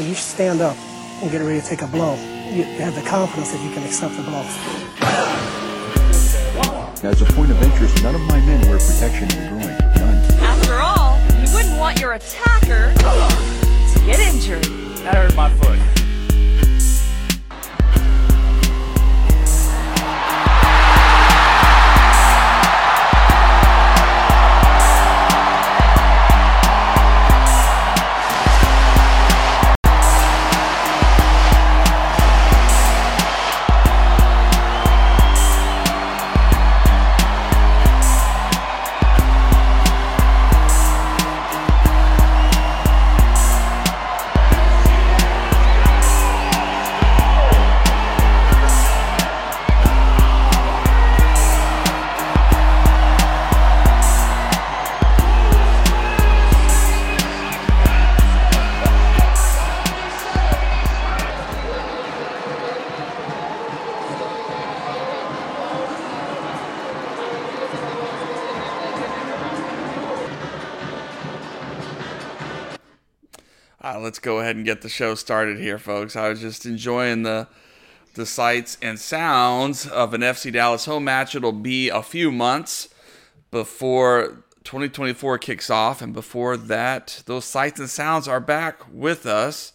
when 0.00 0.08
you 0.08 0.14
stand 0.14 0.62
up 0.62 0.78
and 1.20 1.30
get 1.30 1.42
ready 1.42 1.60
to 1.60 1.66
take 1.66 1.82
a 1.82 1.86
blow, 1.86 2.14
you 2.48 2.64
have 2.80 2.94
the 2.94 3.02
confidence 3.02 3.52
that 3.52 3.62
you 3.62 3.70
can 3.74 3.82
accept 3.84 4.16
the 4.16 4.22
blow. 4.22 4.40
As 7.06 7.20
a 7.20 7.26
point 7.34 7.50
of 7.50 7.62
interest, 7.62 8.02
none 8.02 8.14
of 8.14 8.22
my 8.22 8.40
men 8.40 8.66
wear 8.66 8.78
protection 8.78 9.24
in 9.24 9.44
the 9.44 9.48
groin. 9.50 9.76
None. 9.96 10.40
After 10.40 10.76
all, 10.76 11.20
you 11.38 11.54
wouldn't 11.54 11.78
want 11.78 12.00
your 12.00 12.14
attacker 12.14 12.94
to 12.94 14.00
get 14.06 14.20
injured. 14.20 14.64
That 15.04 15.16
hurt 15.16 15.36
my 15.36 15.50
foot. 15.56 15.99
Let's 74.10 74.18
go 74.18 74.40
ahead 74.40 74.56
and 74.56 74.64
get 74.64 74.82
the 74.82 74.88
show 74.88 75.14
started 75.14 75.56
here, 75.56 75.78
folks. 75.78 76.16
I 76.16 76.30
was 76.30 76.40
just 76.40 76.66
enjoying 76.66 77.22
the 77.22 77.46
the 78.14 78.26
sights 78.26 78.76
and 78.82 78.98
sounds 78.98 79.86
of 79.86 80.14
an 80.14 80.20
FC 80.20 80.52
Dallas 80.52 80.86
home 80.86 81.04
match. 81.04 81.36
It'll 81.36 81.52
be 81.52 81.90
a 81.90 82.02
few 82.02 82.32
months 82.32 82.88
before 83.52 84.42
2024 84.64 85.38
kicks 85.38 85.70
off, 85.70 86.02
and 86.02 86.12
before 86.12 86.56
that, 86.56 87.22
those 87.26 87.44
sights 87.44 87.78
and 87.78 87.88
sounds 87.88 88.26
are 88.26 88.40
back 88.40 88.82
with 88.92 89.26
us, 89.26 89.72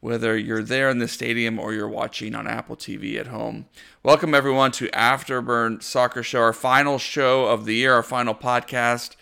whether 0.00 0.36
you're 0.36 0.62
there 0.62 0.90
in 0.90 0.98
the 0.98 1.08
stadium 1.08 1.58
or 1.58 1.72
you're 1.72 1.88
watching 1.88 2.34
on 2.34 2.46
Apple 2.46 2.76
TV 2.76 3.18
at 3.18 3.28
home. 3.28 3.64
Welcome 4.02 4.34
everyone 4.34 4.72
to 4.72 4.88
Afterburn 4.88 5.82
Soccer 5.82 6.22
Show, 6.22 6.42
our 6.42 6.52
final 6.52 6.98
show 6.98 7.46
of 7.46 7.64
the 7.64 7.76
year, 7.76 7.94
our 7.94 8.02
final 8.02 8.34
podcast 8.34 9.16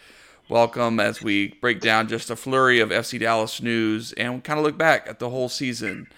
welcome 0.51 0.99
as 0.99 1.23
we 1.23 1.49
break 1.61 1.81
down 1.81 2.09
just 2.09 2.29
a 2.29 2.35
flurry 2.35 2.81
of 2.81 2.91
FC 2.91 3.21
Dallas 3.21 3.63
news 3.63 4.13
and 4.15 4.43
kind 4.43 4.59
of 4.59 4.65
look 4.65 4.77
back 4.77 5.09
at 5.09 5.21
the 5.21 5.31
whole 5.31 5.49
season. 5.49 6.09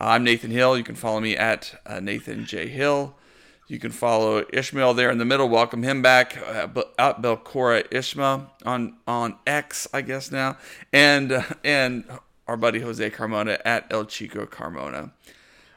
Uh, 0.00 0.04
I'm 0.04 0.24
Nathan 0.24 0.50
Hill. 0.50 0.78
You 0.78 0.82
can 0.82 0.94
follow 0.94 1.20
me 1.20 1.36
at 1.36 1.80
uh, 1.84 2.00
Nathan 2.00 2.46
J. 2.46 2.68
Hill. 2.68 3.14
You 3.68 3.78
can 3.78 3.92
follow 3.92 4.44
Ishmael 4.52 4.94
there 4.94 5.10
in 5.10 5.18
the 5.18 5.24
middle. 5.26 5.48
Welcome 5.48 5.82
him 5.82 6.00
back 6.00 6.36
uh, 6.38 6.68
at 6.98 7.22
Belcora 7.22 7.86
Ishma 7.90 8.46
on 8.64 8.96
on 9.06 9.36
X, 9.46 9.86
I 9.92 10.00
guess 10.00 10.30
now, 10.30 10.56
and 10.92 11.32
uh, 11.32 11.42
and 11.62 12.04
our 12.46 12.56
buddy 12.56 12.80
Jose 12.80 13.10
Carmona 13.10 13.60
at 13.64 13.86
El 13.90 14.06
Chico 14.06 14.46
Carmona. 14.46 15.12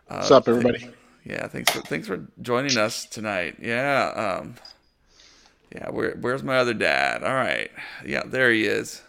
What's 0.08 0.32
up, 0.32 0.48
everybody? 0.48 0.90
Yeah, 1.26 1.48
thanks 1.48 1.72
for 1.72 1.82
thanks 1.82 2.08
for 2.08 2.26
joining 2.42 2.78
us 2.78 3.06
tonight. 3.06 3.58
Yeah. 3.62 4.40
Um, 4.42 4.56
yeah, 5.74 5.90
where, 5.90 6.16
where's 6.20 6.44
my 6.44 6.58
other 6.58 6.74
dad? 6.74 7.24
All 7.24 7.34
right. 7.34 7.70
Yeah, 8.06 8.24
there 8.26 8.52
he 8.52 8.66
is. 8.66 9.02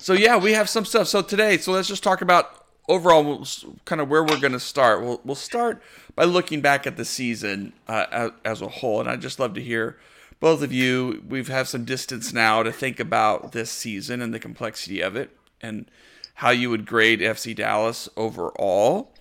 so, 0.00 0.12
yeah, 0.12 0.36
we 0.36 0.52
have 0.52 0.68
some 0.68 0.84
stuff. 0.84 1.08
So, 1.08 1.22
today, 1.22 1.58
so 1.58 1.72
let's 1.72 1.88
just 1.88 2.02
talk 2.02 2.20
about 2.20 2.66
overall 2.88 3.46
kind 3.84 4.00
of 4.00 4.08
where 4.08 4.22
we're 4.22 4.40
going 4.40 4.52
to 4.52 4.60
start. 4.60 5.02
We'll, 5.02 5.20
we'll 5.24 5.36
start 5.36 5.82
by 6.14 6.24
looking 6.24 6.60
back 6.60 6.86
at 6.86 6.96
the 6.96 7.04
season 7.04 7.72
uh, 7.86 8.06
as, 8.10 8.30
as 8.44 8.62
a 8.62 8.68
whole. 8.68 9.00
And 9.00 9.08
I'd 9.08 9.20
just 9.20 9.38
love 9.38 9.54
to 9.54 9.62
hear 9.62 9.98
both 10.40 10.62
of 10.62 10.72
you. 10.72 11.22
We've 11.28 11.48
had 11.48 11.68
some 11.68 11.84
distance 11.84 12.32
now 12.32 12.62
to 12.62 12.72
think 12.72 13.00
about 13.00 13.52
this 13.52 13.70
season 13.70 14.20
and 14.20 14.32
the 14.32 14.38
complexity 14.38 15.00
of 15.00 15.16
it 15.16 15.36
and 15.60 15.90
how 16.34 16.50
you 16.50 16.70
would 16.70 16.86
grade 16.86 17.20
FC 17.20 17.54
Dallas 17.54 18.08
overall. 18.16 19.12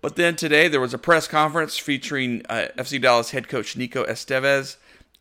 But 0.00 0.16
then 0.16 0.36
today 0.36 0.68
there 0.68 0.80
was 0.80 0.94
a 0.94 0.98
press 0.98 1.26
conference 1.26 1.78
featuring 1.78 2.42
uh, 2.48 2.68
FC 2.76 3.00
Dallas 3.00 3.30
head 3.30 3.48
coach 3.48 3.76
Nico 3.76 4.04
Estevez 4.04 4.76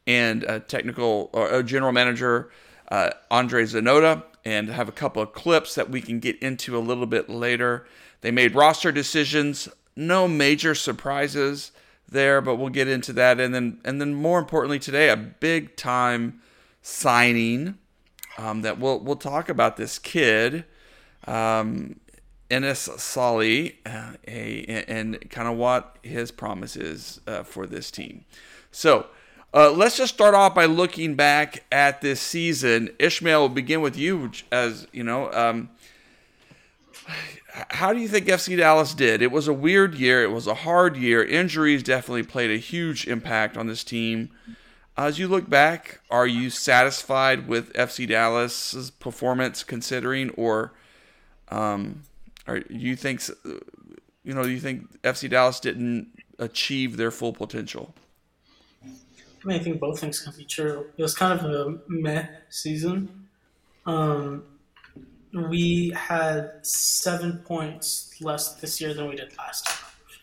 and 0.07 0.63
technical 0.67 1.29
or 1.33 1.63
general 1.63 1.91
manager 1.91 2.49
uh, 2.89 3.11
Andre 3.31 3.63
Zanotta, 3.63 4.23
and 4.43 4.69
have 4.69 4.87
a 4.87 4.91
couple 4.91 5.21
of 5.21 5.33
clips 5.33 5.75
that 5.75 5.89
we 5.89 6.01
can 6.01 6.19
get 6.19 6.37
into 6.39 6.77
a 6.77 6.79
little 6.79 7.07
bit 7.07 7.29
later. 7.29 7.87
They 8.21 8.31
made 8.31 8.55
roster 8.55 8.91
decisions, 8.91 9.67
no 9.95 10.27
major 10.27 10.75
surprises 10.75 11.71
there, 12.07 12.41
but 12.41 12.55
we'll 12.55 12.69
get 12.69 12.87
into 12.87 13.11
that. 13.13 13.39
And 13.39 13.53
then, 13.53 13.79
and 13.83 13.99
then 13.99 14.13
more 14.13 14.39
importantly 14.39 14.79
today, 14.79 15.09
a 15.09 15.17
big 15.17 15.75
time 15.75 16.41
signing 16.81 17.79
um, 18.37 18.61
that 18.61 18.79
we'll 18.79 18.99
we'll 18.99 19.15
talk 19.15 19.49
about 19.49 19.77
this 19.77 19.97
kid. 19.97 20.65
Um, 21.25 21.99
Enes 22.51 22.99
Sali, 22.99 23.79
uh, 23.87 24.13
a, 24.27 24.83
and 24.87 25.29
kind 25.31 25.47
of 25.47 25.57
what 25.57 25.97
his 26.03 26.29
promise 26.29 26.75
is 26.75 27.19
uh, 27.25 27.41
for 27.41 27.65
this 27.65 27.89
team. 27.89 28.23
So, 28.71 29.07
uh, 29.55 29.71
let's 29.71 29.95
just 29.95 30.13
start 30.13 30.35
off 30.35 30.53
by 30.53 30.65
looking 30.65 31.15
back 31.15 31.63
at 31.71 32.01
this 32.01 32.19
season. 32.19 32.89
Ishmael, 32.99 33.41
will 33.41 33.49
begin 33.49 33.79
with 33.79 33.97
you. 33.97 34.29
As 34.51 34.85
you 34.91 35.01
know, 35.01 35.31
um, 35.31 35.69
how 37.69 37.93
do 37.93 37.99
you 37.99 38.09
think 38.09 38.25
FC 38.25 38.57
Dallas 38.57 38.93
did? 38.93 39.21
It 39.21 39.31
was 39.31 39.47
a 39.47 39.53
weird 39.53 39.95
year. 39.95 40.23
It 40.23 40.31
was 40.31 40.45
a 40.45 40.55
hard 40.55 40.97
year. 40.97 41.23
Injuries 41.23 41.83
definitely 41.83 42.23
played 42.23 42.51
a 42.51 42.57
huge 42.57 43.07
impact 43.07 43.55
on 43.55 43.67
this 43.67 43.85
team. 43.85 44.29
As 44.97 45.19
you 45.19 45.29
look 45.29 45.49
back, 45.49 46.01
are 46.11 46.27
you 46.27 46.49
satisfied 46.49 47.47
with 47.47 47.71
FC 47.73 48.05
Dallas's 48.09 48.91
performance, 48.91 49.63
considering, 49.63 50.31
or 50.31 50.73
um, 51.47 52.03
or 52.45 52.61
you 52.69 52.97
think 52.97 53.21
you 53.45 54.33
know 54.33 54.43
you 54.43 54.59
think 54.59 55.01
FC 55.01 55.29
Dallas 55.29 55.61
didn't 55.61 56.09
achieve 56.39 56.97
their 56.97 57.11
full 57.11 57.31
potential? 57.31 57.93
I 59.45 59.47
mean, 59.47 59.59
I 59.59 59.63
think 59.63 59.79
both 59.79 59.99
things 59.99 60.19
can 60.19 60.33
be 60.35 60.43
true. 60.43 60.87
It 60.97 61.01
was 61.03 61.13
kind 61.13 61.39
of 61.39 61.45
a 61.45 61.77
meh 61.87 62.25
season. 62.49 63.27
Um, 63.85 64.43
we 65.33 65.91
had 65.95 66.65
seven 66.65 67.37
points 67.45 68.19
less 68.21 68.55
this 68.55 68.81
year 68.81 68.95
than 68.95 69.07
we 69.07 69.15
did 69.15 69.37
last 69.37 69.69
year. 69.69 70.17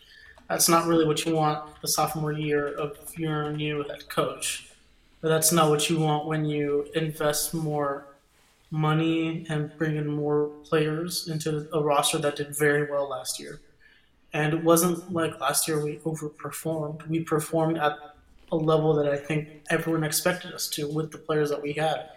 That's 0.49 0.67
not 0.67 0.87
really 0.87 1.05
what 1.05 1.25
you 1.25 1.35
want 1.35 1.81
the 1.81 1.87
sophomore 1.87 2.33
year 2.33 2.75
of 2.75 2.97
your 3.17 3.53
new 3.53 3.83
head 3.83 4.09
coach. 4.09 4.69
But 5.21 5.29
that's 5.29 5.53
not 5.53 5.69
what 5.69 5.89
you 5.89 5.99
want 5.99 6.27
when 6.27 6.43
you 6.43 6.87
invest 6.93 7.53
more 7.53 8.07
money 8.71 9.45
and 9.47 9.71
bring 9.77 9.95
in 9.95 10.07
more 10.07 10.47
players 10.65 11.29
into 11.29 11.69
a 11.71 11.81
roster 11.81 12.17
that 12.17 12.35
did 12.35 12.57
very 12.57 12.91
well 12.91 13.07
last 13.07 13.39
year. 13.39 13.61
And 14.33 14.53
it 14.53 14.63
wasn't 14.63 15.13
like 15.13 15.39
last 15.39 15.65
year 15.65 15.81
we 15.81 15.99
overperformed. 15.99 17.07
We 17.07 17.21
performed 17.21 17.77
at 17.77 17.97
a 18.53 18.55
level 18.55 18.93
that 18.93 19.11
I 19.11 19.17
think 19.17 19.49
everyone 19.69 20.03
expected 20.03 20.53
us 20.53 20.69
to 20.69 20.87
with 20.87 21.11
the 21.11 21.17
players 21.17 21.49
that 21.49 21.61
we 21.61 21.73
had. 21.73 22.09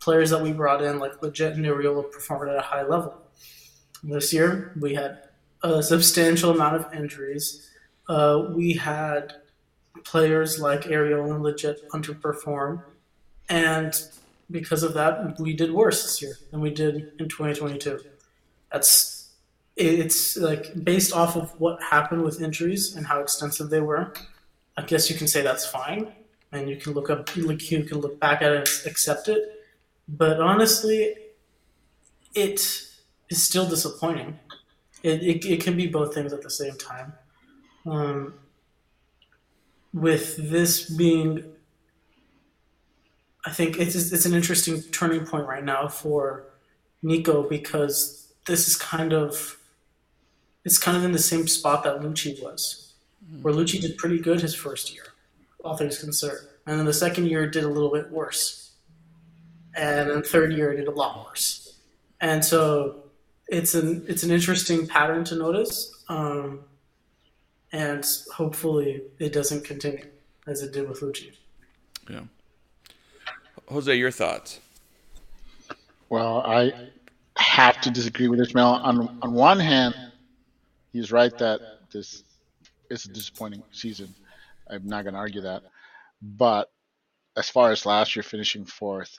Players 0.00 0.30
that 0.30 0.42
we 0.42 0.52
brought 0.52 0.82
in, 0.82 0.98
like 0.98 1.20
Lletget 1.20 1.52
and 1.52 1.64
Arriola, 1.64 2.10
performed 2.10 2.50
at 2.50 2.56
a 2.56 2.60
high 2.60 2.82
level. 2.82 3.14
This 4.02 4.32
year, 4.32 4.72
we 4.80 4.94
had 4.94 5.22
a 5.62 5.82
substantial 5.82 6.50
amount 6.50 6.76
of 6.76 6.92
injuries. 6.92 7.70
Uh, 8.08 8.48
we 8.50 8.74
had 8.74 9.34
players 10.04 10.60
like 10.60 10.82
Arriola 10.82 11.34
and 11.36 11.44
Lletget 11.44 11.86
underperform. 11.88 12.82
And 13.48 13.94
because 14.50 14.82
of 14.82 14.92
that, 14.94 15.38
we 15.38 15.54
did 15.54 15.72
worse 15.72 16.02
this 16.02 16.20
year 16.20 16.36
than 16.50 16.60
we 16.60 16.70
did 16.70 17.12
in 17.18 17.28
2022. 17.28 18.00
That's 18.72 19.14
it's 19.76 20.38
like 20.38 20.72
based 20.84 21.12
off 21.12 21.36
of 21.36 21.50
what 21.60 21.82
happened 21.82 22.22
with 22.22 22.40
injuries 22.40 22.96
and 22.96 23.06
how 23.06 23.20
extensive 23.20 23.68
they 23.68 23.80
were. 23.80 24.12
I 24.76 24.82
guess 24.82 25.10
you 25.10 25.16
can 25.16 25.26
say 25.26 25.42
that's 25.42 25.66
fine, 25.66 26.12
and 26.52 26.68
you 26.68 26.76
can 26.76 26.92
look 26.92 27.10
up, 27.10 27.34
like 27.36 27.70
you 27.70 27.84
can 27.84 27.98
look 28.00 28.20
back 28.20 28.42
at 28.42 28.52
it 28.52 28.68
and 28.68 28.90
accept 28.90 29.28
it. 29.28 29.42
But 30.08 30.40
honestly, 30.40 31.14
it 32.34 32.60
is 33.28 33.42
still 33.42 33.68
disappointing. 33.68 34.38
It, 35.02 35.22
it, 35.22 35.44
it 35.46 35.62
can 35.62 35.76
be 35.76 35.86
both 35.86 36.14
things 36.14 36.32
at 36.32 36.42
the 36.42 36.50
same 36.50 36.76
time. 36.76 37.14
Um, 37.86 38.34
with 39.92 40.36
this 40.50 40.90
being, 40.90 41.44
I 43.44 43.50
think 43.50 43.78
it's 43.78 43.94
it's 44.12 44.26
an 44.26 44.34
interesting 44.34 44.82
turning 44.82 45.24
point 45.24 45.46
right 45.46 45.64
now 45.64 45.88
for 45.88 46.44
Nico 47.02 47.48
because 47.48 48.32
this 48.46 48.68
is 48.68 48.76
kind 48.76 49.12
of 49.12 49.58
it's 50.64 50.78
kind 50.78 50.96
of 50.96 51.04
in 51.04 51.12
the 51.12 51.18
same 51.18 51.46
spot 51.46 51.84
that 51.84 52.00
Luchi 52.00 52.42
was, 52.42 52.85
where 53.42 53.54
Luchi 53.54 53.80
did 53.80 53.96
pretty 53.96 54.18
good 54.18 54.40
his 54.40 54.54
first 54.54 54.92
year, 54.94 55.04
all 55.64 55.76
things 55.76 55.98
considered, 55.98 56.48
and 56.66 56.78
then 56.78 56.86
the 56.86 56.92
second 56.92 57.26
year 57.26 57.48
did 57.48 57.64
a 57.64 57.68
little 57.68 57.90
bit 57.90 58.10
worse, 58.10 58.72
and 59.76 60.10
then 60.10 60.20
the 60.20 60.28
third 60.28 60.52
year 60.52 60.74
did 60.74 60.88
a 60.88 60.90
lot 60.90 61.26
worse, 61.26 61.78
and 62.20 62.44
so 62.44 63.04
it's 63.48 63.74
an 63.74 64.04
it's 64.08 64.22
an 64.22 64.30
interesting 64.30 64.86
pattern 64.86 65.24
to 65.24 65.36
notice, 65.36 66.04
um, 66.08 66.60
and 67.72 68.04
hopefully 68.34 69.02
it 69.18 69.32
doesn't 69.32 69.64
continue 69.64 70.06
as 70.46 70.62
it 70.62 70.72
did 70.72 70.88
with 70.88 71.00
Luchi. 71.00 71.32
Yeah. 72.08 72.20
Jose, 73.68 73.94
your 73.94 74.12
thoughts? 74.12 74.60
Well, 76.08 76.42
I 76.46 76.72
have 77.36 77.80
to 77.80 77.90
disagree 77.90 78.28
with 78.28 78.40
Ishmael. 78.40 78.66
On 78.66 79.18
on 79.22 79.32
one 79.32 79.58
hand, 79.58 79.94
he's 80.92 81.10
right 81.10 81.36
that 81.38 81.60
this 81.92 82.22
is 82.90 83.04
a 83.04 83.08
disappointing 83.12 83.62
season. 83.72 84.14
I'm 84.68 84.86
not 84.86 85.04
going 85.04 85.14
to 85.14 85.20
argue 85.20 85.42
that. 85.42 85.62
But 86.20 86.70
as 87.36 87.48
far 87.48 87.70
as 87.70 87.86
last 87.86 88.16
year 88.16 88.22
finishing 88.22 88.64
fourth, 88.64 89.18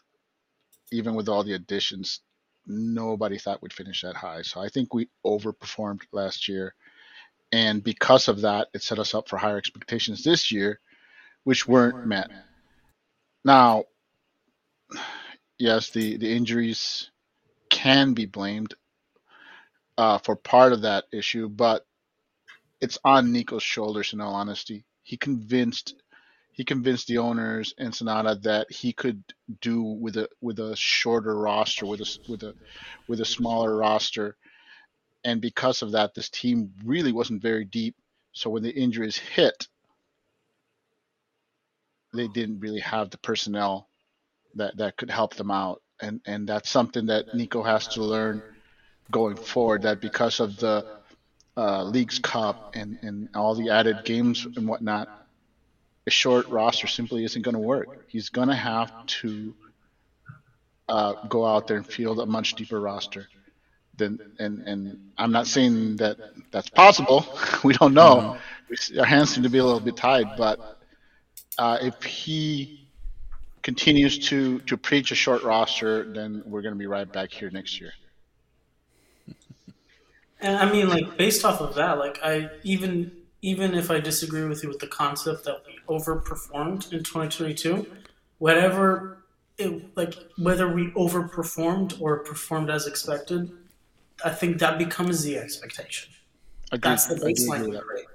even 0.92 1.16
with 1.16 1.30
all 1.30 1.44
the 1.44 1.54
additions, 1.54 2.22
nobody 2.66 3.38
thought 3.38 3.62
we'd 3.62 3.74
finish 3.74 4.02
that 4.02 4.16
high. 4.16 4.42
So 4.42 4.60
I 4.60 4.70
think 4.70 4.94
we 4.94 5.10
overperformed 5.26 6.02
last 6.12 6.48
year. 6.48 6.74
And 7.52 7.82
because 7.84 8.28
of 8.28 8.42
that, 8.42 8.68
it 8.74 8.84
set 8.84 9.00
us 9.00 9.14
up 9.16 9.30
for 9.30 9.38
higher 9.38 9.58
expectations 9.58 10.24
this 10.24 10.52
year, 10.52 10.80
which 11.46 11.68
weren't 11.68 12.06
met. 12.06 12.30
Now, 13.46 13.86
yes, 15.58 15.92
the, 15.92 16.18
the 16.18 16.36
injuries 16.36 17.10
can 17.70 18.14
be 18.14 18.26
blamed 18.26 18.74
uh, 19.98 20.18
for 20.18 20.36
part 20.36 20.74
of 20.74 20.82
that 20.82 21.06
issue, 21.14 21.48
but 21.48 21.87
it's 22.82 22.98
on 23.04 23.32
Nico's 23.32 23.64
shoulders. 23.64 24.14
In 24.14 24.22
all 24.22 24.36
honesty, 24.36 24.86
he 25.04 25.18
convinced 25.18 25.96
he 26.52 26.64
convinced 26.64 27.08
the 27.08 27.20
owners 27.20 27.76
and 27.78 27.94
Zanotta 27.94 28.42
that 28.42 28.72
he 28.72 28.92
could 28.92 29.24
do 29.62 29.82
with 29.82 30.18
a 30.18 30.28
with 30.42 30.60
a 30.60 30.76
shorter 30.76 31.38
roster, 31.38 31.86
with 31.86 32.02
a 32.02 32.18
with 32.28 32.44
a 32.44 32.56
with 33.08 33.22
a 33.22 33.26
smaller 33.26 33.76
roster, 33.76 34.36
and 35.24 35.42
because 35.42 35.82
of 35.82 35.92
that, 35.92 36.14
this 36.16 36.30
team 36.30 36.74
really 36.84 37.12
wasn't 37.12 37.42
very 37.42 37.66
deep. 37.66 37.96
So 38.34 38.50
when 38.50 38.64
the 38.64 38.72
injuries 38.72 39.18
hit, 39.18 39.68
they 42.14 42.28
didn't 42.28 42.60
really 42.60 42.80
have 42.82 43.10
the 43.10 43.18
personnel 43.20 43.90
that 44.56 44.78
that 44.78 44.98
could 44.98 45.12
help 45.12 45.36
them 45.36 45.52
out, 45.52 45.82
and 46.02 46.22
and 46.26 46.48
that's 46.48 46.70
something 46.70 47.08
that 47.08 47.34
Nico 47.34 47.64
has 47.64 47.88
to 47.90 48.04
learn 48.04 48.44
going 49.12 49.36
forward. 49.36 49.84
That 49.84 50.02
because 50.02 50.40
of 50.40 50.58
the 50.58 50.97
uh, 51.58 51.84
Leagues 51.84 52.20
Cup 52.20 52.76
and 52.76 53.00
and 53.02 53.30
all 53.36 53.56
the 53.56 53.72
added 53.72 54.06
games 54.06 54.46
and 54.46 54.68
whatnot, 54.68 55.10
a 56.06 56.12
short 56.12 56.48
roster 56.48 56.88
simply 56.88 57.24
isn't 57.26 57.42
going 57.42 57.56
to 57.56 57.60
work. 57.60 58.06
He's 58.08 58.30
going 58.30 58.50
to 58.50 58.56
have 58.56 58.92
to 59.22 59.56
uh, 60.88 61.28
go 61.28 61.46
out 61.46 61.68
there 61.68 61.78
and 61.78 61.86
field 61.86 62.20
a 62.20 62.26
much 62.26 62.54
deeper 62.54 62.80
roster. 62.80 63.28
Than, 63.98 64.20
and 64.38 64.62
and 64.68 65.12
I'm 65.18 65.32
not 65.32 65.48
saying 65.48 65.98
that 65.98 66.18
that's 66.52 66.70
possible. 66.70 67.26
we 67.64 67.74
don't 67.74 67.96
know. 67.96 68.38
We, 68.70 69.00
our 69.00 69.06
hands 69.06 69.34
seem 69.34 69.44
to 69.44 69.50
be 69.50 69.58
a 69.58 69.66
little 69.66 69.80
bit 69.80 69.98
tied, 69.98 70.38
but 70.38 70.78
uh, 71.58 71.80
if 71.82 72.04
he 72.04 72.88
continues 73.64 74.30
to 74.30 74.60
to 74.60 74.78
preach 74.78 75.12
a 75.12 75.16
short 75.16 75.42
roster, 75.42 76.14
then 76.14 76.44
we're 76.46 76.62
going 76.62 76.76
to 76.76 76.80
be 76.80 76.86
right 76.86 77.12
back 77.12 77.32
here 77.32 77.50
next 77.50 77.82
year. 77.82 77.92
And 80.40 80.58
I 80.58 80.72
mean, 80.72 80.90
like 80.90 81.18
based 81.18 81.44
off 81.44 81.62
of 81.62 81.76
that, 81.76 81.98
like 81.98 82.20
I 82.24 82.50
even 82.64 83.12
even 83.42 83.76
if 83.76 83.90
I 83.90 84.00
disagree 84.00 84.46
with 84.46 84.64
you 84.64 84.70
with 84.70 84.80
the 84.80 84.88
concept 84.88 85.44
that 85.46 85.64
we 85.66 85.80
overperformed 85.88 86.92
in 86.92 87.00
2022, 87.04 87.88
whatever 88.38 89.24
it 89.58 89.96
like 89.98 90.16
whether 90.38 90.72
we 90.72 90.92
overperformed 90.92 92.00
or 92.00 92.20
performed 92.20 92.70
as 92.70 92.88
expected, 92.88 93.52
I 94.24 94.30
think 94.30 94.60
that 94.60 94.78
becomes 94.78 95.24
the 95.24 95.38
expectation. 95.38 96.14
Agreed. 96.72 96.92
That's 96.92 97.08
the 97.08 97.16
I 97.16 97.32
baseline, 97.32 97.72
that. 97.74 97.84
right? 97.86 98.06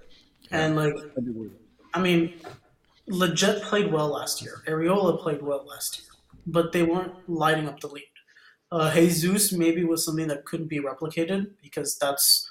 And 0.50 0.76
like, 0.76 0.94
I 1.94 2.00
mean, 2.00 2.34
Lletget 3.08 3.62
played 3.62 3.90
well 3.90 4.08
last 4.08 4.42
year. 4.42 4.62
Arriola 4.66 5.18
played 5.20 5.42
well 5.42 5.64
last 5.66 5.98
year, 5.98 6.08
but 6.46 6.72
they 6.72 6.82
weren't 6.82 7.14
lighting 7.28 7.68
up 7.68 7.80
the 7.80 7.88
lead. 7.88 8.04
Uh, 8.72 8.90
Jesus 8.90 9.52
maybe 9.52 9.84
was 9.84 10.02
something 10.02 10.28
that 10.28 10.46
couldn't 10.46 10.68
be 10.68 10.80
replicated 10.80 11.50
because 11.62 11.98
that's 11.98 12.48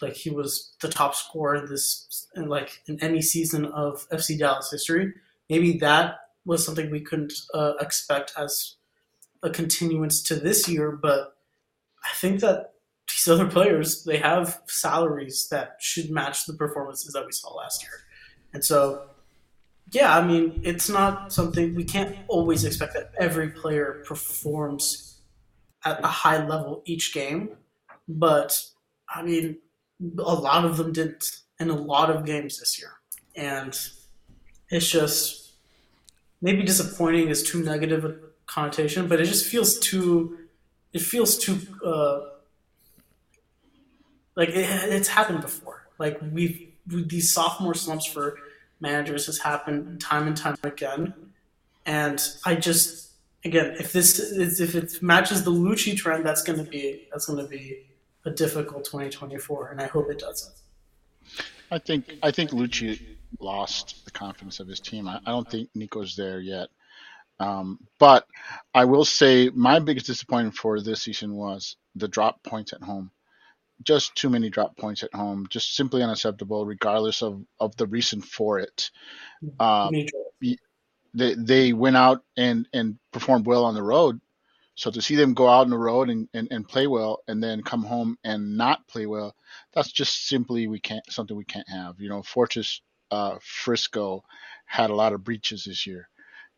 like 0.00 0.14
he 0.14 0.30
was 0.30 0.74
the 0.80 0.88
top 0.88 1.14
scorer 1.14 1.56
in 1.56 1.66
this 1.68 2.28
in 2.34 2.48
like 2.48 2.80
in 2.86 2.98
any 3.02 3.20
season 3.20 3.66
of 3.66 4.08
FC 4.08 4.38
Dallas 4.38 4.70
history. 4.70 5.12
Maybe 5.50 5.76
that 5.78 6.16
was 6.46 6.64
something 6.64 6.90
we 6.90 7.02
couldn't 7.02 7.34
uh, 7.52 7.74
expect 7.78 8.32
as 8.38 8.76
a 9.42 9.50
continuance 9.50 10.22
to 10.22 10.34
this 10.36 10.66
year, 10.66 10.92
but 10.92 11.36
I 12.02 12.14
think 12.14 12.40
that 12.40 12.72
these 13.10 13.28
other 13.28 13.46
players 13.46 14.04
they 14.04 14.16
have 14.16 14.62
salaries 14.66 15.46
that 15.50 15.76
should 15.78 16.10
match 16.10 16.46
the 16.46 16.54
performances 16.54 17.12
that 17.12 17.26
we 17.26 17.32
saw 17.32 17.52
last 17.52 17.82
year, 17.82 17.92
and 18.54 18.64
so 18.64 19.02
yeah, 19.92 20.16
I 20.16 20.26
mean 20.26 20.62
it's 20.64 20.88
not 20.88 21.34
something 21.34 21.74
we 21.74 21.84
can't 21.84 22.16
always 22.28 22.64
expect 22.64 22.94
that 22.94 23.12
every 23.18 23.50
player 23.50 24.02
performs 24.06 25.09
at 25.84 26.02
a 26.04 26.08
high 26.08 26.46
level 26.46 26.82
each 26.84 27.14
game, 27.14 27.50
but 28.08 28.62
I 29.08 29.22
mean 29.22 29.58
a 30.18 30.34
lot 30.34 30.64
of 30.64 30.76
them 30.76 30.92
didn't 30.92 31.40
in 31.58 31.70
a 31.70 31.74
lot 31.76 32.10
of 32.10 32.24
games 32.24 32.58
this 32.58 32.78
year, 32.78 32.92
and 33.36 33.78
it's 34.70 34.88
just 34.88 35.52
maybe 36.40 36.62
disappointing 36.62 37.28
is 37.28 37.42
too 37.42 37.62
negative 37.62 38.04
a 38.04 38.14
connotation, 38.46 39.08
but 39.08 39.20
it 39.20 39.26
just 39.26 39.46
feels 39.46 39.78
too. 39.78 40.38
It 40.92 41.02
feels 41.02 41.38
too 41.38 41.60
uh, 41.84 42.20
like 44.36 44.50
it, 44.50 44.66
it's 44.92 45.08
happened 45.08 45.42
before. 45.42 45.86
Like 45.98 46.18
we've 46.32 46.68
we, 46.90 47.04
these 47.04 47.32
sophomore 47.32 47.74
slumps 47.74 48.06
for 48.06 48.36
managers 48.80 49.26
has 49.26 49.38
happened 49.38 50.00
time 50.00 50.26
and 50.26 50.36
time 50.36 50.56
again, 50.62 51.14
and 51.86 52.20
I 52.44 52.54
just 52.54 53.09
again 53.44 53.76
if 53.78 53.92
this 53.92 54.18
is 54.18 54.60
if 54.60 54.74
it 54.74 55.02
matches 55.02 55.44
the 55.44 55.50
Luchi 55.50 55.96
trend, 55.96 56.24
that's 56.24 56.42
going 56.42 56.62
to 56.62 56.70
be 56.70 57.08
that's 57.12 57.26
going 57.26 57.42
to 57.42 57.48
be 57.48 57.86
a 58.24 58.30
difficult 58.30 58.84
2024, 58.84 59.70
and 59.70 59.80
I 59.80 59.86
hope 59.86 60.10
it 60.10 60.18
doesn't. 60.18 60.54
I 61.70 61.78
think 61.78 62.18
I 62.22 62.30
think 62.30 62.50
Luchi 62.50 63.00
lost 63.38 64.04
the 64.04 64.10
confidence 64.10 64.60
of 64.60 64.68
his 64.68 64.80
team. 64.80 65.08
I, 65.08 65.20
I 65.24 65.30
don't 65.30 65.48
think 65.48 65.70
Nico's 65.74 66.16
there 66.16 66.40
yet. 66.40 66.68
Um, 67.38 67.78
but 67.98 68.26
I 68.74 68.84
will 68.84 69.04
say 69.04 69.50
my 69.54 69.78
biggest 69.78 70.06
disappointment 70.06 70.56
for 70.56 70.80
this 70.80 71.02
season 71.02 71.34
was 71.34 71.76
the 71.96 72.08
drop 72.08 72.42
points 72.42 72.74
at 72.74 72.82
home. 72.82 73.10
Just 73.82 74.14
too 74.14 74.28
many 74.28 74.50
drop 74.50 74.76
points 74.76 75.02
at 75.02 75.14
home, 75.14 75.46
just 75.48 75.74
simply 75.74 76.02
unacceptable, 76.02 76.66
regardless 76.66 77.22
of, 77.22 77.42
of 77.58 77.74
the 77.76 77.86
reason 77.86 78.20
for 78.20 78.58
it. 78.58 78.90
Um, 79.58 79.94
they 81.14 81.34
they 81.34 81.72
went 81.72 81.96
out 81.96 82.22
and, 82.36 82.68
and 82.72 82.98
performed 83.12 83.46
well 83.46 83.64
on 83.64 83.74
the 83.74 83.82
road. 83.82 84.20
So 84.76 84.90
to 84.90 85.02
see 85.02 85.16
them 85.16 85.34
go 85.34 85.48
out 85.48 85.62
on 85.62 85.70
the 85.70 85.78
road 85.78 86.08
and, 86.08 86.28
and, 86.32 86.48
and 86.50 86.66
play 86.68 86.86
well 86.86 87.22
and 87.28 87.42
then 87.42 87.62
come 87.62 87.82
home 87.84 88.16
and 88.24 88.56
not 88.56 88.86
play 88.88 89.06
well, 89.06 89.34
that's 89.74 89.92
just 89.92 90.28
simply 90.28 90.68
we 90.68 90.80
can't 90.80 91.04
something 91.12 91.36
we 91.36 91.44
can't 91.44 91.68
have. 91.68 92.00
You 92.00 92.08
know, 92.08 92.22
Fortress 92.22 92.80
uh, 93.10 93.36
Frisco 93.42 94.24
had 94.66 94.90
a 94.90 94.94
lot 94.94 95.12
of 95.12 95.24
breaches 95.24 95.64
this 95.64 95.86
year. 95.86 96.08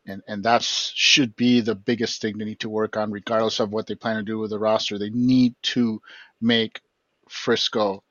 And 0.06 0.22
and 0.28 0.44
that 0.44 0.62
should 0.62 1.36
be 1.36 1.60
the 1.60 1.74
biggest 1.76 2.20
thing 2.20 2.38
they 2.38 2.44
need 2.44 2.60
to 2.60 2.68
work 2.68 2.96
on, 2.96 3.12
regardless 3.12 3.60
of 3.60 3.72
what 3.72 3.86
they 3.86 3.94
plan 3.94 4.16
to 4.16 4.22
do 4.22 4.38
with 4.38 4.50
the 4.50 4.58
roster. 4.58 4.98
They 4.98 5.10
need 5.10 5.54
to 5.62 6.00
make 6.40 6.80
Frisco 7.28 8.02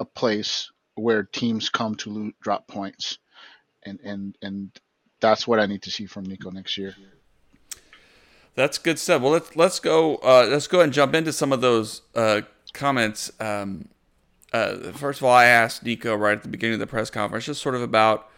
a 0.00 0.04
place 0.04 0.70
where 0.96 1.22
teams 1.24 1.68
come 1.70 1.94
to 1.96 2.10
lo- 2.10 2.32
drop 2.42 2.66
points, 2.68 3.18
and 3.84 4.00
and 4.00 4.36
and 4.42 4.70
that's 5.20 5.46
what 5.46 5.60
I 5.60 5.66
need 5.66 5.82
to 5.82 5.90
see 5.90 6.06
from 6.06 6.24
Nico 6.24 6.50
next 6.50 6.76
year. 6.76 6.94
That's 8.54 8.78
good 8.78 8.98
stuff. 8.98 9.22
Well, 9.22 9.32
let's 9.32 9.54
let's 9.54 9.78
go. 9.78 10.16
Uh, 10.16 10.46
let's 10.50 10.66
go 10.66 10.78
ahead 10.78 10.86
and 10.86 10.92
jump 10.92 11.14
into 11.14 11.32
some 11.32 11.52
of 11.52 11.60
those 11.60 12.02
uh, 12.14 12.42
comments. 12.72 13.30
Um, 13.38 13.88
uh, 14.52 14.92
first 14.92 15.20
of 15.20 15.24
all, 15.24 15.32
I 15.32 15.44
asked 15.44 15.84
Nico 15.84 16.14
right 16.14 16.36
at 16.36 16.42
the 16.42 16.48
beginning 16.48 16.74
of 16.74 16.80
the 16.80 16.86
press 16.86 17.10
conference, 17.10 17.44
just 17.44 17.62
sort 17.62 17.74
of 17.74 17.82
about 17.82 18.28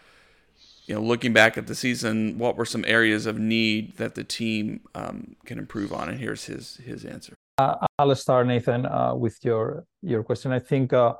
you 0.85 0.93
know 0.93 1.01
looking 1.01 1.33
back 1.33 1.57
at 1.57 1.67
the 1.67 1.75
season, 1.75 2.37
what 2.37 2.55
were 2.55 2.65
some 2.65 2.85
areas 2.85 3.25
of 3.25 3.39
need 3.39 3.97
that 3.97 4.15
the 4.15 4.23
team 4.23 4.81
um, 4.93 5.35
can 5.45 5.57
improve 5.57 5.91
on, 5.91 6.09
and 6.09 6.19
here's 6.19 6.45
his 6.45 6.77
his 6.77 7.05
answer. 7.05 7.33
Uh, 7.57 7.85
I'll 7.97 8.13
start, 8.15 8.47
Nathan, 8.47 8.85
uh, 8.85 9.15
with 9.15 9.37
your 9.43 9.85
your 10.01 10.23
question. 10.23 10.51
I 10.51 10.59
think, 10.59 10.93
uh, 10.93 11.13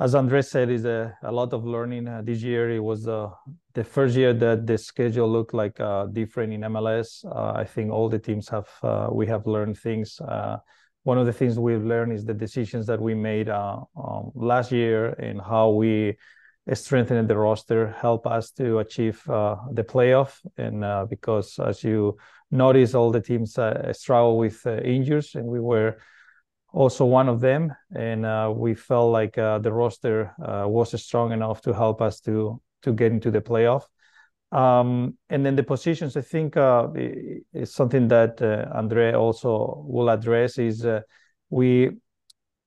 as 0.00 0.14
Andres 0.14 0.50
said, 0.50 0.70
is 0.70 0.84
a, 0.84 1.16
a 1.22 1.32
lot 1.32 1.52
of 1.52 1.64
learning. 1.64 2.06
Uh, 2.08 2.22
this 2.24 2.42
year, 2.42 2.70
it 2.70 2.78
was 2.80 3.08
uh, 3.08 3.30
the 3.74 3.84
first 3.84 4.16
year 4.16 4.32
that 4.32 4.66
the 4.66 4.78
schedule 4.78 5.30
looked 5.30 5.54
like 5.54 5.78
uh, 5.80 6.06
different 6.06 6.52
in 6.52 6.60
MLS. 6.62 7.24
I 7.34 7.64
think 7.64 7.90
all 7.90 8.08
the 8.08 8.18
teams 8.18 8.48
have 8.48 8.68
we 9.12 9.26
have 9.26 9.46
learned 9.46 9.78
things. 9.78 10.20
one 11.04 11.18
of 11.18 11.26
the 11.26 11.32
things 11.32 11.58
we've 11.58 11.84
learned 11.84 12.12
is 12.12 12.24
the 12.24 12.34
decisions 12.34 12.86
that 12.86 13.00
we 13.00 13.14
made 13.14 13.48
uh, 13.48 13.80
um, 13.96 14.30
last 14.34 14.70
year 14.70 15.10
and 15.18 15.40
how 15.40 15.70
we 15.70 16.16
strengthened 16.74 17.28
the 17.28 17.36
roster 17.36 17.88
help 18.00 18.26
us 18.26 18.50
to 18.50 18.78
achieve 18.78 19.22
uh, 19.28 19.56
the 19.72 19.82
playoff. 19.82 20.38
And 20.56 20.84
uh, 20.84 21.06
because, 21.08 21.58
as 21.58 21.82
you 21.82 22.18
notice, 22.50 22.94
all 22.94 23.10
the 23.10 23.20
teams 23.20 23.58
uh, 23.58 23.92
struggle 23.92 24.38
with 24.38 24.60
uh, 24.66 24.76
injuries, 24.78 25.34
and 25.34 25.46
we 25.46 25.60
were 25.60 25.98
also 26.72 27.04
one 27.04 27.28
of 27.28 27.40
them. 27.40 27.74
And 27.94 28.26
uh, 28.26 28.52
we 28.54 28.74
felt 28.74 29.12
like 29.12 29.34
the 29.34 29.72
roster 29.72 30.32
was 30.38 31.02
strong 31.02 31.32
enough 31.32 31.62
to 31.62 31.72
help 31.72 32.00
us 32.00 32.20
to 32.20 32.60
to 32.82 32.92
get 32.92 33.12
into 33.12 33.30
the 33.30 33.40
playoff. 33.40 33.84
Um, 34.50 35.18
and 35.28 35.44
then 35.44 35.56
the 35.56 35.62
positions, 35.62 36.16
I 36.16 36.22
think, 36.22 36.56
uh, 36.56 36.88
is 37.52 37.74
something 37.74 38.08
that 38.08 38.40
uh, 38.40 38.66
Andre 38.74 39.12
also 39.12 39.84
will 39.86 40.08
address. 40.08 40.58
Is 40.58 40.86
uh, 40.86 41.02
we 41.50 41.90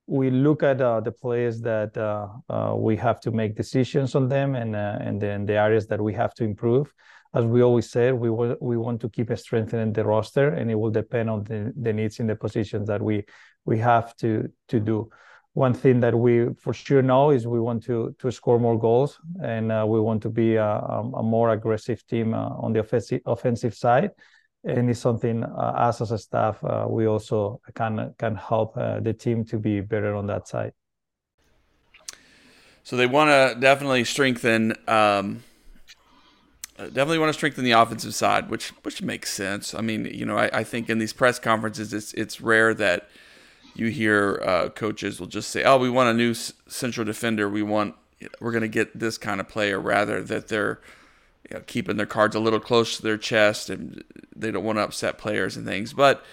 we 0.05 0.29
look 0.29 0.61
at 0.61 0.81
uh, 0.81 0.99
the 0.99 1.11
players 1.11 1.61
that 1.61 1.97
uh, 1.97 2.27
uh, 2.49 2.75
we 2.75 2.97
have 2.97 3.19
to 3.21 3.31
make 3.31 3.55
decisions 3.55 4.13
on 4.13 4.27
them, 4.27 4.55
and 4.55 4.75
and 4.75 5.19
then 5.19 5.45
the 5.45 5.57
areas 5.57 5.87
that 5.87 6.01
we 6.01 6.13
have 6.13 6.33
to 6.35 6.43
improve. 6.43 6.93
As 7.33 7.45
we 7.45 7.63
always 7.63 7.89
said, 7.89 8.13
we 8.13 8.29
we 8.29 8.77
want 8.77 9.01
to 9.01 9.09
keep 9.09 9.35
strengthening 9.35 9.93
the 9.93 10.03
roster, 10.03 10.49
and 10.49 10.69
it 10.69 10.75
will 10.75 10.91
depend 10.91 11.29
on 11.31 11.43
the, 11.45 11.73
the 11.75 11.93
needs 11.93 12.19
in 12.19 12.27
the 12.27 12.35
positions 12.35 12.87
that 12.89 13.01
we 13.01 13.25
we 13.65 13.77
have 13.79 14.15
to 14.17 14.51
to 14.69 14.79
do. 14.79 15.09
One 15.53 15.73
thing 15.73 15.99
that 15.99 16.15
we 16.17 16.47
for 16.57 16.73
sure 16.73 17.01
know 17.01 17.31
is 17.31 17.45
we 17.45 17.59
want 17.59 17.83
to 17.83 18.15
to 18.19 18.31
score 18.31 18.59
more 18.59 18.79
goals 18.79 19.19
and 19.43 19.71
uh, 19.71 19.85
we 19.87 19.99
want 19.99 20.21
to 20.23 20.29
be 20.29 20.55
a, 20.55 20.65
a 20.65 21.23
more 21.23 21.49
aggressive 21.49 22.05
team 22.07 22.33
uh, 22.33 22.49
on 22.49 22.73
the 22.73 22.79
offensive 22.79 23.21
offensive 23.25 23.73
side. 23.73 24.11
And 24.63 24.89
it's 24.89 24.99
something 24.99 25.43
uh, 25.43 25.47
us 25.87 26.01
as 26.01 26.11
a 26.11 26.17
staff 26.17 26.63
uh, 26.63 26.85
we 26.87 27.05
also 27.05 27.59
can 27.75 28.13
can 28.17 28.35
help 28.35 28.77
uh, 28.77 28.99
the 29.01 29.13
team 29.13 29.43
to 29.45 29.59
be 29.59 29.81
better 29.81 30.15
on 30.15 30.27
that 30.27 30.47
side. 30.47 30.71
So 32.83 32.95
they 32.95 33.07
want 33.07 33.29
to 33.29 33.59
definitely 33.59 34.05
strengthen 34.05 34.73
um, 34.87 35.43
uh, 36.79 36.85
definitely 36.85 37.19
want 37.19 37.29
to 37.29 37.33
strengthen 37.33 37.65
the 37.65 37.71
offensive 37.71 38.15
side 38.15 38.49
which 38.49 38.69
which 38.83 39.01
makes 39.01 39.31
sense. 39.33 39.75
I 39.75 39.81
mean 39.81 40.05
you 40.05 40.25
know 40.25 40.37
i, 40.37 40.49
I 40.59 40.63
think 40.63 40.89
in 40.89 40.97
these 40.99 41.13
press 41.13 41.39
conferences 41.39 41.93
it's 41.93 42.13
it's 42.13 42.39
rare 42.39 42.73
that 42.75 43.09
you 43.75 43.87
hear 43.87 44.41
uh, 44.45 44.69
coaches 44.69 45.19
will 45.19 45.27
just 45.27 45.49
say, 45.49 45.63
"Oh, 45.63 45.77
we 45.77 45.89
want 45.89 46.09
a 46.09 46.13
new 46.13 46.33
central 46.33 47.05
defender. 47.05 47.49
We 47.49 47.63
want 47.63 47.95
we're 48.39 48.51
going 48.51 48.61
to 48.61 48.67
get 48.67 48.97
this 48.97 49.17
kind 49.17 49.39
of 49.39 49.47
player," 49.47 49.79
rather 49.79 50.21
that 50.23 50.47
they're 50.47 50.79
you 51.49 51.57
know, 51.57 51.63
keeping 51.65 51.97
their 51.97 52.05
cards 52.05 52.35
a 52.35 52.39
little 52.39 52.59
close 52.59 52.97
to 52.97 53.03
their 53.03 53.17
chest 53.17 53.69
and 53.69 54.03
they 54.35 54.51
don't 54.51 54.63
want 54.63 54.77
to 54.77 54.83
upset 54.83 55.17
players 55.17 55.57
and 55.57 55.65
things. 55.65 55.93
But 55.93 56.23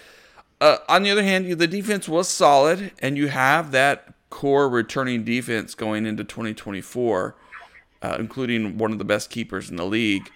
uh, 0.61 0.77
on 0.87 1.03
the 1.03 1.11
other 1.11 1.23
hand, 1.23 1.49
the 1.51 1.67
defense 1.67 2.07
was 2.07 2.27
solid, 2.27 2.91
and 2.99 3.17
you 3.17 3.27
have 3.27 3.71
that 3.71 4.13
core 4.29 4.69
returning 4.69 5.23
defense 5.23 5.73
going 5.73 6.05
into 6.05 6.23
2024, 6.23 7.35
uh, 8.01 8.17
including 8.19 8.77
one 8.77 8.91
of 8.91 8.97
the 8.97 9.05
best 9.05 9.29
keepers 9.29 9.69
in 9.69 9.77
the 9.77 9.85
league. 9.85 10.29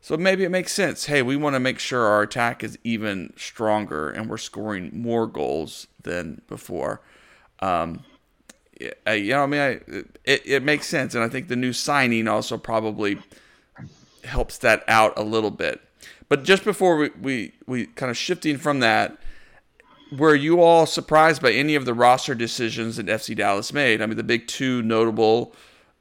So 0.00 0.16
maybe 0.16 0.44
it 0.44 0.50
makes 0.50 0.72
sense. 0.72 1.06
Hey, 1.06 1.22
we 1.22 1.36
want 1.36 1.54
to 1.54 1.60
make 1.60 1.78
sure 1.78 2.04
our 2.04 2.22
attack 2.22 2.62
is 2.62 2.78
even 2.84 3.32
stronger 3.36 4.10
and 4.10 4.30
we're 4.30 4.36
scoring 4.36 4.90
more 4.92 5.26
goals 5.26 5.88
than 6.08 6.42
before. 6.48 7.00
Um, 7.60 8.04
you 8.80 9.30
know, 9.30 9.42
I 9.42 9.46
mean, 9.46 9.60
I, 9.60 9.68
it, 10.24 10.42
it 10.44 10.62
makes 10.62 10.86
sense. 10.86 11.14
And 11.14 11.22
I 11.22 11.28
think 11.28 11.48
the 11.48 11.56
new 11.56 11.72
signing 11.72 12.28
also 12.28 12.56
probably 12.56 13.18
helps 14.24 14.58
that 14.58 14.84
out 14.88 15.12
a 15.16 15.22
little 15.22 15.50
bit. 15.50 15.80
But 16.28 16.44
just 16.44 16.64
before 16.64 16.96
we, 16.96 17.10
we, 17.20 17.52
we 17.66 17.86
kind 17.86 18.10
of 18.10 18.16
shifting 18.16 18.56
from 18.56 18.80
that, 18.80 19.18
were 20.16 20.34
you 20.34 20.62
all 20.62 20.86
surprised 20.86 21.42
by 21.42 21.52
any 21.52 21.74
of 21.74 21.84
the 21.84 21.94
roster 21.94 22.34
decisions 22.34 22.96
that 22.96 23.06
FC 23.06 23.36
Dallas 23.36 23.72
made? 23.72 24.00
I 24.00 24.06
mean, 24.06 24.16
the 24.16 24.22
big 24.22 24.46
two 24.46 24.82
notable 24.82 25.54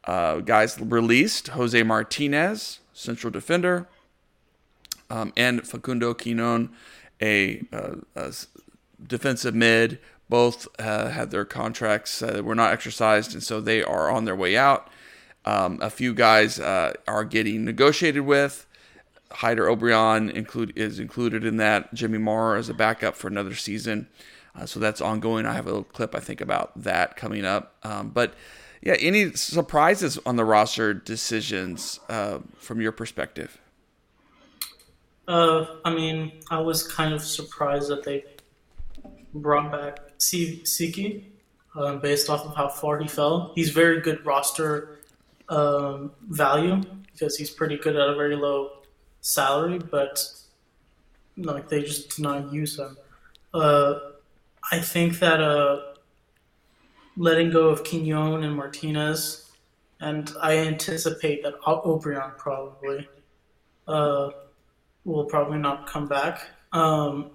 uh, 0.06 0.40
guys 0.40 0.80
released 0.80 1.50
Jose 1.50 1.82
Martinez 1.84 2.80
central 2.94 3.30
defender, 3.32 3.88
um, 5.10 5.32
and 5.38 5.68
Facundo 5.68 6.14
Quignon, 6.14 6.70
a, 7.22 7.64
uh, 7.72 7.96
a 8.16 8.34
defensive 9.06 9.56
mid. 9.56 10.00
Both 10.30 10.68
uh, 10.78 11.10
had 11.10 11.32
their 11.32 11.46
contracts 11.46 12.22
uh, 12.22 12.42
were 12.44 12.56
not 12.56 12.74
exercised, 12.74 13.34
and 13.34 13.42
so 13.42 13.62
they 13.62 13.82
are 13.82 14.10
on 14.10 14.26
their 14.26 14.36
way 14.36 14.58
out. 14.58 14.90
Um, 15.46 15.80
a 15.82 15.90
few 15.90 16.14
guys 16.14 16.60
uh, 16.60 16.94
are 17.08 17.24
getting 17.24 17.64
negotiated 17.64 18.24
with. 18.24 18.66
Jáder 19.32 19.74
Obrian 19.74 20.30
include 20.30 20.74
is 20.78 21.00
included 21.00 21.46
in 21.46 21.58
that. 21.58 21.94
Jimmy 21.94 22.18
Maurer 22.18 22.58
as 22.58 22.68
a 22.68 22.74
backup 22.74 23.16
for 23.16 23.28
another 23.28 23.56
season, 23.56 24.08
uh, 24.56 24.66
so 24.66 24.80
that's 24.80 25.00
ongoing. 25.00 25.46
I 25.46 25.54
have 25.54 25.66
a 25.66 25.70
little 25.70 25.84
clip 25.86 26.14
I 26.16 26.20
think 26.20 26.42
about 26.42 26.84
that 26.84 27.16
coming 27.16 27.46
up. 27.46 27.76
Um, 27.84 28.10
but 28.10 28.34
yeah, 28.82 28.96
any 29.00 29.34
surprises 29.34 30.20
on 30.26 30.36
the 30.36 30.46
roster 30.46 30.94
decisions 30.94 32.00
uh, 32.10 32.40
from 32.58 32.82
your 32.82 32.92
perspective? 32.92 33.60
Uh, 35.28 35.66
I 35.84 35.94
mean, 35.94 36.32
I 36.50 36.62
was 36.62 36.88
kind 36.88 37.14
of 37.14 37.22
surprised 37.22 37.90
that 37.90 38.04
they 38.04 38.24
brought 39.38 39.72
back 39.72 40.18
Tsiki 40.20 41.24
uh, 41.76 41.96
based 41.98 42.30
off 42.30 42.46
of 42.46 42.56
how 42.56 42.68
far 42.68 43.00
he 43.00 43.08
fell. 43.08 43.52
He's 43.56 43.70
very 43.70 44.02
good 44.02 44.26
roster 44.26 45.00
um, 45.50 46.12
value 46.28 46.82
because 47.12 47.38
he's 47.38 47.50
pretty 47.50 47.78
good 47.78 47.96
at 47.96 48.10
a 48.10 48.16
very 48.16 48.36
low 48.36 48.72
salary, 49.22 49.80
but 49.80 50.24
like 51.38 51.70
they 51.70 51.82
just 51.82 52.16
did 52.16 52.24
not 52.24 52.52
use 52.52 52.78
him. 52.80 52.98
Uh, 53.54 54.00
I 54.72 54.80
think 54.80 55.20
that 55.20 55.42
uh, 55.42 55.94
letting 57.16 57.50
go 57.50 57.70
of 57.70 57.84
Quignon 57.84 58.44
and 58.44 58.56
Martinez, 58.56 59.52
and 60.00 60.32
I 60.42 60.58
anticipate 60.58 61.44
that 61.44 61.60
Obrian 61.62 62.38
probably 62.38 63.08
uh, 63.88 64.30
will 65.06 65.26
probably 65.26 65.58
not 65.58 65.88
come 65.88 66.08
back. 66.08 66.48
Um, 66.74 67.32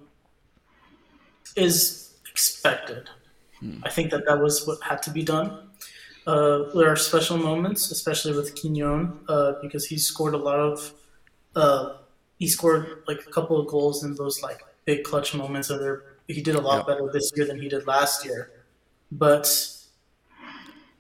is 1.57 2.15
expected. 2.31 3.09
Hmm. 3.61 3.79
I 3.85 3.91
think 3.91 4.11
that 4.11 4.27
that 4.27 4.41
was 4.41 4.67
what 4.67 4.83
had 4.83 5.03
to 5.05 5.11
be 5.11 5.23
done. 5.23 5.69
Uh, 6.27 6.71
there 6.75 6.89
are 6.89 6.97
special 6.97 7.37
moments, 7.37 7.91
especially 7.91 8.35
with 8.35 8.55
Quignon, 8.55 9.19
uh, 9.29 9.55
because 9.61 9.87
he 9.87 9.99
scored 9.99 10.35
a 10.35 10.39
lot 10.39 10.59
of. 10.59 10.93
Uh, 11.55 11.97
he 12.39 12.49
scored 12.49 13.03
like 13.07 13.21
a 13.27 13.31
couple 13.31 13.59
of 13.59 13.67
goals 13.67 14.05
in 14.05 14.15
those 14.15 14.43
like 14.43 14.63
big 14.85 15.05
clutch 15.05 15.35
moments. 15.35 15.71
And 15.71 16.01
he 16.27 16.43
did 16.43 16.55
a 16.55 16.61
lot 16.61 16.87
better 16.87 17.09
this 17.13 17.31
year 17.37 17.47
than 17.47 17.61
he 17.61 17.69
did 17.69 17.87
last 17.87 18.25
year. 18.25 18.51
But 19.11 19.47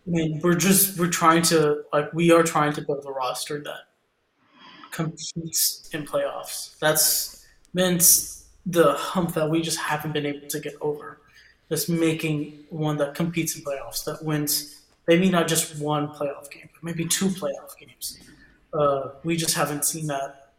I 0.07 0.11
mean, 0.11 0.41
we're 0.43 0.55
just 0.55 0.99
we're 0.99 1.09
trying 1.09 1.43
to 1.45 1.83
like 1.93 2.13
we 2.13 2.31
are 2.33 2.43
trying 2.43 2.73
to 2.75 2.83
build 2.83 3.05
a 3.07 3.13
roster 3.13 3.63
that 3.63 3.89
competes 4.91 5.89
in 5.93 6.05
playoffs. 6.05 6.79
That's 6.79 7.47
meant 7.73 8.03
the 8.67 8.93
hump 8.95 9.35
that 9.35 9.49
we 9.51 9.63
just 9.63 9.79
haven't 9.79 10.13
been 10.13 10.27
able 10.27 10.49
to 10.49 10.61
get 10.61 10.75
over. 10.81 11.19
Just 11.69 11.89
making 11.89 12.65
one 12.71 12.99
that 12.99 13.15
competes 13.15 13.57
in 13.57 13.63
playoffs, 13.63 14.05
that 14.05 14.23
wins 14.23 14.83
maybe 15.09 15.31
not 15.31 15.49
just 15.49 15.79
one 15.81 16.09
playoff 16.09 16.51
game, 16.51 16.69
but 16.73 16.83
maybe 16.83 17.07
two 17.07 17.29
playoff 17.29 17.77
games. 17.79 18.19
Uh, 18.73 19.11
we 19.25 19.37
just 19.37 19.55
haven't 19.55 19.85
seen 19.85 20.07
that 20.07 20.53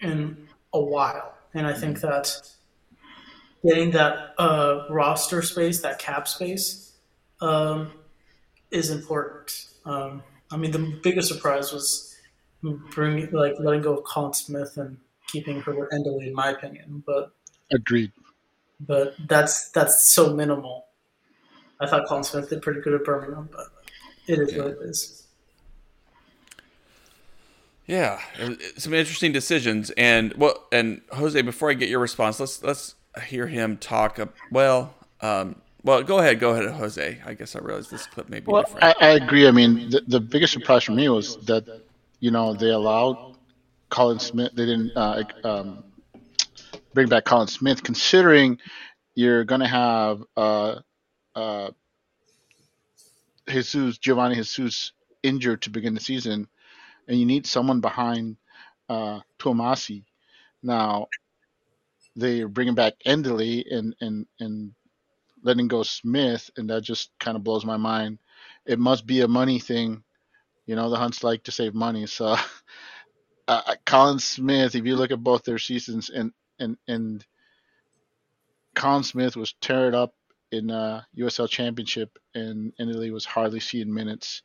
in 0.00 0.48
a 0.72 0.80
while, 0.80 1.34
and 1.54 1.66
I 1.66 1.72
think 1.72 2.00
that 2.00 2.40
getting 3.64 3.90
that 3.92 4.34
uh, 4.38 4.86
roster 4.90 5.42
space, 5.42 5.80
that 5.80 5.98
cap 5.98 6.28
space, 6.28 6.92
um, 7.40 7.92
is 8.70 8.90
important. 8.90 9.66
Um, 9.84 10.22
I 10.50 10.56
mean, 10.56 10.70
the 10.70 10.98
biggest 11.02 11.28
surprise 11.28 11.72
was 11.72 12.16
bringing 12.62 13.30
like 13.32 13.54
letting 13.58 13.82
go 13.82 13.98
of 13.98 14.04
Collin 14.04 14.32
Smith 14.32 14.76
and 14.76 14.98
keeping 15.26 15.60
Herbert 15.60 15.90
Endeley, 15.92 16.28
in 16.28 16.34
my 16.34 16.50
opinion. 16.50 17.02
But 17.06 17.32
agreed. 17.72 18.12
But 18.80 19.14
that's 19.28 19.70
that's 19.70 20.10
so 20.10 20.34
minimal. 20.34 20.86
I 21.80 21.86
thought 21.86 22.06
Collin 22.06 22.24
Smith 22.24 22.48
did 22.48 22.62
pretty 22.62 22.80
good 22.80 22.94
at 22.94 23.04
Birmingham, 23.04 23.48
but 23.52 23.66
it 24.26 24.38
is 24.38 24.52
yeah. 24.52 24.58
what 24.58 24.66
it 24.72 24.78
is. 24.82 25.26
Yeah, 27.86 28.20
some 28.76 28.92
interesting 28.92 29.32
decisions, 29.32 29.90
and 29.96 30.34
well, 30.34 30.66
and 30.70 31.00
Jose, 31.12 31.40
before 31.40 31.70
I 31.70 31.74
get 31.74 31.88
your 31.88 32.00
response, 32.00 32.38
let's 32.38 32.62
let's 32.62 32.94
hear 33.26 33.46
him 33.46 33.78
talk. 33.78 34.20
Well, 34.50 34.94
um, 35.22 35.56
well, 35.82 36.02
go 36.02 36.18
ahead, 36.18 36.38
go 36.38 36.50
ahead, 36.50 36.70
Jose. 36.70 37.18
I 37.24 37.34
guess 37.34 37.56
I 37.56 37.60
realized 37.60 37.90
this 37.90 38.06
clip 38.06 38.28
may 38.28 38.40
be 38.40 38.52
well, 38.52 38.64
different. 38.64 38.84
I, 38.84 38.94
I 39.00 39.10
agree. 39.12 39.48
I 39.48 39.52
mean, 39.52 39.88
the, 39.88 40.02
the 40.06 40.20
biggest 40.20 40.52
surprise 40.52 40.84
for 40.84 40.92
me 40.92 41.08
was 41.08 41.38
that 41.46 41.82
you 42.20 42.30
know 42.30 42.52
they 42.52 42.70
allowed 42.70 43.36
Collin 43.88 44.18
Smith. 44.18 44.52
They 44.54 44.66
didn't 44.66 44.92
uh, 44.94 45.24
um, 45.44 45.84
bring 46.94 47.08
back 47.08 47.24
Collin 47.24 47.48
Smith, 47.48 47.82
considering 47.82 48.58
you're 49.14 49.44
going 49.44 49.60
to 49.60 49.68
have 49.68 50.22
uh, 50.36 50.76
uh, 51.34 51.70
Jesus 53.48 53.98
Geovane 53.98 54.34
Jesus 54.34 54.92
injured 55.22 55.62
to 55.62 55.70
begin 55.70 55.94
the 55.94 56.00
season, 56.00 56.48
and 57.08 57.18
you 57.18 57.26
need 57.26 57.46
someone 57.46 57.80
behind 57.80 58.36
uh, 58.88 59.20
Twumasi. 59.38 60.04
Now 60.62 61.08
they 62.16 62.40
are 62.42 62.48
bringing 62.48 62.74
back 62.74 62.94
Endeley 63.06 63.64
and 63.70 63.94
and 64.00 64.26
and 64.40 64.72
letting 65.42 65.68
go 65.68 65.82
Smith, 65.82 66.50
and 66.56 66.70
that 66.70 66.82
just 66.82 67.10
kind 67.20 67.36
of 67.36 67.44
blows 67.44 67.64
my 67.64 67.76
mind. 67.76 68.18
It 68.66 68.78
must 68.78 69.06
be 69.06 69.20
a 69.20 69.28
money 69.28 69.58
thing. 69.58 70.02
You 70.66 70.76
know, 70.76 70.90
the 70.90 70.96
Hunts 70.98 71.24
like 71.24 71.44
to 71.44 71.52
save 71.52 71.74
money. 71.74 72.06
So, 72.06 72.36
uh, 73.48 73.74
Collin 73.86 74.18
Smith, 74.18 74.74
if 74.74 74.84
you 74.84 74.96
look 74.96 75.10
at 75.10 75.22
both 75.22 75.44
their 75.44 75.58
seasons, 75.58 76.10
and 76.10 76.32
and 76.58 76.76
and 76.86 77.24
Collin 78.74 79.02
Smith 79.02 79.36
was 79.36 79.54
teared 79.60 79.94
up 79.94 80.14
in 80.50 80.70
uh, 80.70 81.02
USL 81.16 81.48
Championship, 81.48 82.18
and 82.34 82.72
Endeley 82.80 83.12
was 83.12 83.24
hardly 83.24 83.60
seeing 83.60 83.92
minutes. 83.92 84.42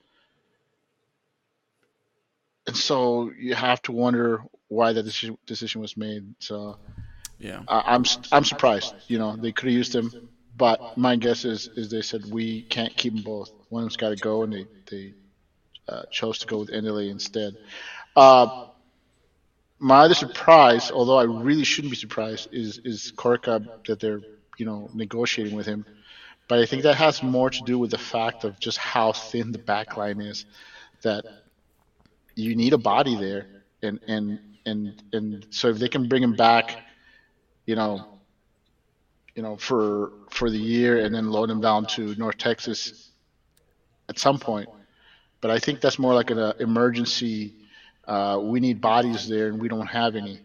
And 2.67 2.75
so 2.75 3.31
you 3.37 3.55
have 3.55 3.81
to 3.83 3.91
wonder 3.91 4.43
why 4.69 4.93
that 4.93 5.03
decision, 5.03 5.37
decision 5.45 5.81
was 5.81 5.97
made. 5.97 6.23
So 6.39 6.77
Yeah. 7.39 7.61
I'm 7.67 8.05
I'm 8.31 8.45
surprised. 8.45 8.93
You 9.07 9.19
know, 9.19 9.35
they 9.35 9.51
could 9.51 9.65
have 9.67 9.73
used 9.73 9.93
him, 9.93 10.11
but 10.55 10.97
my 10.97 11.15
guess 11.15 11.45
is 11.45 11.67
is 11.75 11.91
they 11.91 12.01
said 12.01 12.21
we 12.31 12.61
can't 12.63 12.95
keep 12.95 13.13
them 13.13 13.23
both. 13.23 13.51
One 13.69 13.83
of 13.83 13.85
them's 13.85 13.97
got 13.97 14.09
to 14.09 14.15
go, 14.15 14.43
and 14.43 14.53
they 14.53 14.65
they 14.89 15.13
uh, 15.87 16.03
chose 16.11 16.39
to 16.39 16.47
go 16.47 16.59
with 16.59 16.69
Endeley 16.69 17.09
instead. 17.11 17.57
Uh, 18.15 18.67
my 19.83 19.97
other 20.05 20.13
surprise, 20.13 20.91
although 20.91 21.17
I 21.17 21.25
really 21.25 21.65
shouldn't 21.65 21.91
be 21.91 21.97
surprised, 21.97 22.47
is 22.53 22.79
is 22.85 23.11
Korça 23.17 23.67
that 23.85 23.99
they're 23.99 24.21
you 24.57 24.65
know 24.65 24.89
negotiating 24.93 25.55
with 25.55 25.65
him. 25.65 25.85
But 26.47 26.59
I 26.59 26.65
think 26.65 26.83
that 26.83 26.95
has 26.95 27.21
more 27.21 27.49
to 27.49 27.61
do 27.65 27.77
with 27.77 27.91
the 27.91 27.97
fact 27.97 28.45
of 28.45 28.59
just 28.59 28.77
how 28.77 29.11
thin 29.11 29.51
the 29.51 29.57
back 29.59 29.97
line 29.97 30.21
is. 30.21 30.45
That 31.01 31.25
you 32.35 32.55
need 32.55 32.71
a 32.71 32.77
body 32.77 33.15
there, 33.17 33.45
and 33.81 33.99
and 34.07 34.39
and 34.65 35.03
and 35.11 35.45
so 35.49 35.67
if 35.67 35.79
they 35.79 35.89
can 35.89 36.07
bring 36.07 36.23
him 36.23 36.35
back, 36.35 36.77
you 37.65 37.75
know, 37.75 38.07
you 39.35 39.43
know 39.43 39.57
for 39.57 40.13
for 40.29 40.49
the 40.49 40.57
year 40.57 41.03
and 41.03 41.13
then 41.13 41.29
load 41.29 41.49
him 41.49 41.59
down 41.59 41.87
to 41.87 42.15
North 42.15 42.37
Texas 42.37 43.11
at 44.07 44.17
some 44.17 44.39
point. 44.39 44.69
But 45.41 45.51
I 45.51 45.59
think 45.59 45.81
that's 45.81 45.99
more 45.99 46.13
like 46.13 46.29
an 46.29 46.39
uh, 46.39 46.53
emergency. 46.61 47.55
Uh, 48.07 48.39
we 48.41 48.59
need 48.59 48.81
bodies 48.81 49.27
there, 49.27 49.47
and 49.47 49.59
we 49.59 49.67
don't 49.67 49.87
have 49.87 50.15
any. 50.15 50.39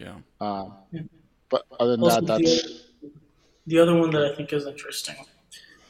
Yeah. 0.00 0.16
Uh, 0.40 0.70
but 1.48 1.64
other 1.78 1.92
than 1.92 2.02
Also, 2.02 2.20
that, 2.22 2.38
the, 2.38 2.44
that's 2.44 2.82
the 3.66 3.78
other 3.78 3.94
one 3.94 4.10
that 4.10 4.24
I 4.24 4.34
think 4.34 4.52
is 4.52 4.66
interesting, 4.66 5.16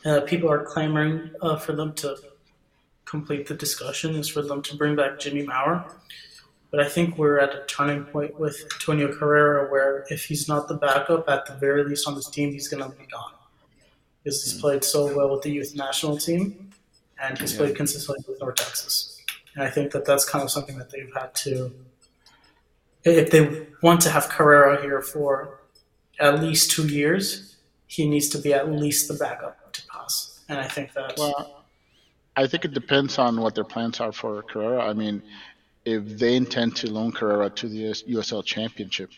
uh, 0.04 0.20
people 0.22 0.50
are 0.50 0.64
clamoring 0.64 1.30
uh, 1.42 1.56
for 1.56 1.72
them 1.72 1.94
to 1.94 2.16
complete 3.04 3.46
the 3.46 3.54
discussion, 3.54 4.14
is 4.16 4.28
for 4.28 4.42
them 4.42 4.62
to 4.62 4.76
bring 4.76 4.96
back 4.96 5.18
Jimmy 5.18 5.44
Maurer. 5.44 5.84
But 6.70 6.80
I 6.80 6.88
think 6.88 7.16
we're 7.16 7.38
at 7.38 7.54
a 7.54 7.64
turning 7.66 8.04
point 8.04 8.38
with 8.38 8.60
Antonio 8.75 9.12
Carrera 9.16 9.70
where 9.70 10.04
if 10.10 10.25
he's 10.25 10.48
not 10.48 10.66
the 10.66 10.75
backup, 10.75 11.28
at 11.28 11.46
the 11.46 11.54
very 11.54 11.84
least 11.84 12.08
on 12.08 12.16
this 12.16 12.28
team, 12.28 12.52
he's 12.52 12.68
going 12.68 12.82
to 12.82 12.96
be 12.98 13.06
gone. 13.06 13.32
Because 14.22 14.42
he's 14.42 14.60
played 14.60 14.82
so 14.82 15.16
well 15.16 15.30
with 15.30 15.42
the 15.42 15.50
youth 15.50 15.76
national 15.76 16.18
team, 16.18 16.70
and 17.22 17.38
he's 17.38 17.54
played 17.54 17.76
consistently 17.76 18.25
with 18.28 18.40
North 18.40 18.56
Texas. 18.56 19.15
And 19.56 19.64
I 19.64 19.70
think 19.70 19.92
that 19.92 20.04
that's 20.04 20.28
kind 20.28 20.44
of 20.44 20.50
something 20.50 20.76
that 20.78 20.90
they've 20.90 21.10
had 21.14 21.34
to, 21.36 21.72
if 23.04 23.30
they 23.30 23.66
want 23.82 24.02
to 24.02 24.10
have 24.10 24.28
Carrera 24.28 24.82
here 24.82 25.00
for 25.00 25.60
at 26.20 26.42
least 26.42 26.70
two 26.70 26.86
years, 26.86 27.56
he 27.86 28.06
needs 28.06 28.28
to 28.30 28.38
be 28.38 28.52
at 28.52 28.70
least 28.70 29.08
the 29.08 29.14
backup 29.14 29.72
to 29.72 29.82
Paes. 29.86 30.40
And 30.48 30.58
I 30.58 30.68
think 30.68 30.92
that 30.92 31.14
well. 31.16 31.64
I 32.36 32.46
think 32.46 32.66
it 32.66 32.75
depends 32.75 33.18
on 33.18 33.40
what 33.40 33.54
their 33.54 33.64
plans 33.64 33.98
are 33.98 34.12
for 34.12 34.42
Carrera. 34.42 34.84
I 34.84 34.92
mean, 34.92 35.22
if 35.86 36.18
they 36.18 36.36
intend 36.36 36.76
to 36.76 36.90
loan 36.90 37.10
Carrera 37.10 37.48
to 37.48 37.68
the 37.68 37.84
USL 37.84 38.44
Championship, 38.44 39.10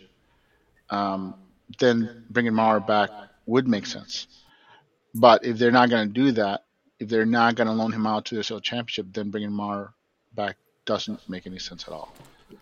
um, 0.90 1.34
then 1.80 2.24
bringing 2.30 2.54
Maurer 2.54 2.78
back 2.78 3.10
would 3.46 3.66
make 3.66 3.86
sense. 3.86 4.28
But 5.14 5.44
if 5.44 5.58
they're 5.58 5.72
not 5.72 5.90
going 5.90 6.06
to 6.06 6.14
do 6.14 6.30
that, 6.32 6.64
if 7.00 7.08
they're 7.08 7.26
not 7.26 7.56
going 7.56 7.66
to 7.66 7.72
loan 7.72 7.90
him 7.90 8.06
out 8.06 8.26
to 8.26 8.36
the 8.36 8.42
USL 8.42 8.62
Championship, 8.62 9.06
then 9.12 9.30
bringing 9.30 9.52
Maurer 9.52 9.94
back 10.38 10.56
doesn't 10.86 11.28
make 11.28 11.46
any 11.46 11.58
sense 11.58 11.84
at 11.86 11.92
all. 11.92 12.14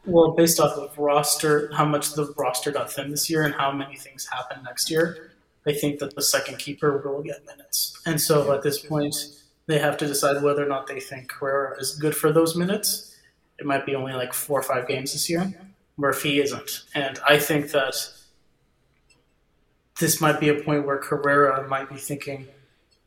Well, 0.04 0.32
based 0.32 0.58
off 0.58 0.76
of 0.76 0.98
roster, 0.98 1.70
how 1.72 1.84
much 1.84 2.14
the 2.14 2.34
roster 2.36 2.72
got 2.72 2.90
thin 2.90 3.10
this 3.10 3.30
year 3.30 3.42
and 3.42 3.54
how 3.54 3.70
many 3.70 3.96
things 3.96 4.26
happen 4.26 4.64
next 4.64 4.90
year, 4.90 5.30
I 5.66 5.72
think 5.72 6.00
that 6.00 6.16
the 6.16 6.22
second 6.22 6.58
keeper 6.58 6.98
will 7.04 7.22
get 7.22 7.44
minutes. 7.46 8.00
And 8.06 8.20
so 8.20 8.52
at 8.52 8.62
this 8.62 8.78
point, 8.84 9.14
they 9.66 9.78
have 9.78 9.96
to 9.98 10.06
decide 10.06 10.42
whether 10.42 10.64
or 10.64 10.68
not 10.68 10.86
they 10.86 11.00
think 11.00 11.28
Carrera 11.28 11.78
is 11.78 11.96
good 11.96 12.16
for 12.16 12.32
those 12.32 12.56
minutes. 12.56 13.16
It 13.58 13.66
might 13.66 13.84
be 13.86 13.94
only 13.94 14.12
like 14.12 14.32
four 14.32 14.58
or 14.58 14.62
five 14.62 14.88
games 14.88 15.12
this 15.12 15.28
year, 15.28 15.52
he 16.22 16.40
isn't. 16.40 16.82
And 16.94 17.18
I 17.28 17.38
think 17.38 17.70
that 17.72 17.94
this 20.00 20.20
might 20.20 20.40
be 20.40 20.48
a 20.48 20.62
point 20.62 20.86
where 20.86 20.98
Carrera 20.98 21.66
might 21.68 21.88
be 21.88 21.96
thinking, 21.96 22.48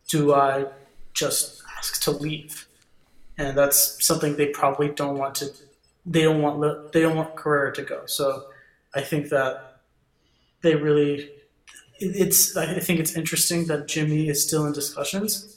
do 0.08 0.34
I 0.34 0.65
just 1.13 1.62
ask 1.78 2.02
to 2.04 2.12
leave? 2.12 2.69
And 3.39 3.58
that's 3.58 4.06
something 4.06 4.36
they 4.36 4.49
probably 4.49 4.89
don't 4.89 5.17
want 5.17 5.34
to 5.36 5.47
they 6.06 6.23
don't 6.23 6.41
want 6.41 6.91
they 6.91 7.02
don't 7.02 7.15
want 7.15 7.36
Carrera 7.36 7.73
to 7.73 7.82
go. 7.82 8.06
So 8.06 8.45
I 8.93 9.02
think 9.02 9.30
that 9.30 9.82
they 10.62 10.75
really 10.75 11.32
it's 11.99 12.56
I 12.56 12.80
think 12.80 12.99
it's 12.99 13.15
interesting 13.15 13.65
that 13.67 13.88
Jimmy 13.88 14.30
is 14.30 14.45
still 14.45 14.65
in 14.67 14.73
discussions. 14.73 15.56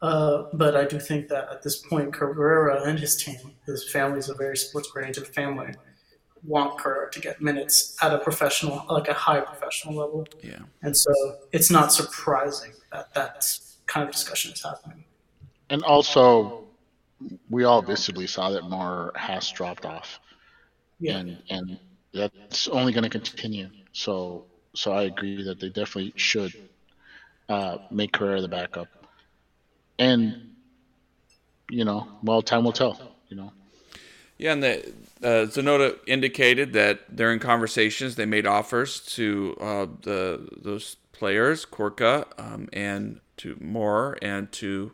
Uh, 0.00 0.48
but 0.52 0.76
I 0.76 0.84
do 0.84 1.00
think 1.00 1.28
that 1.28 1.48
at 1.50 1.62
this 1.62 1.76
point, 1.76 2.12
Carrera 2.12 2.82
and 2.82 2.98
his 2.98 3.16
team, 3.16 3.52
his 3.64 3.90
family 3.90 4.18
is 4.18 4.28
a 4.28 4.34
very 4.34 4.56
sports-oriented 4.56 5.26
family, 5.28 5.72
want 6.42 6.78
Carrera 6.78 7.10
to 7.10 7.20
get 7.20 7.40
minutes 7.40 7.96
at 8.02 8.12
a 8.12 8.18
professional, 8.18 8.84
like 8.90 9.08
a 9.08 9.14
high 9.14 9.40
professional 9.40 9.94
level. 9.94 10.26
Yeah. 10.42 10.58
And 10.82 10.94
so 10.94 11.10
it's 11.52 11.70
not 11.70 11.90
surprising 11.90 12.72
that 12.92 13.14
that 13.14 13.48
kind 13.86 14.06
of 14.06 14.12
discussion 14.12 14.52
is 14.52 14.62
happening. 14.62 15.04
And 15.70 15.82
also, 15.84 16.64
we 17.48 17.64
all 17.64 17.82
visibly 17.82 18.26
saw 18.26 18.50
that 18.50 18.64
Maurer 18.64 19.12
has 19.16 19.50
dropped 19.50 19.84
off, 19.86 20.20
Yeah. 20.98 21.18
and 21.18 21.42
and 21.50 21.78
that's 22.12 22.68
only 22.68 22.92
going 22.92 23.04
to 23.04 23.10
continue. 23.10 23.70
So 23.92 24.46
so 24.74 24.92
I 24.92 25.04
agree 25.04 25.42
that 25.44 25.60
they 25.60 25.68
definitely 25.70 26.12
should 26.16 26.54
uh, 27.48 27.78
make 27.90 28.12
Carrera 28.12 28.40
the 28.40 28.48
backup, 28.48 28.88
and 29.98 30.34
you 31.70 31.84
know, 31.84 32.06
well, 32.22 32.42
time 32.42 32.64
will 32.64 32.72
tell. 32.72 33.00
You 33.28 33.36
know, 33.36 33.52
Yeah, 34.38 34.52
and 34.52 34.62
the 34.62 34.92
uh, 35.22 35.46
Zanotta 35.46 35.98
indicated 36.06 36.72
that 36.72 37.00
they're 37.08 37.32
in 37.32 37.38
conversations. 37.38 38.16
They 38.16 38.26
made 38.26 38.46
offers 38.46 39.00
to 39.16 39.56
uh, 39.60 39.86
the 40.02 40.48
those 40.56 40.96
players, 41.12 41.64
Korça, 41.64 42.26
um, 42.38 42.68
and 42.72 43.20
to 43.38 43.56
Maurer 43.60 44.18
and 44.20 44.50
to 44.52 44.92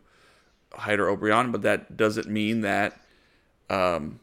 Jáder 0.72 1.16
Obrian, 1.16 1.52
but 1.52 1.62
that 1.62 1.96
doesn't 1.96 2.28
mean 2.28 2.62
that 2.62 3.00
um, 3.68 4.20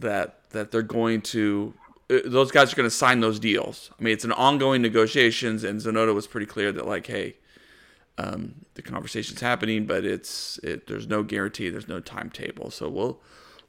that 0.00 0.48
that 0.50 0.70
they're 0.70 0.82
going 0.82 1.22
to 1.22 1.74
uh, 2.10 2.18
those 2.24 2.50
guys 2.50 2.72
are 2.72 2.76
going 2.76 2.88
to 2.88 2.94
sign 2.94 3.20
those 3.20 3.38
deals. 3.38 3.90
I 3.98 4.02
mean, 4.02 4.12
it's 4.12 4.24
an 4.24 4.32
ongoing 4.32 4.82
negotiations, 4.82 5.64
and 5.64 5.80
Zanotta 5.80 6.14
was 6.14 6.26
pretty 6.26 6.46
clear 6.46 6.72
that 6.72 6.86
like, 6.86 7.06
hey, 7.06 7.36
um, 8.18 8.54
the 8.74 8.82
conversation's 8.82 9.40
happening, 9.40 9.86
but 9.86 10.04
it's 10.04 10.58
it, 10.62 10.86
there's 10.86 11.06
no 11.06 11.22
guarantee, 11.22 11.70
there's 11.70 11.88
no 11.88 12.00
timetable. 12.00 12.70
So 12.70 12.88
we'll 12.88 13.20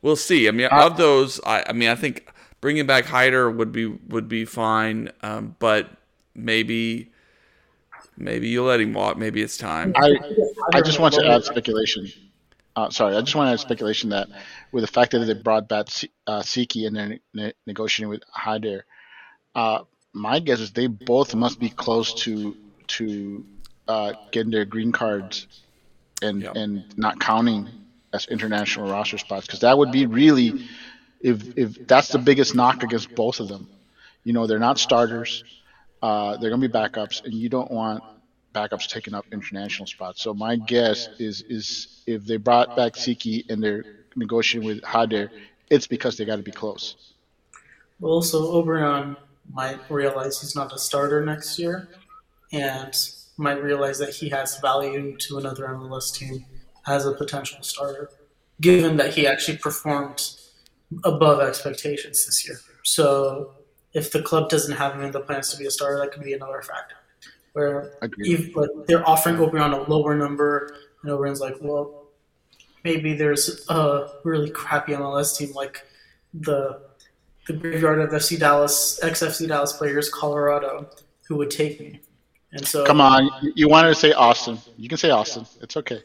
we'll 0.01 0.15
see. 0.15 0.47
I 0.47 0.51
mean, 0.51 0.67
of 0.67 0.97
those, 0.97 1.39
I, 1.45 1.63
I 1.67 1.73
mean, 1.73 1.89
I 1.89 1.95
think 1.95 2.31
bringing 2.61 2.85
back 2.85 3.05
Jáder 3.05 3.53
would 3.55 3.71
be 3.71 3.87
would 3.87 4.27
be 4.27 4.45
fine, 4.45 5.11
um, 5.21 5.55
but 5.59 5.89
maybe 6.35 7.11
maybe 8.17 8.47
you 8.47 8.63
let 8.63 8.79
him 8.81 8.93
walk. 8.93 9.17
Maybe 9.17 9.41
it's 9.41 9.57
time. 9.57 9.93
I 9.95 10.15
I 10.73 10.81
just 10.81 10.99
want 10.99 11.13
to 11.15 11.25
add 11.25 11.43
speculation. 11.43 12.07
Uh, 12.75 12.89
sorry, 12.89 13.15
I 13.15 13.21
just 13.21 13.35
want 13.35 13.49
to 13.49 13.53
add 13.53 13.59
speculation 13.59 14.09
that 14.09 14.27
with 14.71 14.83
the 14.83 14.91
fact 14.91 15.11
that 15.11 15.19
they 15.19 15.33
brought 15.33 15.67
back 15.67 15.87
uh, 16.25 16.41
Tsiki 16.41 16.87
and 16.87 16.95
they're 16.95 17.19
ne- 17.33 17.53
negotiating 17.67 18.09
with 18.09 18.23
Jáder, 18.35 18.81
uh, 19.53 19.83
my 20.13 20.39
guess 20.39 20.59
is 20.59 20.71
they 20.71 20.87
both 20.87 21.35
must 21.35 21.59
be 21.59 21.69
close 21.69 22.13
to 22.23 22.55
to 22.87 23.45
uh, 23.87 24.13
getting 24.31 24.51
their 24.51 24.65
green 24.65 24.91
cards 24.91 25.47
and 26.21 26.41
Yep. 26.41 26.55
and 26.55 26.97
not 26.97 27.19
counting 27.19 27.69
as 28.13 28.25
international 28.27 28.89
roster 28.89 29.17
spots 29.17 29.45
because 29.45 29.61
that 29.61 29.77
would 29.77 29.91
be 29.91 30.05
really 30.05 30.65
if 31.21 31.57
if 31.57 31.87
that's 31.87 32.09
the 32.09 32.19
biggest 32.19 32.55
knock 32.55 32.83
against 32.83 33.13
both 33.15 33.39
of 33.39 33.47
them. 33.47 33.67
You 34.23 34.33
know, 34.33 34.47
they're 34.47 34.59
not 34.59 34.79
starters. 34.79 35.43
Uh, 36.03 36.35
they're 36.35 36.49
going 36.49 36.61
to 36.61 36.67
be 36.67 36.73
backups, 36.73 37.23
and 37.23 37.33
you 37.33 37.47
don't 37.47 37.71
want 37.71 38.03
backups 38.53 38.87
taking 38.89 39.13
up 39.13 39.25
international 39.31 39.87
spots. 39.87 40.21
So 40.21 40.33
my 40.33 40.57
guess 40.57 41.07
is 41.17 41.43
is 41.43 42.03
if 42.05 42.25
they 42.25 42.35
brought 42.35 42.75
back 42.75 42.91
Tsiki 42.91 43.49
and 43.49 43.63
they're 43.63 43.85
negotiating 44.17 44.67
with 44.67 44.81
Jáder, 44.81 45.29
it's 45.69 45.87
because 45.87 46.17
they 46.17 46.25
got 46.25 46.35
to 46.35 46.43
be 46.43 46.51
close. 46.51 47.13
Well, 48.01 48.11
also 48.11 48.51
Obrian 48.53 49.15
might 49.49 49.79
realize 49.89 50.41
he's 50.41 50.57
not 50.57 50.73
a 50.73 50.77
starter 50.77 51.25
next 51.25 51.57
year, 51.57 51.87
and 52.51 52.93
might 53.37 53.63
realize 53.63 53.97
that 53.99 54.13
he 54.13 54.27
has 54.27 54.59
value 54.59 55.15
to 55.19 55.37
another 55.37 55.67
MLS 55.67 56.13
team 56.13 56.45
as 56.85 57.05
a 57.05 57.13
potential 57.13 57.63
starter, 57.63 58.09
given 58.59 58.97
that 58.97 59.13
he 59.13 59.25
actually 59.25 59.57
performed 59.57 60.35
above 61.05 61.39
expectations 61.39 62.25
this 62.25 62.45
year. 62.45 62.59
So, 62.83 63.53
if 63.93 64.11
the 64.11 64.21
club 64.21 64.49
doesn't 64.49 64.75
have 64.75 64.95
him 64.95 65.03
in 65.03 65.11
the 65.11 65.19
plans 65.19 65.51
to 65.51 65.57
be 65.57 65.65
a 65.65 65.71
starter, 65.71 65.99
that 65.99 66.11
could 66.11 66.23
be 66.23 66.33
another 66.33 66.61
factor. 66.61 66.95
where 67.53 67.93
if, 68.19 68.53
but 68.53 68.87
they're 68.87 69.07
offering 69.07 69.37
Obi 69.39 69.59
on 69.59 69.73
a 69.73 69.83
lower 69.83 70.15
number, 70.15 70.75
and 71.03 71.11
Obi's 71.11 71.39
like, 71.39 71.55
well, 71.61 72.05
maybe 72.83 73.13
there's 73.13 73.65
a 73.69 74.09
really 74.23 74.49
crappy 74.49 74.93
MLS 74.93 75.37
team 75.37 75.51
like 75.53 75.85
the 76.33 76.81
the 77.47 77.53
graveyard 77.53 77.99
of 77.99 78.09
FC 78.11 78.39
Dallas, 78.39 78.99
ex 79.03 79.21
FC 79.21 79.47
Dallas 79.47 79.73
players, 79.73 80.09
Colorado, 80.09 80.89
who 81.27 81.35
would 81.35 81.51
take 81.51 81.79
me. 81.79 81.99
And 82.53 82.65
so, 82.65 82.85
Come 82.85 83.01
on, 83.01 83.29
you- 83.55 83.67
wanted 83.67 83.89
to 83.89 83.95
say 83.95 84.13
Austin. 84.13 84.59
You 84.77 84.87
can 84.87 84.97
say 84.97 85.09
Austin. 85.09 85.45
It's 85.61 85.75
okay. 85.75 86.01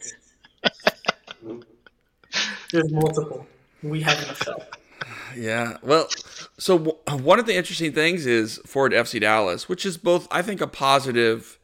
there's 2.73 2.91
multiple. 2.91 3.47
We 3.83 4.01
have 4.03 4.17
NFL. 4.19 4.65
Yeah. 5.37 5.77
Well, 5.83 6.09
so 6.59 6.79
w- 6.79 7.25
one 7.25 7.39
of 7.39 7.47
the 7.47 7.55
interesting 7.55 7.93
things 7.93 8.27
is 8.27 8.61
for 8.67 8.89
FC 8.89 9.21
Dallas, 9.21 9.69
which 9.69 9.87
is 9.87 9.97
both, 9.97 10.27
I 10.31 10.43
think, 10.43 10.61
a 10.61 10.67
positive 10.67 11.59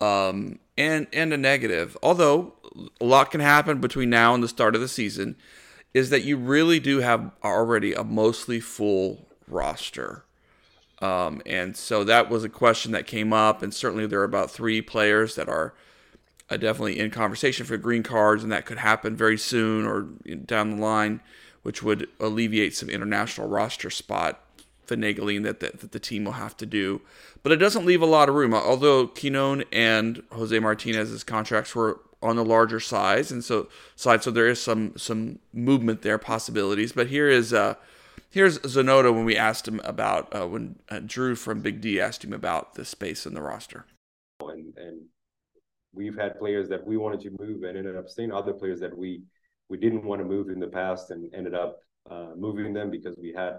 um, 0.00 0.58
and 0.76 1.06
and 1.12 1.32
a 1.32 1.36
negative. 1.36 1.96
Although 2.02 2.54
a 3.00 3.04
lot 3.04 3.30
can 3.30 3.40
happen 3.40 3.80
between 3.80 4.10
now 4.10 4.34
and 4.34 4.42
the 4.42 4.48
start 4.48 4.74
of 4.74 4.80
the 4.80 4.88
season, 4.88 5.36
is 5.92 6.10
that 6.10 6.24
you 6.24 6.36
really 6.36 6.80
do 6.80 6.98
have 6.98 7.30
already 7.42 7.92
a 7.92 8.02
mostly 8.04 8.60
full 8.60 9.28
roster. 9.46 10.24
Um, 11.00 11.42
and 11.44 11.76
so 11.76 12.02
that 12.04 12.30
was 12.30 12.44
a 12.44 12.48
question 12.48 12.92
that 12.92 13.06
came 13.06 13.32
up, 13.32 13.62
and 13.62 13.74
certainly 13.74 14.06
there 14.06 14.20
are 14.20 14.24
about 14.24 14.50
three 14.50 14.80
players 14.80 15.34
that 15.34 15.48
are 15.48 15.74
uh, 16.50 16.56
definitely 16.56 16.98
in 16.98 17.10
conversation 17.10 17.66
for 17.66 17.76
green 17.76 18.02
cards, 18.02 18.42
and 18.42 18.52
that 18.52 18.66
could 18.66 18.78
happen 18.78 19.16
very 19.16 19.38
soon 19.38 19.86
or 19.86 20.02
down 20.44 20.70
the 20.70 20.76
line, 20.82 21.20
which 21.64 21.82
would 21.82 22.08
alleviate 22.20 22.76
some 22.76 22.88
international 22.88 23.48
roster 23.48 23.90
spot 23.90 24.40
finagling 24.86 25.42
that 25.44 25.60
the, 25.60 25.72
that 25.78 25.92
the 25.92 25.98
team 25.98 26.24
will 26.24 26.32
have 26.32 26.56
to 26.58 26.66
do. 26.66 27.00
But 27.42 27.52
it 27.52 27.56
doesn't 27.56 27.86
leave 27.86 28.02
a 28.02 28.06
lot 28.06 28.28
of 28.28 28.34
room. 28.34 28.54
Although 28.54 29.08
Quignon 29.08 29.64
and 29.72 30.22
Jose 30.30 30.58
Martinez's 30.58 31.24
contracts 31.24 31.74
were 31.74 32.00
on 32.22 32.36
the 32.36 32.44
larger 32.44 32.80
size, 32.80 33.32
and 33.32 33.42
so 33.42 33.68
side, 33.96 34.22
so 34.22 34.30
there 34.30 34.48
is 34.48 34.60
some 34.60 34.92
some 34.96 35.38
movement 35.52 36.02
there, 36.02 36.18
possibilities. 36.18 36.92
But 36.92 37.08
here 37.08 37.28
is 37.28 37.52
uh, 37.52 37.74
here's 38.30 38.58
Zanotta 38.60 39.12
when 39.12 39.24
we 39.24 39.36
asked 39.36 39.66
him 39.66 39.80
about 39.84 40.34
uh, 40.34 40.46
when 40.46 40.76
uh, 40.88 41.00
Drew 41.04 41.34
from 41.34 41.60
Big 41.60 41.80
D 41.80 42.00
asked 42.00 42.24
him 42.24 42.32
about 42.32 42.74
the 42.74 42.84
space 42.84 43.26
in 43.26 43.34
the 43.34 43.42
roster. 43.42 43.86
and 44.40 44.76
and 44.76 45.02
we've 45.94 46.16
had 46.16 46.38
players 46.38 46.68
that 46.68 46.86
we 46.86 46.96
wanted 46.96 47.20
to 47.20 47.30
move 47.38 47.62
and 47.62 47.76
ended 47.76 47.96
up 47.96 48.08
staying. 48.08 48.32
Other 48.32 48.52
players 48.52 48.80
that 48.80 48.96
we 48.96 49.22
we 49.68 49.78
didn't 49.78 50.04
want 50.04 50.20
to 50.20 50.24
move 50.24 50.48
in 50.48 50.60
the 50.60 50.66
past 50.66 51.10
and 51.10 51.32
ended 51.34 51.54
up 51.54 51.78
uh, 52.10 52.30
moving 52.36 52.72
them 52.72 52.90
because 52.90 53.16
we 53.18 53.32
had 53.32 53.58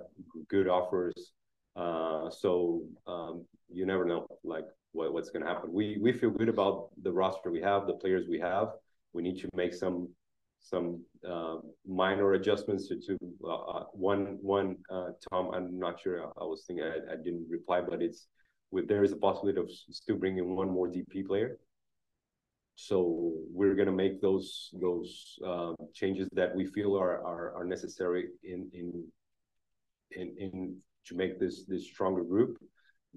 good 0.50 0.68
offers. 0.68 1.32
Uh, 1.76 2.30
so 2.30 2.84
um, 3.08 3.44
you 3.74 3.86
never 3.86 4.06
know, 4.06 4.28
like 4.44 4.66
what, 4.92 5.14
what's 5.14 5.30
going 5.30 5.44
to 5.44 5.50
happen. 5.52 5.72
We 5.74 5.98
we 6.02 6.14
feel 6.14 6.30
good 6.30 6.50
about 6.50 6.90
the 7.02 7.12
roster 7.12 7.52
we 7.52 7.62
have, 7.62 7.88
the 7.88 7.94
players 7.94 8.28
we 8.30 8.40
have. 8.40 8.70
We 9.14 9.24
need 9.24 9.40
to 9.42 9.50
make 9.56 9.74
some 9.74 10.10
some 10.62 11.04
uh, 11.28 11.58
minor 11.88 12.34
adjustments 12.34 12.88
to, 12.88 12.96
to 13.00 13.18
uh, 13.48 13.84
one 13.94 14.38
one 14.42 14.78
uh, 14.90 15.10
Tom. 15.30 15.52
I'm 15.54 15.78
not 15.80 16.00
sure. 16.00 16.26
I, 16.26 16.42
I 16.42 16.46
was 16.46 16.64
thinking 16.66 16.86
I, 16.86 17.14
I 17.14 17.16
didn't 17.18 17.48
reply, 17.50 17.82
but 17.82 18.02
it's 18.02 18.28
with 18.72 18.88
there 18.88 19.04
is 19.04 19.12
a 19.12 19.18
possibility 19.18 19.60
of 19.60 19.70
still 19.72 20.18
bringing 20.18 20.56
one 20.56 20.70
more 20.70 20.88
DP 20.88 21.26
player. 21.26 21.58
So 22.76 23.34
we're 23.52 23.76
gonna 23.76 23.92
make 23.92 24.22
those 24.22 24.70
those 24.82 25.40
uh, 25.46 25.74
changes 25.94 26.28
that 26.34 26.54
we 26.56 26.66
feel 26.66 26.96
are 26.98 27.26
are, 27.26 27.56
are 27.58 27.66
necessary 27.66 28.28
in 28.44 28.70
in 28.74 29.06
in 30.12 30.36
in 30.38 30.78
to 31.06 31.16
make 31.16 31.40
this 31.40 31.66
this 31.66 31.86
stronger 31.86 32.24
group. 32.24 32.58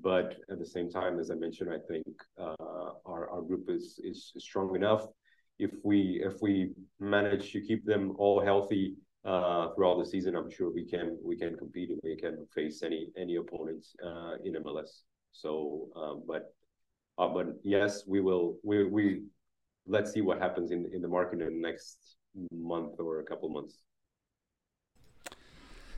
But 0.00 0.36
at 0.48 0.60
the 0.60 0.66
same 0.66 0.88
time, 0.90 1.18
as 1.18 1.30
I 1.30 1.34
mentioned, 1.34 1.70
I 1.72 1.80
think 1.90 2.06
uh, 2.40 2.86
our 3.04 3.28
our 3.30 3.42
group 3.42 3.68
is 3.68 3.98
is 4.04 4.32
strong 4.38 4.76
enough. 4.76 5.06
If 5.58 5.72
we 5.82 6.22
if 6.24 6.40
we 6.40 6.72
manage 7.00 7.52
to 7.52 7.60
keep 7.60 7.84
them 7.84 8.14
all 8.16 8.40
healthy 8.40 8.94
uh, 9.24 9.70
throughout 9.74 9.98
the 9.98 10.06
season, 10.06 10.36
I'm 10.36 10.50
sure 10.50 10.72
we 10.72 10.84
can 10.84 11.18
we 11.24 11.36
can 11.36 11.56
compete 11.56 11.90
and 11.90 12.00
we 12.04 12.14
can 12.14 12.46
face 12.54 12.84
any 12.84 13.08
any 13.16 13.36
opponents 13.36 13.96
uh, 14.04 14.34
in 14.44 14.54
MLS. 14.62 15.02
So, 15.32 15.88
um, 15.96 16.22
but 16.28 16.54
uh, 17.18 17.28
but 17.28 17.46
yes, 17.64 18.04
we 18.06 18.20
will. 18.20 18.58
We 18.62 18.84
we 18.84 19.22
let's 19.88 20.12
see 20.12 20.20
what 20.20 20.38
happens 20.38 20.70
in 20.70 20.88
in 20.92 21.02
the 21.02 21.08
market 21.08 21.40
in 21.40 21.46
the 21.46 21.68
next 21.68 22.16
month 22.52 23.00
or 23.00 23.20
a 23.20 23.24
couple 23.24 23.48
months. 23.48 23.78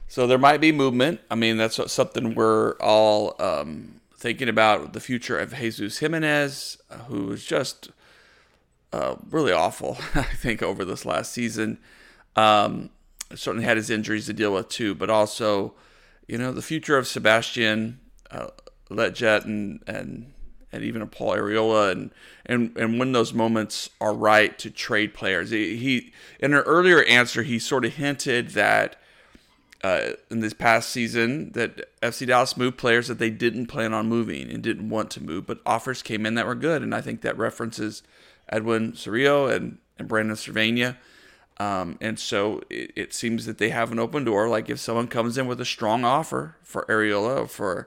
So 0.08 0.26
there 0.26 0.38
might 0.38 0.60
be 0.60 0.72
movement. 0.72 1.20
I 1.30 1.36
mean, 1.36 1.56
that's 1.56 1.92
something 1.92 2.34
we're 2.34 2.72
all 2.80 3.36
um, 3.38 4.00
thinking 4.16 4.48
about 4.48 4.92
the 4.92 5.00
future 5.00 5.38
of 5.38 5.54
Jesus 5.54 5.98
Jimenez, 5.98 6.78
uh, 6.90 6.98
who 7.04 7.26
was 7.26 7.44
just 7.44 7.90
uh, 8.92 9.16
really 9.30 9.52
awful, 9.52 9.98
I 10.14 10.22
think, 10.22 10.62
over 10.62 10.84
this 10.84 11.06
last 11.06 11.32
season. 11.32 11.78
Um, 12.34 12.90
certainly 13.34 13.64
had 13.64 13.76
his 13.76 13.88
injuries 13.88 14.26
to 14.26 14.32
deal 14.32 14.52
with 14.52 14.68
too, 14.68 14.96
but 14.96 15.10
also, 15.10 15.74
you 16.26 16.38
know, 16.38 16.52
the 16.52 16.62
future 16.62 16.98
of 16.98 17.06
Sebastian 17.06 18.00
uh, 18.32 18.48
Lletget 18.90 19.44
and 19.44 19.80
and 19.86 20.32
and 20.72 20.84
even 20.84 21.02
a 21.02 21.06
Paul 21.06 21.36
Arriola 21.36 21.92
and 21.92 22.10
and 22.46 22.76
and 22.76 22.98
when 22.98 23.12
those 23.12 23.32
moments 23.32 23.90
are 24.00 24.14
right 24.14 24.58
to 24.58 24.70
trade 24.70 25.14
players. 25.14 25.50
He, 25.50 25.76
he 25.76 26.12
in 26.38 26.54
an 26.54 26.60
earlier 26.60 27.02
answer 27.04 27.42
he 27.42 27.58
sort 27.58 27.84
of 27.84 27.94
hinted 27.94 28.50
that 28.50 28.96
uh, 29.82 30.10
in 30.30 30.40
this 30.40 30.52
past 30.52 30.90
season 30.90 31.52
that 31.52 31.88
FC 32.02 32.26
Dallas 32.26 32.56
moved 32.56 32.76
players 32.76 33.08
that 33.08 33.18
they 33.18 33.30
didn't 33.30 33.66
plan 33.66 33.94
on 33.94 34.08
moving 34.08 34.50
and 34.50 34.62
didn't 34.62 34.90
want 34.90 35.10
to 35.12 35.22
move, 35.22 35.46
but 35.46 35.60
offers 35.64 36.02
came 36.02 36.26
in 36.26 36.34
that 36.34 36.46
were 36.46 36.54
good, 36.54 36.82
and 36.82 36.94
I 36.94 37.00
think 37.00 37.22
that 37.22 37.38
references 37.38 38.02
Edwin 38.48 38.92
Cerrillo 38.92 39.54
and 39.54 39.78
and 39.98 40.08
Brandon 40.08 40.36
Servania. 40.36 40.96
Um, 41.58 41.98
and 42.00 42.18
so 42.18 42.62
it, 42.70 42.90
it, 42.96 43.12
seems 43.12 43.44
that 43.44 43.58
they 43.58 43.68
have 43.68 43.92
an 43.92 43.98
open 43.98 44.24
door. 44.24 44.48
Like 44.48 44.70
if 44.70 44.80
someone 44.80 45.08
comes 45.08 45.36
in 45.36 45.46
with 45.46 45.60
a 45.60 45.66
strong 45.66 46.06
offer 46.06 46.56
for 46.62 46.86
Arriola 46.88 47.42
or 47.42 47.46
for 47.46 47.86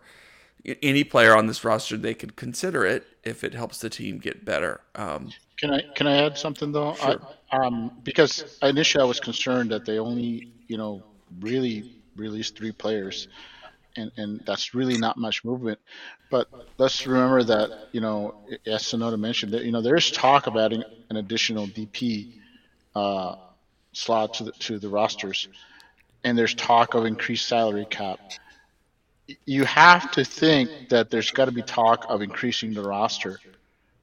any 0.81 1.03
player 1.03 1.35
on 1.35 1.47
this 1.47 1.63
roster, 1.63 1.97
they 1.97 2.13
could 2.13 2.35
consider 2.35 2.85
it 2.85 3.05
if 3.23 3.43
it 3.43 3.53
helps 3.53 3.79
the 3.79 3.89
team 3.89 4.17
get 4.17 4.45
better. 4.45 4.81
Um, 4.95 5.31
Can 5.57 5.71
I 5.71 5.81
can 5.95 6.07
I 6.07 6.17
add 6.17 6.37
something 6.37 6.71
though? 6.71 6.93
Sure. 6.95 7.19
I, 7.51 7.57
um, 7.57 7.91
because 8.03 8.57
initially 8.61 9.01
I 9.01 9.05
was 9.05 9.19
concerned 9.19 9.71
that 9.71 9.85
they 9.85 9.99
only 9.99 10.51
you 10.67 10.77
know 10.77 11.03
really 11.39 12.01
released 12.15 12.57
three 12.57 12.71
players, 12.71 13.27
and 13.95 14.11
and 14.17 14.41
that's 14.45 14.73
really 14.73 14.97
not 14.97 15.17
much 15.17 15.43
movement. 15.43 15.79
But 16.31 16.47
let's 16.77 17.05
remember 17.05 17.43
that 17.43 17.89
you 17.91 18.01
know 18.01 18.35
as 18.65 18.83
Zanotta 18.83 19.19
mentioned 19.19 19.53
that 19.53 19.63
you 19.63 19.71
know 19.71 19.81
there 19.81 19.95
is 19.95 20.11
talk 20.11 20.47
of 20.47 20.55
adding 20.55 20.83
an 21.09 21.17
additional 21.17 21.67
DP 21.67 22.33
uh, 22.95 23.35
slot 23.91 24.35
to 24.35 24.45
the 24.45 24.51
to 24.53 24.79
the 24.79 24.89
rosters, 24.89 25.49
and 26.23 26.37
there's 26.37 26.55
talk 26.55 26.93
of 26.93 27.05
increased 27.05 27.47
salary 27.47 27.85
cap. 27.89 28.19
You 29.45 29.63
have 29.65 30.11
to 30.11 30.25
think 30.25 30.89
that 30.89 31.09
there's 31.09 31.31
got 31.31 31.45
to 31.45 31.51
be 31.51 31.61
talk 31.61 32.05
of 32.09 32.21
increasing 32.21 32.73
the 32.73 32.81
roster. 32.83 33.39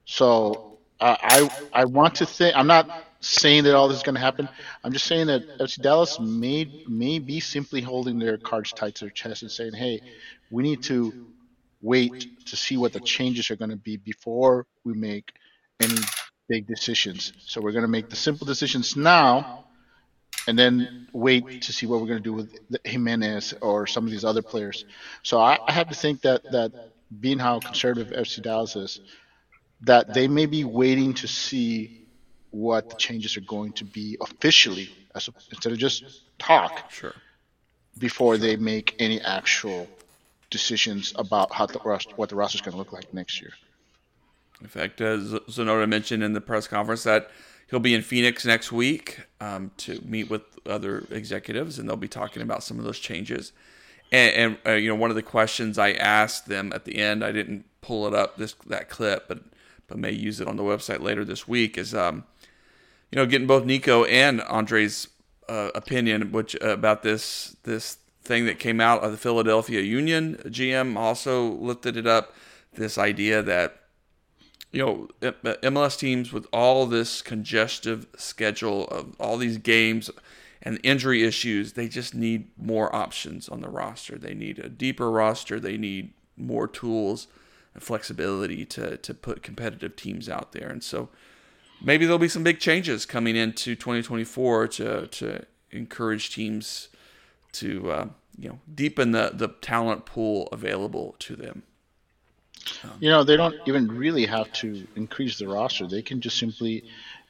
So 0.05 0.79
uh, 0.99 1.15
I 1.19 1.49
I 1.73 1.85
want 1.85 2.15
to 2.15 2.25
think. 2.25 2.55
I'm 2.55 2.67
not 2.67 2.89
saying 3.21 3.65
that 3.65 3.75
all 3.75 3.87
this 3.87 3.97
is 3.97 4.03
going 4.03 4.15
to 4.15 4.21
happen. 4.21 4.49
I'm 4.83 4.93
just 4.93 5.05
saying 5.05 5.27
that 5.27 5.43
FC 5.59 5.81
Dallas 5.81 6.19
may 6.19 6.83
may 6.87 7.19
be 7.19 7.39
simply 7.39 7.81
holding 7.81 8.19
their 8.19 8.37
cards 8.37 8.71
tight 8.71 8.95
to 8.95 9.05
their 9.05 9.11
chest 9.11 9.43
and 9.43 9.51
saying, 9.51 9.73
"Hey, 9.73 10.01
we 10.49 10.63
need 10.63 10.83
to 10.83 11.13
wait 11.81 12.27
to 12.47 12.55
see 12.55 12.77
what 12.77 12.93
the 12.93 12.99
changes 12.99 13.51
are 13.51 13.55
going 13.55 13.71
to 13.71 13.77
be 13.77 13.97
before 13.97 14.65
we 14.83 14.93
make 14.93 15.31
any 15.79 15.97
big 16.49 16.67
decisions. 16.67 17.33
So 17.39 17.61
we're 17.61 17.71
going 17.71 17.83
to 17.83 17.87
make 17.87 18.09
the 18.09 18.15
simple 18.15 18.47
decisions 18.47 18.95
now." 18.95 19.65
And 20.47 20.57
then 20.57 21.07
wait 21.13 21.61
to 21.63 21.73
see 21.73 21.85
what 21.85 22.01
we're 22.01 22.07
going 22.07 22.19
to 22.19 22.23
do 22.23 22.33
with 22.33 22.57
Jimenez 22.83 23.53
or 23.61 23.85
some 23.85 24.05
of 24.05 24.11
these 24.11 24.25
other 24.25 24.41
players. 24.41 24.85
So 25.23 25.39
I, 25.39 25.59
I 25.67 25.71
have 25.71 25.89
to 25.89 25.95
think 25.95 26.21
that 26.21 26.43
that 26.51 26.71
being 27.19 27.39
how 27.39 27.59
conservative 27.59 28.11
FC 28.13 28.41
Dallas 28.41 28.75
is, 28.75 29.01
that 29.81 30.13
they 30.13 30.27
may 30.27 30.45
be 30.45 30.63
waiting 30.63 31.13
to 31.15 31.27
see 31.27 32.05
what 32.51 32.89
the 32.89 32.95
changes 32.95 33.37
are 33.37 33.41
going 33.41 33.73
to 33.73 33.85
be 33.85 34.17
officially, 34.21 34.89
as 35.15 35.29
instead 35.51 35.71
of 35.71 35.79
just 35.79 36.21
talk, 36.37 36.91
sure. 36.91 37.13
before 37.97 38.37
they 38.37 38.55
make 38.55 38.95
any 38.99 39.21
actual 39.21 39.87
decisions 40.49 41.13
about 41.15 41.51
how 41.53 41.65
the 41.65 41.79
what 42.15 42.29
the 42.29 42.35
roster 42.35 42.57
is 42.57 42.61
going 42.61 42.73
to 42.73 42.77
look 42.77 42.91
like 42.91 43.13
next 43.13 43.41
year. 43.41 43.51
In 44.61 44.67
fact, 44.67 45.01
uh, 45.01 45.17
Z- 45.17 45.39
Zanotta 45.49 45.87
mentioned 45.87 46.23
in 46.23 46.33
the 46.33 46.41
press 46.41 46.67
conference 46.67 47.03
that 47.03 47.31
he'll 47.71 47.79
be 47.79 47.95
in 47.95 48.03
Phoenix 48.03 48.45
next 48.45 48.71
week 48.71 49.21
um, 49.39 49.71
to 49.77 49.99
meet 50.05 50.29
with 50.29 50.43
other 50.67 51.07
executives, 51.09 51.79
and 51.79 51.89
they'll 51.89 51.95
be 51.95 52.07
talking 52.07 52.43
about 52.43 52.63
some 52.63 52.77
of 52.77 52.85
those 52.85 52.99
changes. 52.99 53.53
And, 54.11 54.35
and 54.35 54.57
uh, 54.67 54.71
you 54.73 54.89
know, 54.89 54.95
one 54.95 55.09
of 55.09 55.15
the 55.15 55.23
questions 55.23 55.79
I 55.79 55.93
asked 55.93 56.47
them 56.47 56.71
at 56.75 56.85
the 56.85 56.97
end, 56.97 57.23
I 57.23 57.31
didn't 57.31 57.65
pull 57.81 58.05
it 58.05 58.13
up 58.13 58.37
this 58.37 58.53
that 58.67 58.89
clip, 58.89 59.27
but 59.27 59.39
but 59.87 59.97
may 59.97 60.11
use 60.11 60.39
it 60.39 60.47
on 60.47 60.57
the 60.57 60.63
website 60.63 61.01
later 61.01 61.25
this 61.25 61.47
week. 61.47 61.77
Is 61.77 61.95
um, 61.95 62.25
you 63.11 63.15
know, 63.15 63.25
getting 63.25 63.47
both 63.47 63.65
Nico 63.65 64.03
and 64.03 64.41
Andre's 64.41 65.07
uh, 65.49 65.69
opinion, 65.73 66.31
which 66.31 66.55
uh, 66.61 66.69
about 66.69 67.03
this 67.03 67.55
this 67.63 67.97
thing 68.21 68.45
that 68.45 68.59
came 68.59 68.79
out 68.79 69.03
of 69.03 69.11
the 69.11 69.17
Philadelphia 69.17 69.81
Union. 69.81 70.37
GM 70.45 70.95
also 70.97 71.49
lifted 71.49 71.97
it 71.97 72.05
up. 72.05 72.33
This 72.73 72.97
idea 72.97 73.41
that 73.41 73.80
you 74.71 74.85
know, 74.85 75.07
MLS 75.21 75.97
teams 75.97 76.31
with 76.31 76.47
all 76.53 76.85
this 76.85 77.21
congestive 77.21 78.07
schedule 78.15 78.87
of 78.87 79.15
all 79.19 79.37
these 79.37 79.57
games 79.57 80.09
and 80.61 80.79
injury 80.83 81.23
issues, 81.23 81.73
they 81.73 81.87
just 81.87 82.15
need 82.15 82.47
more 82.57 82.93
options 82.95 83.49
on 83.49 83.61
the 83.61 83.69
roster. 83.69 84.17
They 84.17 84.33
need 84.33 84.59
a 84.59 84.69
deeper 84.69 85.11
roster. 85.11 85.59
They 85.59 85.77
need 85.77 86.13
more 86.37 86.67
tools 86.67 87.27
and 87.73 87.83
flexibility 87.83 88.65
to 88.65 88.97
to 88.97 89.13
put 89.13 89.43
competitive 89.43 89.95
teams 89.95 90.29
out 90.29 90.51
there. 90.51 90.69
And 90.69 90.83
so 90.83 91.09
maybe 91.81 92.05
there'll 92.05 92.19
be 92.19 92.27
some 92.27 92.43
big 92.43 92.59
changes 92.59 93.05
coming 93.05 93.35
into 93.35 93.75
2024 93.75 94.67
to 94.69 95.07
to 95.07 95.45
encourage 95.71 96.33
teams 96.33 96.89
to 97.53 97.91
uh, 97.91 98.07
you 98.37 98.49
know 98.49 98.59
deepen 98.73 99.11
the 99.11 99.31
the 99.33 99.49
talent 99.49 100.05
pool 100.05 100.47
available 100.51 101.15
to 101.19 101.35
them. 101.35 101.63
You 102.99 103.09
know, 103.09 103.23
they 103.23 103.35
don't 103.37 103.55
even 103.65 103.87
really 103.87 104.25
have 104.25 104.51
to 104.53 104.87
increase 104.95 105.37
the 105.37 105.47
roster. 105.47 105.87
They 105.87 106.01
can 106.03 106.21
just 106.21 106.37
simply 106.37 106.83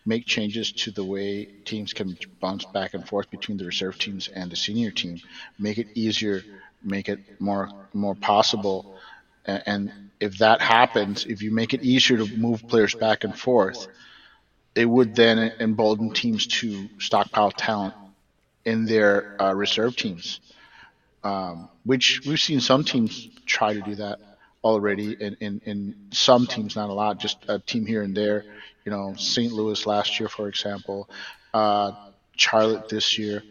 make 0.05 0.25
changes 0.25 0.71
to 0.73 0.91
the 0.91 1.05
way 1.05 1.47
teams 1.65 1.93
can 1.93 2.17
bounce 2.41 2.65
back 2.65 2.93
and 2.93 3.07
forth 3.07 3.29
between 3.29 3.57
the 3.57 3.65
reserve 3.65 3.97
teams 3.97 4.27
and 4.27 4.51
the 4.51 4.55
senior 4.55 4.91
team. 4.91 5.21
Make 5.57 5.77
it 5.77 5.87
easier, 5.93 6.45
make 6.81 7.09
it 7.09 7.19
more 7.39 7.69
more 7.93 8.15
possible. 8.15 8.87
And 9.45 9.91
if 10.19 10.37
that 10.39 10.61
happens, 10.61 11.25
if 11.25 11.41
you 11.41 11.51
make 11.51 11.73
it 11.73 11.81
easier 11.81 12.17
to 12.17 12.27
move 12.27 12.67
players 12.67 12.95
back 12.95 13.23
and 13.23 13.35
forth, 13.37 13.87
it 14.75 14.85
would 14.85 15.15
then 15.15 15.51
embolden 15.59 16.11
teams 16.11 16.47
to 16.47 16.89
stockpile 16.99 17.51
talent 17.51 17.95
in 18.65 18.85
their 18.85 19.25
uh, 19.39 19.53
reserve 19.55 19.95
teams, 19.95 20.39
um, 21.23 21.69
which 21.83 22.21
we've 22.25 22.39
seen 22.39 22.59
some 22.59 22.83
teams 22.83 23.29
try 23.45 23.73
to 23.73 23.81
do 23.81 23.95
that 23.95 24.19
already 24.63 25.13
in, 25.19 25.35
in, 25.39 25.61
in 25.65 25.95
some 26.11 26.45
teams, 26.47 26.75
not 26.75 26.89
a 26.89 26.93
lot, 26.93 27.19
just 27.19 27.37
a 27.47 27.59
team 27.59 27.85
here 27.85 28.03
and 28.03 28.15
there. 28.15 28.45
You 28.85 28.91
know, 28.91 29.13
St. 29.17 29.51
Louis 29.51 29.85
last 29.85 30.19
year, 30.19 30.29
for 30.29 30.47
example, 30.47 31.09
uh, 31.53 31.91
Charlotte 32.35 32.89
this 32.89 33.17
year. 33.17 33.43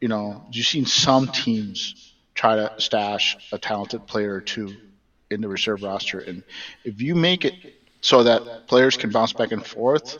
You 0.00 0.08
know, 0.08 0.44
you've 0.50 0.66
seen 0.66 0.86
some 0.86 1.28
teams 1.28 2.14
try 2.34 2.56
to 2.56 2.72
stash 2.78 3.36
a 3.52 3.58
talented 3.58 4.06
player 4.06 4.34
or 4.34 4.40
two 4.40 4.74
in 5.30 5.40
the 5.40 5.48
reserve 5.48 5.82
roster, 5.82 6.20
and 6.20 6.42
if 6.84 7.00
you 7.02 7.14
make 7.14 7.44
it 7.44 7.54
so 8.00 8.22
that 8.22 8.66
players 8.68 8.96
can 8.96 9.10
bounce 9.10 9.32
back 9.32 9.52
and 9.52 9.64
forth 9.66 10.18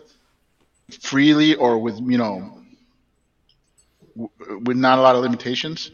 freely 1.00 1.54
or 1.54 1.78
with 1.78 1.98
you 2.00 2.18
know 2.18 2.58
with 4.16 4.76
not 4.76 4.98
a 4.98 5.02
lot 5.02 5.16
of 5.16 5.22
limitations, 5.22 5.90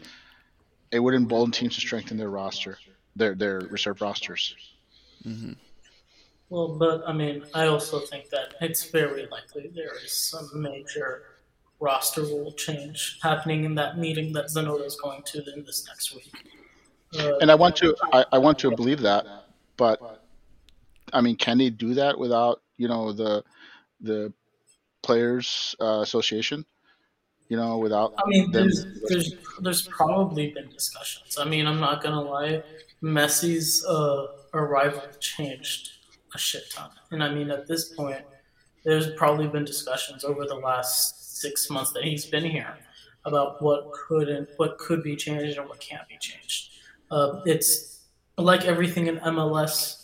it 0.91 0.99
would 0.99 1.13
embolden 1.13 1.51
teams 1.51 1.75
to 1.75 1.81
strengthen 1.81 2.17
their 2.17 2.29
roster, 2.29 2.77
their 3.15 3.35
their 3.35 3.59
reserve 3.69 4.01
rosters. 4.01 4.55
Well, 6.49 6.67
but 6.77 7.03
I 7.07 7.13
mean, 7.13 7.45
I 7.53 7.67
also 7.67 7.99
think 7.99 8.29
that 8.29 8.55
it's 8.61 8.89
very 8.89 9.27
likely 9.27 9.71
there 9.73 9.95
is 10.03 10.11
some 10.13 10.49
major 10.53 11.23
roster 11.79 12.21
rule 12.21 12.51
change 12.53 13.19
happening 13.23 13.63
in 13.63 13.75
that 13.75 13.97
meeting 13.97 14.33
that 14.33 14.45
Zanotta 14.47 14.85
is 14.85 14.95
going 14.97 15.23
to 15.23 15.43
in 15.55 15.63
this 15.65 15.87
next 15.87 16.13
week. 16.13 16.31
Uh, 17.17 17.37
And 17.41 17.49
I 17.51 17.55
want 17.55 17.75
to 17.77 17.95
I, 18.13 18.25
I 18.33 18.37
want 18.37 18.59
to 18.59 18.71
believe 18.75 19.01
that, 19.01 19.25
but 19.77 19.99
I 21.13 21.21
mean, 21.21 21.35
can 21.35 21.57
they 21.57 21.69
do 21.69 21.93
that 21.95 22.17
without 22.17 22.61
you 22.77 22.87
know 22.87 23.11
the 23.13 23.43
the 23.99 24.33
players 25.01 25.75
uh, 25.79 26.01
association? 26.01 26.65
You 27.49 27.57
know, 27.57 27.77
without 27.79 28.13
I 28.17 28.23
mean, 28.27 28.51
them. 28.51 28.63
there's, 28.63 28.85
there's 29.09 29.33
there's 29.59 29.87
probably 29.87 30.51
been 30.51 30.69
discussions. 30.69 31.37
I 31.37 31.45
mean, 31.45 31.67
I'm 31.67 31.79
not 31.81 32.01
gonna 32.01 32.21
lie, 32.21 32.63
Messi's 33.03 33.85
uh, 33.85 34.27
arrival 34.53 35.01
changed 35.19 35.91
a 36.33 36.37
shit 36.37 36.69
ton, 36.71 36.89
and 37.11 37.23
I 37.23 37.33
mean, 37.33 37.49
at 37.49 37.67
this 37.67 37.93
point, 37.93 38.23
there's 38.83 39.11
probably 39.11 39.47
been 39.47 39.65
discussions 39.65 40.23
over 40.23 40.45
the 40.45 40.55
last 40.55 41.39
six 41.41 41.69
months 41.69 41.91
that 41.93 42.03
he's 42.03 42.25
been 42.25 42.45
here 42.45 42.77
about 43.25 43.61
what 43.61 43.91
could 43.91 44.29
and 44.29 44.47
what 44.57 44.77
could 44.77 45.03
be 45.03 45.15
changed 45.15 45.57
and 45.57 45.67
what 45.67 45.79
can't 45.79 46.07
be 46.07 46.17
changed. 46.19 46.71
Uh, 47.09 47.41
it's 47.45 48.01
like 48.37 48.65
everything 48.65 49.07
in 49.07 49.17
MLS 49.17 49.97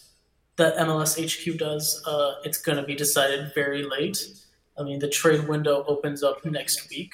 that 0.57 0.75
MLS 0.77 1.17
HQ 1.17 1.57
does. 1.57 2.03
Uh, 2.05 2.35
it's 2.43 2.57
gonna 2.57 2.83
be 2.83 2.95
decided 2.95 3.51
very 3.53 3.83
late. 3.83 4.27
I 4.77 4.83
mean, 4.83 4.99
the 4.99 5.09
trade 5.09 5.47
window 5.47 5.83
opens 5.87 6.23
up 6.23 6.43
next 6.45 6.89
week 6.89 7.13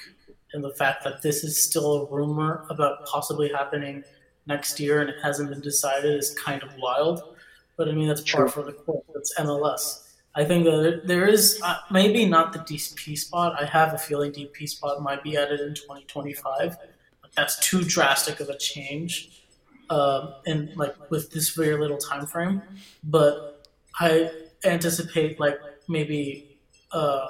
and 0.52 0.62
the 0.62 0.70
fact 0.70 1.04
that 1.04 1.22
this 1.22 1.44
is 1.44 1.62
still 1.62 2.02
a 2.02 2.10
rumor 2.10 2.66
about 2.70 3.04
possibly 3.06 3.48
happening 3.48 4.04
next 4.46 4.78
year 4.80 5.00
and 5.00 5.10
it 5.10 5.16
hasn't 5.22 5.50
been 5.50 5.60
decided 5.60 6.16
is 6.18 6.34
kind 6.38 6.62
of 6.62 6.74
wild. 6.76 7.36
But 7.76 7.88
I 7.88 7.92
mean, 7.92 8.08
that's 8.08 8.20
par 8.20 8.48
for 8.48 8.62
the 8.62 8.72
course. 8.72 9.04
It's 9.14 9.34
MLS. 9.38 10.02
I 10.34 10.44
think 10.44 10.64
that 10.64 11.02
there- 11.06 11.26
is 11.28 11.60
uh, 11.62 11.76
maybe 11.90 12.26
not 12.26 12.52
the 12.52 12.58
DP 12.60 13.16
spot. 13.16 13.56
I 13.60 13.64
have 13.66 13.94
a 13.94 13.98
feeling 13.98 14.32
DP 14.32 14.68
spot 14.68 15.02
might 15.02 15.22
be 15.22 15.36
added 15.36 15.60
in 15.60 15.74
2025. 15.74 16.76
But 17.22 17.32
that's 17.36 17.58
too 17.58 17.82
drastic 17.84 18.40
of 18.40 18.48
a 18.48 18.58
change, 18.58 19.44
um, 19.90 20.34
and 20.46 20.76
like 20.76 20.94
with 21.10 21.30
this 21.30 21.50
very 21.50 21.76
little 21.76 21.98
time 21.98 22.26
frame. 22.26 22.62
But 23.02 23.66
I 23.98 24.30
anticipate 24.64 25.40
like 25.40 25.58
maybe 25.88 26.58
uh, 26.92 27.26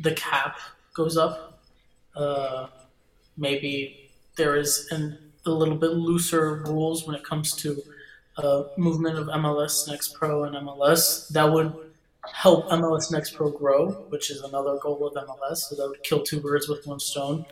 the 0.00 0.12
cap 0.12 0.58
goes 0.94 1.16
up 1.16 1.48
uh, 2.18 2.66
maybe 3.36 4.10
there 4.36 4.56
is 4.56 4.88
an, 4.90 5.18
a 5.48 5.54
little 5.54 5.76
bit 5.76 5.90
looser 5.90 6.62
rules 6.66 7.06
when 7.06 7.16
it 7.16 7.24
comes 7.24 7.52
to 7.56 7.82
uh, 8.36 8.64
movement 8.76 9.18
of 9.18 9.26
MLS 9.26 9.88
Next 9.88 10.14
Pro 10.14 10.44
and 10.44 10.54
MLS. 10.56 11.28
That 11.28 11.52
would 11.52 11.74
help 12.32 12.68
MLS 12.68 13.10
Next 13.10 13.34
Pro 13.34 13.50
grow, 13.50 13.90
which 14.10 14.30
is 14.30 14.42
another 14.42 14.78
goal 14.80 15.06
of 15.06 15.14
MLS. 15.14 15.56
So 15.58 15.76
that 15.76 15.88
would 15.88 16.02
kill 16.02 16.22
two 16.22 16.40
birds 16.40 16.68
with 16.68 16.86
one 16.86 17.00
stone. 17.00 17.44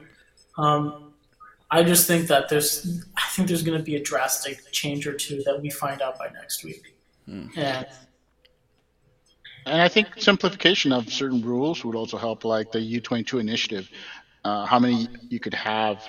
Um, 0.58 1.12
I 1.70 1.82
just 1.82 2.06
think 2.06 2.28
that 2.28 2.48
there's, 2.48 3.04
I 3.16 3.28
think 3.30 3.48
there's 3.48 3.62
going 3.62 3.76
to 3.78 3.84
be 3.84 3.96
a 3.96 4.02
drastic 4.02 4.70
change 4.70 5.06
or 5.06 5.14
two 5.14 5.42
that 5.44 5.60
we 5.60 5.70
find 5.70 6.00
out 6.00 6.18
by 6.18 6.28
next 6.28 6.64
week. 6.64 6.94
And 7.56 7.86
And 9.66 9.82
I 9.82 9.88
think 9.88 10.06
simplification 10.18 10.92
of 10.92 11.12
certain 11.12 11.42
rules 11.42 11.84
would 11.84 11.96
also 11.96 12.16
help, 12.16 12.44
like 12.44 12.70
the 12.70 12.78
U22 12.78 13.40
initiative. 13.40 13.90
Uh, 14.44 14.64
how 14.64 14.78
many 14.78 15.08
you 15.28 15.40
could 15.40 15.54
have 15.54 16.08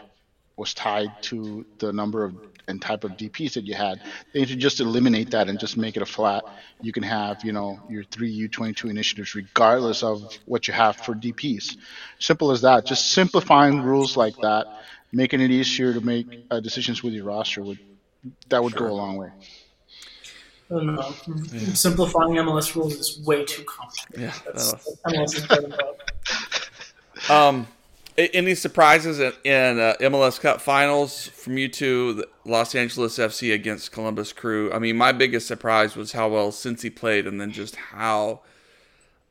was 0.57 0.73
tied 0.73 1.21
to 1.23 1.65
the 1.79 1.93
number 1.93 2.23
of 2.25 2.35
and 2.67 2.81
type 2.81 3.03
of 3.03 3.11
DPs 3.11 3.53
that 3.53 3.63
you 3.65 3.73
had. 3.75 4.01
They 4.33 4.45
should 4.45 4.59
just 4.59 4.79
eliminate 4.81 5.31
that 5.31 5.47
and 5.47 5.57
just 5.59 5.77
make 5.77 5.95
it 5.95 6.01
a 6.01 6.05
flat. 6.05 6.43
You 6.81 6.91
can 6.91 7.03
have, 7.03 7.43
you 7.43 7.53
know, 7.53 7.79
your 7.89 8.03
three 8.03 8.47
U22 8.49 8.89
initiatives 8.89 9.35
regardless 9.35 10.03
of 10.03 10.37
what 10.45 10.67
you 10.67 10.73
have 10.73 10.97
for 10.97 11.13
DPs. 11.15 11.77
Simple 12.19 12.51
as 12.51 12.61
that. 12.61 12.85
Just 12.85 13.11
simplifying 13.11 13.81
rules 13.81 14.17
like 14.17 14.35
that, 14.41 14.65
making 15.11 15.39
it 15.39 15.49
easier 15.51 15.93
to 15.93 16.01
make 16.01 16.45
uh, 16.51 16.59
decisions 16.59 17.01
with 17.01 17.13
your 17.13 17.25
roster 17.25 17.61
would 17.61 17.79
that 18.49 18.61
would 18.61 18.75
go 18.75 18.87
a 18.87 18.91
long 18.91 19.15
way. 19.15 19.31
I 20.69 20.73
don't 20.73 20.95
know. 20.95 21.13
Simplifying 21.73 22.31
MLS 22.33 22.75
rules 22.75 22.95
is 22.95 23.25
way 23.25 23.45
too 23.45 23.63
complicated. 23.63 24.19
Yeah, 24.21 24.33
That's, 24.45 24.71
that 24.73 24.81
was- 25.05 25.35
MLS 25.35 25.71
is. 25.71 25.79
Um, 27.29 27.65
a- 27.65 27.76
any 28.17 28.55
surprises 28.55 29.19
in, 29.19 29.33
in 29.43 29.79
uh, 29.79 29.93
MLS 30.01 30.39
Cup 30.39 30.61
Finals 30.61 31.27
from 31.27 31.57
you 31.57 31.67
two? 31.67 32.23
Los 32.45 32.73
Angeles 32.75 33.17
FC 33.17 33.53
against 33.53 33.91
Columbus 33.91 34.33
Crew. 34.33 34.71
I 34.71 34.79
mean, 34.79 34.97
my 34.97 35.11
biggest 35.11 35.47
surprise 35.47 35.95
was 35.95 36.13
how 36.13 36.29
well 36.29 36.51
Cincy 36.51 36.93
played, 36.93 37.27
and 37.27 37.39
then 37.39 37.51
just 37.51 37.75
how 37.75 38.41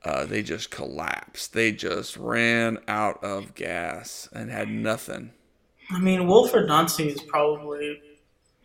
uh, 0.04 0.24
they 0.24 0.42
just 0.42 0.70
collapsed. 0.70 1.52
They 1.52 1.72
just 1.72 2.16
ran 2.16 2.78
out 2.86 3.22
of 3.24 3.54
gas 3.54 4.28
and 4.32 4.50
had 4.50 4.68
nothing. 4.68 5.32
I 5.90 5.98
mean, 5.98 6.20
Wilfried 6.22 6.68
Nancy 6.68 7.08
is 7.08 7.20
probably, 7.22 8.00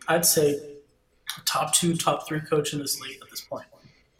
I'd 0.07 0.25
say, 0.25 0.59
top 1.45 1.73
two, 1.73 1.95
top 1.95 2.27
three 2.27 2.41
coach 2.41 2.73
in 2.73 2.79
this 2.79 2.99
league 2.99 3.19
at 3.21 3.29
this 3.29 3.41
point. 3.41 3.65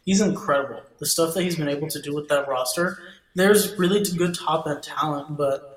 He's 0.04 0.20
incredible. 0.20 0.82
The 0.98 1.06
stuff 1.06 1.34
that 1.34 1.42
he's 1.42 1.56
been 1.56 1.68
able 1.68 1.88
to 1.88 2.02
do 2.02 2.14
with 2.14 2.28
that 2.28 2.48
roster. 2.48 2.98
There's 3.34 3.78
really 3.78 4.02
good 4.16 4.34
top 4.34 4.66
end 4.66 4.82
talent, 4.82 5.36
but 5.36 5.71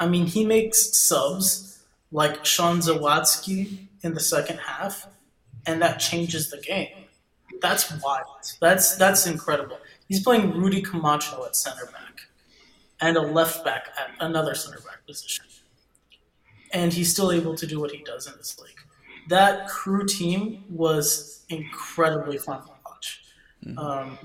I 0.00 0.08
mean, 0.08 0.26
he 0.26 0.44
makes 0.44 0.96
subs 0.96 1.82
like 2.10 2.44
Sean 2.44 2.78
Zawadzki 2.78 3.86
in 4.02 4.14
the 4.14 4.20
second 4.20 4.58
half, 4.58 5.06
and 5.66 5.80
that 5.82 5.98
changes 5.98 6.50
the 6.50 6.58
game. 6.58 7.06
That's 7.60 7.90
wild. 8.02 8.26
That's 8.60 8.96
that's 8.96 9.26
incredible. 9.26 9.78
He's 10.08 10.22
playing 10.22 10.52
Rudy 10.52 10.82
Camacho 10.82 11.44
at 11.46 11.56
center 11.56 11.86
back, 11.86 12.20
and 13.00 13.16
a 13.16 13.22
left 13.22 13.64
back 13.64 13.88
at 13.98 14.10
another 14.20 14.54
center 14.54 14.80
back 14.80 15.06
position 15.06 15.44
and 16.74 16.92
he's 16.92 17.10
still 17.10 17.32
able 17.32 17.54
to 17.54 17.66
do 17.66 17.80
what 17.80 17.92
he 17.92 17.98
does 17.98 18.26
in 18.26 18.34
this 18.36 18.58
league. 18.58 18.80
That 19.28 19.68
crew 19.68 20.04
team 20.04 20.64
was 20.68 21.44
incredibly 21.48 22.36
fun 22.36 22.62
to 22.62 22.68
watch. 22.84 23.22
Um, 23.78 24.18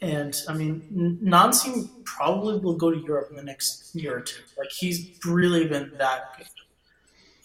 and 0.00 0.40
I 0.48 0.54
mean, 0.54 1.18
Nancy 1.20 1.90
probably 2.04 2.58
will 2.60 2.76
go 2.76 2.90
to 2.90 2.98
Europe 2.98 3.28
in 3.30 3.36
the 3.36 3.42
next 3.42 3.94
year 3.94 4.18
or 4.18 4.20
two. 4.20 4.42
Like 4.56 4.70
he's 4.70 5.10
really 5.26 5.66
been 5.66 5.92
that 5.98 6.36
good. 6.36 6.46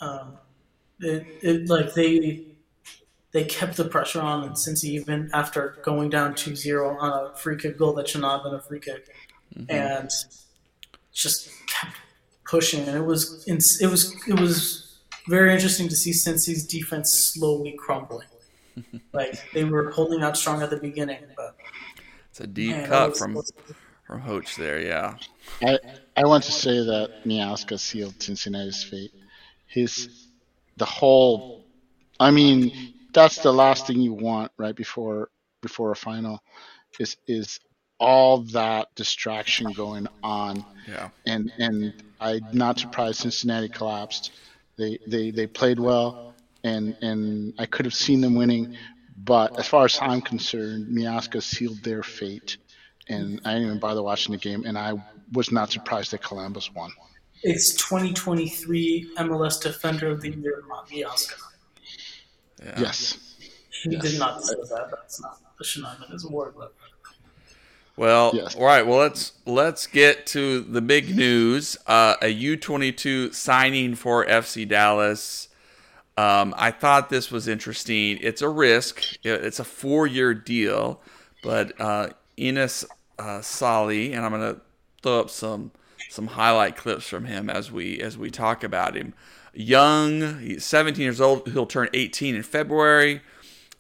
Um, 0.08 0.38
it, 1.00 1.26
it 1.42 1.70
like 1.70 1.94
they 1.94 2.46
they 3.32 3.44
kept 3.46 3.78
the 3.78 3.86
pressure 3.86 4.22
on, 4.22 4.44
and 4.44 4.58
since 4.58 4.84
even 4.84 5.30
after 5.34 5.78
going 5.82 6.10
down 6.12 6.34
2-0 6.34 7.02
on 7.02 7.32
a 7.32 7.36
free 7.36 7.58
kick 7.58 7.78
goal 7.80 7.94
that 7.94 8.08
should 8.08 8.22
not 8.22 8.44
have 8.44 8.52
been 8.52 8.60
a 8.60 8.62
free 8.62 8.80
kick, 8.80 9.10
and 9.70 10.12
just 11.12 11.50
kept 11.68 11.96
pushing, 12.46 12.88
and 12.88 12.96
it 12.96 13.06
was 13.06 13.44
it 13.48 13.88
was 13.88 14.16
it 14.28 14.39
was 14.39 15.00
very 15.28 15.52
interesting 15.52 15.88
to 15.89 15.96
see 15.96 16.12
Cincy's 16.12 16.68
defense 16.68 17.12
slowly 17.34 17.76
crumbling. 17.80 18.28
like 19.13 19.36
they 19.54 19.63
were 19.63 19.92
holding 19.92 20.22
out 20.22 20.38
strong 20.38 20.62
at 20.62 20.70
the 20.70 20.78
beginning, 20.78 21.24
but 21.36 21.56
It's 22.34 22.39
a 22.39 22.48
deep 22.48 22.76
man, 22.76 22.88
cut 22.89 23.10
was- 23.12 23.19
from 23.19 23.39
from 24.08 24.22
Hoach 24.24 24.56
there. 24.56 24.82
Yeah. 24.82 25.17
I 25.62 25.78
I 26.17 26.26
want 26.26 26.43
to 26.46 26.52
say 26.52 26.84
that 26.84 27.26
Miazga 27.26 27.80
sealed 27.80 28.19
Cincinnati's 28.24 28.84
fate. 28.84 29.13
His 29.67 30.30
the 30.78 30.86
whole 30.86 31.63
I 32.19 32.32
mean, 32.32 32.96
that's 33.13 33.38
the 33.38 33.54
last 33.54 33.86
thing 33.86 34.02
you 34.02 34.13
want 34.13 34.52
right 34.58 34.76
before 34.76 35.30
before 35.62 35.91
a 35.91 35.96
final 35.96 36.41
is 37.00 37.17
is 37.28 37.60
all 38.00 38.39
that 38.39 38.88
distraction 38.96 39.72
going 39.74 40.08
on 40.24 40.65
Yeah. 40.88 41.10
and 41.28 41.54
and 41.60 41.93
I'm 42.19 42.41
not 42.52 42.80
surprised 42.80 43.19
Cincinnati 43.19 43.69
collapsed. 43.69 44.32
They 44.76 44.98
they 45.06 45.30
they 45.30 45.46
played 45.46 45.80
well 45.80 46.34
and 46.63 46.98
and 47.04 47.54
I 47.60 47.67
could 47.67 47.86
have 47.86 47.93
seen 47.93 48.22
them 48.22 48.34
winning, 48.34 48.76
but 49.17 49.58
as 49.60 49.67
far 49.67 49.86
as 49.86 49.97
I'm 50.02 50.21
concerned, 50.21 50.88
Miazga 50.88 51.41
sealed 51.41 51.84
their 51.84 52.04
fate. 52.04 52.58
And 53.10 53.41
I 53.43 53.54
didn't 53.54 53.67
even 53.67 53.80
bother 53.80 54.02
watching 54.02 54.32
the 54.32 54.38
game, 54.39 54.63
and 54.65 54.78
I 54.78 54.93
was 55.34 55.52
not 55.52 55.71
surprised 55.71 56.12
that 56.12 56.23
Columbus 56.23 56.73
won. 56.73 56.91
it's 57.43 57.73
2023 57.76 59.12
MLS 59.17 59.62
Defender 59.62 60.08
of 60.08 60.21
the 60.21 60.30
Year, 60.32 60.63
Miazga. 60.89 61.34
Yeah. 62.63 62.80
Yes. 62.80 63.36
He 63.84 63.91
Yes. 63.91 64.02
did 64.04 64.19
not 64.19 64.39
deserve 64.39 64.69
that. 64.69 64.88
That's 64.91 65.19
not 65.21 65.39
that 65.58 65.65
should 65.65 65.82
not 65.82 65.91
have 65.97 65.99
been 66.02 66.12
his 66.12 66.23
award, 66.23 66.54
but 66.58 66.73
Well, 67.97 68.32
Yes. 68.34 68.56
all 68.56 68.63
right. 68.65 68.88
Well, 68.88 68.99
let's 68.99 69.34
let's 69.45 69.86
get 69.88 70.26
to 70.28 70.62
the 70.62 70.82
big 70.82 71.13
news. 71.15 71.78
Uh, 71.86 72.15
a 72.21 72.30
U 72.30 72.56
twenty 72.56 72.91
two 72.93 73.32
signing 73.34 73.95
for 73.95 74.26
FC 74.26 74.65
Dallas. 74.65 75.49
Um, 76.17 76.54
I 76.58 76.71
thought 76.71 77.10
this 77.10 77.32
was 77.32 77.47
interesting. 77.47 78.19
It's 78.21 78.41
a 78.41 78.49
risk. 78.49 79.04
It's 79.23 79.60
a 79.60 79.63
four 79.63 80.06
year 80.06 80.34
deal, 80.34 81.02
but 81.41 81.80
uh, 81.80 82.10
Enes 82.38 82.86
uh, 83.17 83.41
Sali, 83.41 84.13
and 84.13 84.26
I'm 84.26 84.32
gonna 84.32 84.58
throw 85.02 85.21
up 85.21 85.30
some 85.30 85.71
some 86.10 86.28
highlight 86.28 86.76
clips 86.76 87.08
from 87.08 87.26
him 87.26 87.49
as 87.49 87.71
we 87.71 87.99
as 87.99 88.17
we 88.17 88.30
talk 88.30 88.63
about 88.63 88.95
him. 88.95 89.13
Young, 89.56 90.39
he's 90.39 90.65
17 90.65 91.04
years 91.04 91.21
old. 91.21 91.47
He'll 91.49 91.67
turn 91.67 91.88
18 91.93 92.36
in 92.36 92.43
February 92.43 93.21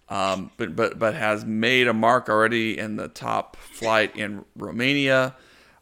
um, 0.09 0.51
but 0.57 0.75
but 0.75 0.99
but 0.99 1.15
has 1.15 1.45
made 1.45 1.87
a 1.87 1.93
mark 1.93 2.29
already 2.29 2.77
in 2.77 2.97
the 2.97 3.07
top 3.07 3.55
flight 3.55 4.15
in 4.15 4.45
Romania, 4.55 5.35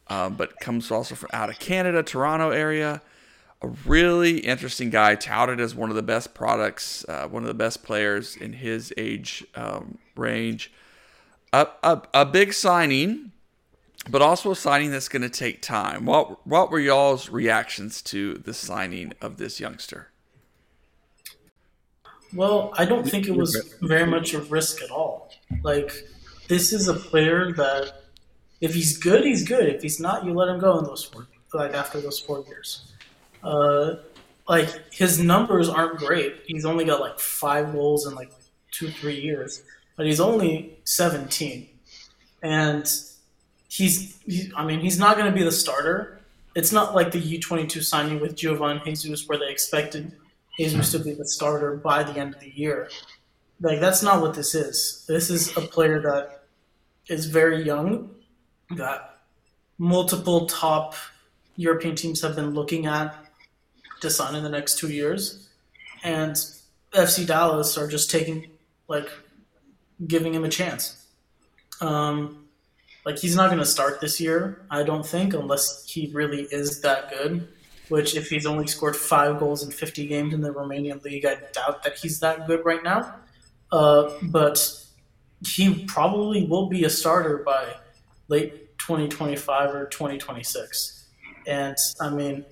um, 0.08 0.36
but 0.36 0.58
comes 0.60 0.90
also 0.90 1.16
from 1.16 1.30
out 1.34 1.50
of 1.50 1.60
Canada, 1.60 2.02
Toronto 2.02 2.52
area. 2.52 3.02
A 3.64 3.68
really 3.86 4.40
interesting 4.40 4.90
guy, 4.90 5.14
touted 5.14 5.60
as 5.60 5.76
one 5.76 5.92
of 5.92 5.96
the 5.96 6.02
best 6.02 6.34
products, 6.34 7.06
uh, 7.08 7.28
one 7.28 7.44
of 7.44 7.48
the 7.48 7.54
best 7.54 7.84
players 7.84 8.36
in 8.36 8.54
his 8.54 8.92
age 8.98 9.46
um, 9.54 10.00
range. 10.16 10.72
A, 11.54 11.68
a, 11.84 12.02
a 12.14 12.26
big 12.26 12.54
signing, 12.54 13.32
but 14.10 14.22
also 14.22 14.50
a 14.50 14.56
signing 14.56 14.90
that's 14.90 15.08
going 15.08 15.22
to 15.22 15.30
take 15.30 15.62
time. 15.62 16.06
What 16.06 16.48
what 16.48 16.72
were 16.72 16.80
y'all's 16.80 17.30
reactions 17.30 18.02
to 18.04 18.36
the 18.36 18.54
signing 18.54 19.14
of 19.22 19.38
this 19.38 19.60
youngster? 19.60 20.10
Well, 22.34 22.74
I 22.78 22.86
don't 22.86 23.08
think 23.08 23.28
it 23.28 23.36
was 23.36 23.76
very 23.82 24.10
much 24.10 24.34
a 24.34 24.40
risk 24.40 24.82
at 24.82 24.90
all. 24.90 25.30
Like, 25.64 25.92
this 26.48 26.74
is 26.74 26.88
a 26.88 26.94
player 26.94 27.52
that, 27.52 28.06
if 28.60 28.74
he's 28.74 28.98
good, 28.98 29.24
he's 29.26 29.48
good. 29.48 29.68
If 29.68 29.84
he's 29.84 30.00
not, 30.00 30.26
you 30.26 30.34
let 30.34 30.48
him 30.48 30.60
go 30.60 30.80
in 30.80 30.86
those 30.86 31.04
four, 31.04 31.28
like 31.54 31.74
after 31.74 32.02
those 32.02 32.20
four 32.20 32.44
years. 32.48 32.91
Uh, 33.44 33.96
like 34.48 34.70
his 34.94 35.20
numbers 35.20 35.70
aren't 35.70 35.98
great. 35.98 36.42
He's 36.46 36.66
only 36.66 36.86
got 36.86 37.00
like 37.00 37.20
five 37.20 37.72
goals 37.72 38.06
in 38.06 38.16
like 38.16 38.32
two, 38.72 38.90
three 38.90 39.20
years, 39.20 39.64
but 39.96 40.06
he's 40.06 40.20
only 40.20 40.78
seventeen, 40.84 41.70
and 42.42 42.84
he's, 43.70 44.20
he, 44.26 44.52
I 44.56 44.66
mean, 44.66 44.80
he's 44.80 45.00
not 45.00 45.18
going 45.18 45.32
to 45.32 45.38
be 45.38 45.44
the 45.44 45.52
starter. 45.52 46.20
It's 46.56 46.72
not 46.72 46.94
like 46.94 47.12
the 47.12 47.20
U 47.20 47.40
twenty 47.40 47.66
two 47.66 47.82
signing 47.82 48.20
with 48.20 48.36
Geovane 48.36 48.84
Jesus, 48.84 49.28
where 49.28 49.38
they 49.38 49.50
expected 49.50 50.12
Jesus 50.58 50.92
to 50.92 51.00
be 51.00 51.14
the 51.14 51.26
starter 51.26 51.78
by 51.78 52.04
the 52.04 52.20
end 52.20 52.36
of 52.36 52.42
the 52.42 52.50
year. 52.50 52.90
Like 53.62 53.80
that's 53.80 54.04
not 54.04 54.22
what 54.22 54.34
this 54.34 54.54
is. 54.54 55.06
This 55.08 55.30
is 55.30 55.56
a 55.56 55.62
player 55.62 56.02
that 56.02 56.44
is 57.08 57.28
very 57.28 57.64
young, 57.64 58.10
that 58.76 59.20
multiple 59.78 60.46
top 60.48 60.96
European 61.56 61.96
teams 61.96 62.22
have 62.22 62.36
been 62.36 62.52
looking 62.52 62.86
at 62.86 63.16
to 64.02 64.10
sign 64.10 64.36
in 64.36 64.44
the 64.44 64.50
next 64.50 64.78
two 64.78 64.90
years, 64.90 65.50
and 66.04 66.36
FC 66.94 67.26
Dallas 67.26 67.78
are 67.78 67.88
just 67.88 68.12
taking 68.12 68.52
like 68.88 69.10
giving 70.06 70.34
him 70.34 70.44
a 70.44 70.50
chance. 70.50 71.06
Um, 71.80 72.46
like 73.06 73.18
he's 73.18 73.36
not 73.36 73.48
going 73.48 73.60
to 73.60 73.66
start 73.66 74.02
this 74.02 74.20
year, 74.20 74.66
I 74.70 74.84
don't 74.84 75.06
think, 75.06 75.34
unless 75.34 75.86
he 75.90 76.12
really 76.14 76.44
is 76.52 76.82
that 76.82 77.10
good 77.10 77.48
which 77.92 78.16
if 78.16 78.30
he's 78.30 78.46
only 78.46 78.66
scored 78.68 78.96
five 78.96 79.38
goals 79.38 79.64
in 79.64 79.70
50 79.70 80.08
games 80.08 80.34
in 80.34 80.40
the 80.40 80.54
Romanian 80.54 81.04
league, 81.04 81.26
I 81.26 81.36
doubt 81.52 81.84
that 81.84 81.98
he's 81.98 82.22
that 82.22 82.48
good 82.48 82.64
right 82.64 82.82
now. 82.82 83.16
Uh, 83.70 84.14
but 84.24 84.82
he 85.46 85.84
probably 85.86 86.46
will 86.46 86.70
be 86.70 86.86
a 86.86 86.90
starter 86.90 87.44
by 87.46 87.76
late 88.30 88.78
2025 88.78 89.76
or 89.76 89.88
2026. 89.88 91.06
And 91.46 91.76
I 92.00 92.10
mean, 92.12 92.46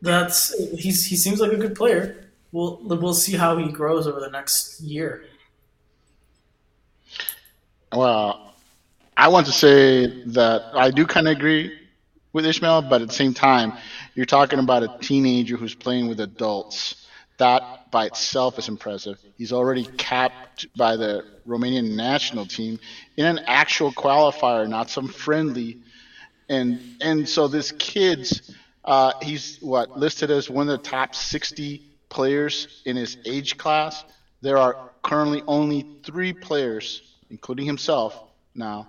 that's 0.00 0.54
he's 0.78 1.04
he 1.04 1.16
seems 1.16 1.40
like 1.40 1.52
a 1.52 1.56
good 1.56 1.74
player. 1.74 2.28
We'll 2.52 2.80
we'll 2.82 3.14
see 3.14 3.36
how 3.36 3.56
he 3.56 3.70
grows 3.70 4.06
over 4.06 4.20
the 4.20 4.30
next 4.30 4.80
year. 4.80 5.24
Well, 7.92 8.54
I 9.16 9.28
want 9.28 9.46
to 9.46 9.52
say 9.52 10.22
that 10.26 10.62
I 10.74 10.90
do 10.90 11.06
kind 11.06 11.26
of 11.26 11.36
agree 11.36 11.76
with 12.32 12.46
Ishmael, 12.46 12.82
but 12.82 13.02
at 13.02 13.08
the 13.08 13.14
same 13.14 13.34
time, 13.34 13.72
you're 14.14 14.26
talking 14.26 14.58
about 14.58 14.82
a 14.82 14.98
teenager 15.00 15.56
who's 15.56 15.74
playing 15.74 16.08
with 16.08 16.20
adults. 16.20 17.06
That 17.38 17.90
by 17.90 18.06
itself 18.06 18.58
is 18.58 18.68
impressive. 18.68 19.18
He's 19.36 19.52
already 19.52 19.84
capped 19.96 20.66
by 20.76 20.96
the 20.96 21.24
Romanian 21.46 21.94
national 21.94 22.46
team 22.46 22.78
in 23.16 23.26
an 23.26 23.40
actual 23.46 23.92
qualifier, 23.92 24.68
not 24.68 24.90
some 24.90 25.08
friendly. 25.08 25.78
And 26.48 26.80
and 27.00 27.28
so 27.28 27.48
this 27.48 27.72
kid's 27.72 28.54
uh, 28.88 29.12
he's 29.20 29.58
what 29.60 29.98
listed 29.98 30.30
as 30.30 30.48
one 30.48 30.66
of 30.66 30.82
the 30.82 30.88
top 30.88 31.14
60 31.14 31.82
players 32.08 32.82
in 32.86 32.96
his 32.96 33.18
age 33.26 33.58
class. 33.58 34.02
There 34.40 34.56
are 34.56 34.90
currently 35.02 35.42
only 35.46 35.84
three 36.04 36.32
players, 36.32 37.02
including 37.28 37.66
himself, 37.66 38.18
now 38.54 38.88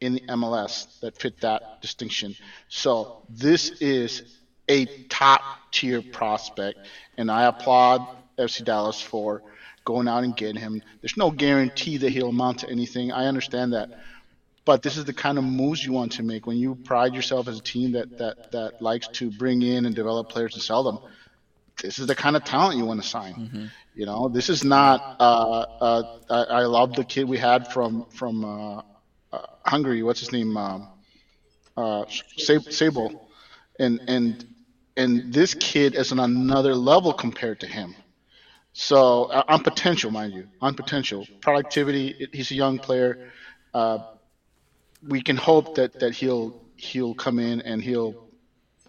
in 0.00 0.14
the 0.14 0.20
MLS 0.20 0.98
that 1.00 1.16
fit 1.16 1.40
that 1.42 1.80
distinction. 1.80 2.34
So 2.68 3.22
this 3.28 3.70
is 3.80 4.36
a 4.68 4.86
top 5.08 5.42
tier 5.70 6.02
prospect, 6.02 6.80
and 7.16 7.30
I 7.30 7.44
applaud 7.44 8.04
FC 8.36 8.64
Dallas 8.64 9.00
for 9.00 9.42
going 9.84 10.08
out 10.08 10.24
and 10.24 10.36
getting 10.36 10.60
him. 10.60 10.82
There's 11.00 11.16
no 11.16 11.30
guarantee 11.30 11.98
that 11.98 12.10
he'll 12.10 12.30
amount 12.30 12.58
to 12.60 12.68
anything. 12.68 13.12
I 13.12 13.26
understand 13.26 13.74
that. 13.74 13.90
But 14.66 14.82
this 14.82 14.98
is 14.98 15.06
the 15.06 15.14
kind 15.14 15.38
of 15.38 15.44
moves 15.44 15.82
you 15.84 15.92
want 15.92 16.12
to 16.12 16.24
make 16.24 16.46
when 16.46 16.58
you 16.58 16.74
pride 16.74 17.14
yourself 17.14 17.48
as 17.48 17.58
a 17.58 17.62
team 17.62 17.92
that, 17.92 18.18
that, 18.18 18.52
that 18.52 18.82
likes 18.82 19.08
to 19.14 19.30
bring 19.30 19.62
in 19.62 19.86
and 19.86 19.94
develop 19.94 20.28
players 20.28 20.54
and 20.54 20.62
sell 20.62 20.82
them. 20.82 20.98
This 21.82 21.98
is 21.98 22.06
the 22.08 22.16
kind 22.16 22.36
of 22.36 22.44
talent 22.44 22.76
you 22.78 22.84
want 22.84 23.02
to 23.02 23.08
sign. 23.08 23.38
You 23.94 24.06
know, 24.06 24.28
this 24.28 24.50
is 24.50 24.64
not. 24.64 25.16
Uh, 25.20 25.22
uh, 25.80 26.18
I, 26.30 26.42
I 26.42 26.64
love 26.64 26.94
the 26.94 27.04
kid 27.04 27.28
we 27.28 27.38
had 27.38 27.72
from 27.72 28.06
from 28.10 28.44
uh, 28.44 28.82
uh, 29.32 29.46
Hungary. 29.64 30.02
What's 30.02 30.20
his 30.20 30.32
name? 30.32 30.56
Um, 30.56 30.88
uh, 31.76 32.04
Sable, 32.36 33.28
and 33.78 34.00
and 34.08 34.46
and 34.96 35.32
this 35.32 35.54
kid 35.54 35.94
is 35.94 36.12
on 36.12 36.18
another 36.18 36.74
level 36.74 37.12
compared 37.12 37.60
to 37.60 37.66
him. 37.66 37.94
So 38.72 39.24
uh, 39.24 39.44
on 39.48 39.62
potential, 39.62 40.10
mind 40.10 40.32
you, 40.34 40.48
on 40.60 40.74
potential, 40.74 41.26
productivity. 41.40 42.28
He's 42.32 42.50
a 42.50 42.54
young 42.54 42.78
player. 42.78 43.30
Uh, 43.72 43.98
we 45.08 45.22
can 45.22 45.36
hope 45.36 45.76
that 45.76 46.00
that 46.00 46.14
he'll 46.14 46.62
he'll 46.76 47.14
come 47.14 47.38
in 47.38 47.60
and 47.62 47.82
he'll 47.82 48.28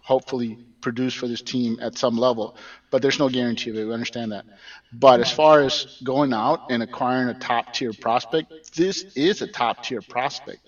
hopefully 0.02 0.58
produce 0.80 1.12
for 1.12 1.26
this 1.26 1.42
team 1.42 1.78
at 1.80 1.98
some 1.98 2.16
level. 2.16 2.56
But 2.90 3.02
there's 3.02 3.18
no 3.18 3.28
guarantee 3.28 3.70
of 3.70 3.76
it. 3.76 3.84
We 3.84 3.92
understand 3.92 4.32
that. 4.32 4.46
But 4.92 5.20
as 5.20 5.30
far 5.30 5.60
as 5.60 5.98
going 6.04 6.32
out 6.32 6.70
and 6.70 6.82
acquiring 6.82 7.28
a 7.28 7.38
top 7.38 7.74
tier 7.74 7.92
prospect, 7.92 8.74
this 8.74 9.02
is 9.16 9.42
a 9.42 9.46
top 9.46 9.82
tier 9.82 10.00
prospect. 10.00 10.60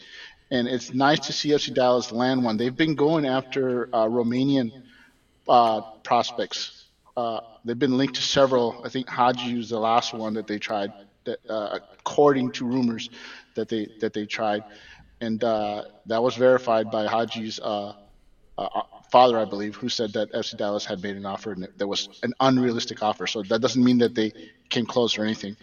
And 0.51 0.66
it's 0.66 0.92
nice 0.92 1.20
to 1.26 1.32
see 1.32 1.51
FC 1.51 1.72
Dallas 1.72 2.11
land 2.11 2.42
one. 2.42 2.57
They've 2.57 2.76
been 2.76 2.96
going 2.96 3.24
after 3.24 3.88
uh, 3.94 4.07
Romanian 4.07 4.82
uh, 5.48 5.80
prospects 6.03 6.80
uh, 7.16 7.40
they've 7.64 7.78
been 7.78 7.96
linked 7.96 8.14
to 8.14 8.22
several. 8.22 8.82
I 8.84 8.88
think 8.88 9.09
Hagi 9.09 9.57
was 9.57 9.68
the 9.68 9.78
last 9.78 10.14
one 10.14 10.34
that 10.34 10.46
they 10.46 10.59
tried. 10.59 10.92
That, 11.24 11.38
uh, 11.48 11.78
according 11.98 12.53
to 12.53 12.64
rumors, 12.64 13.11
that 13.55 13.68
they 13.68 13.88
that 14.01 14.14
they 14.14 14.24
tried, 14.24 14.64
and 15.20 15.42
uh, 15.44 15.84
that 16.06 16.22
was 16.22 16.36
verified 16.36 16.90
by 16.90 17.06
Hagi's 17.06 17.60
uh, 17.60 17.94
uh, 18.56 18.82
father, 19.10 19.38
I 19.38 19.44
believe, 19.44 19.76
who 19.76 19.88
said 19.88 20.12
that 20.14 20.32
FC 20.32 20.56
Dallas 20.56 20.84
had 20.84 21.02
made 21.02 21.16
an 21.16 21.26
offer 21.26 21.52
and 21.52 21.68
that 21.76 21.86
was 21.86 22.08
an 22.22 22.32
unrealistic 22.40 23.02
offer. 23.02 23.26
So 23.26 23.42
that 23.42 23.60
doesn't 23.60 23.82
mean 23.82 23.98
that 23.98 24.14
they 24.14 24.32
came 24.68 24.86
close 24.86 25.18
or 25.18 25.24
anything, 25.24 25.56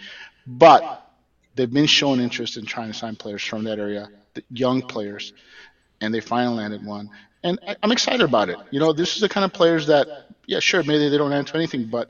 but 0.45 1.09
they've 1.55 1.71
been 1.71 1.85
showing 1.85 2.19
interest 2.19 2.57
in 2.57 2.65
trying 2.65 2.91
to 2.91 2.97
sign 2.97 3.15
players 3.15 3.43
from 3.43 3.63
that 3.65 3.79
area, 3.79 4.09
young 4.51 4.81
players, 4.81 5.33
and 6.01 6.13
they 6.13 6.21
finally 6.21 6.57
landed 6.57 6.85
one. 6.85 7.09
And 7.43 7.59
I, 7.67 7.75
I'm 7.81 7.91
excited 7.91 8.21
about 8.21 8.49
it. 8.49 8.57
You 8.71 8.79
know, 8.79 8.93
this 8.93 9.15
is 9.15 9.21
the 9.21 9.29
kind 9.29 9.45
of 9.45 9.53
players 9.53 9.87
that, 9.87 10.07
yeah, 10.45 10.59
sure, 10.59 10.83
maybe 10.83 11.09
they 11.09 11.17
don't 11.17 11.33
answer 11.33 11.55
anything, 11.55 11.85
but 11.85 12.09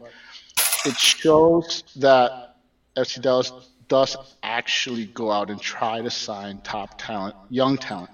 it 0.85 0.97
shows 0.97 1.83
that 1.97 2.55
FC 2.97 3.21
Dallas 3.21 3.51
does 3.87 4.17
actually 4.43 5.05
go 5.05 5.31
out 5.31 5.49
and 5.49 5.59
try 5.59 6.01
to 6.01 6.09
sign 6.09 6.59
top 6.61 6.97
talent, 6.97 7.35
young 7.49 7.77
talent. 7.77 8.09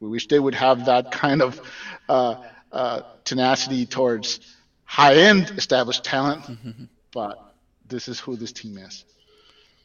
We 0.00 0.08
wish 0.08 0.26
they 0.26 0.38
would 0.38 0.54
have 0.54 0.86
that 0.86 1.10
kind 1.10 1.40
of 1.42 1.60
uh, 2.08 2.42
uh, 2.72 3.00
tenacity 3.24 3.86
towards 3.86 4.40
high-end 4.84 5.52
established 5.56 6.04
talent, 6.04 6.44
but 7.12 7.54
this 7.88 8.08
is 8.08 8.20
who 8.20 8.36
this 8.36 8.52
team 8.52 8.78
is. 8.78 9.04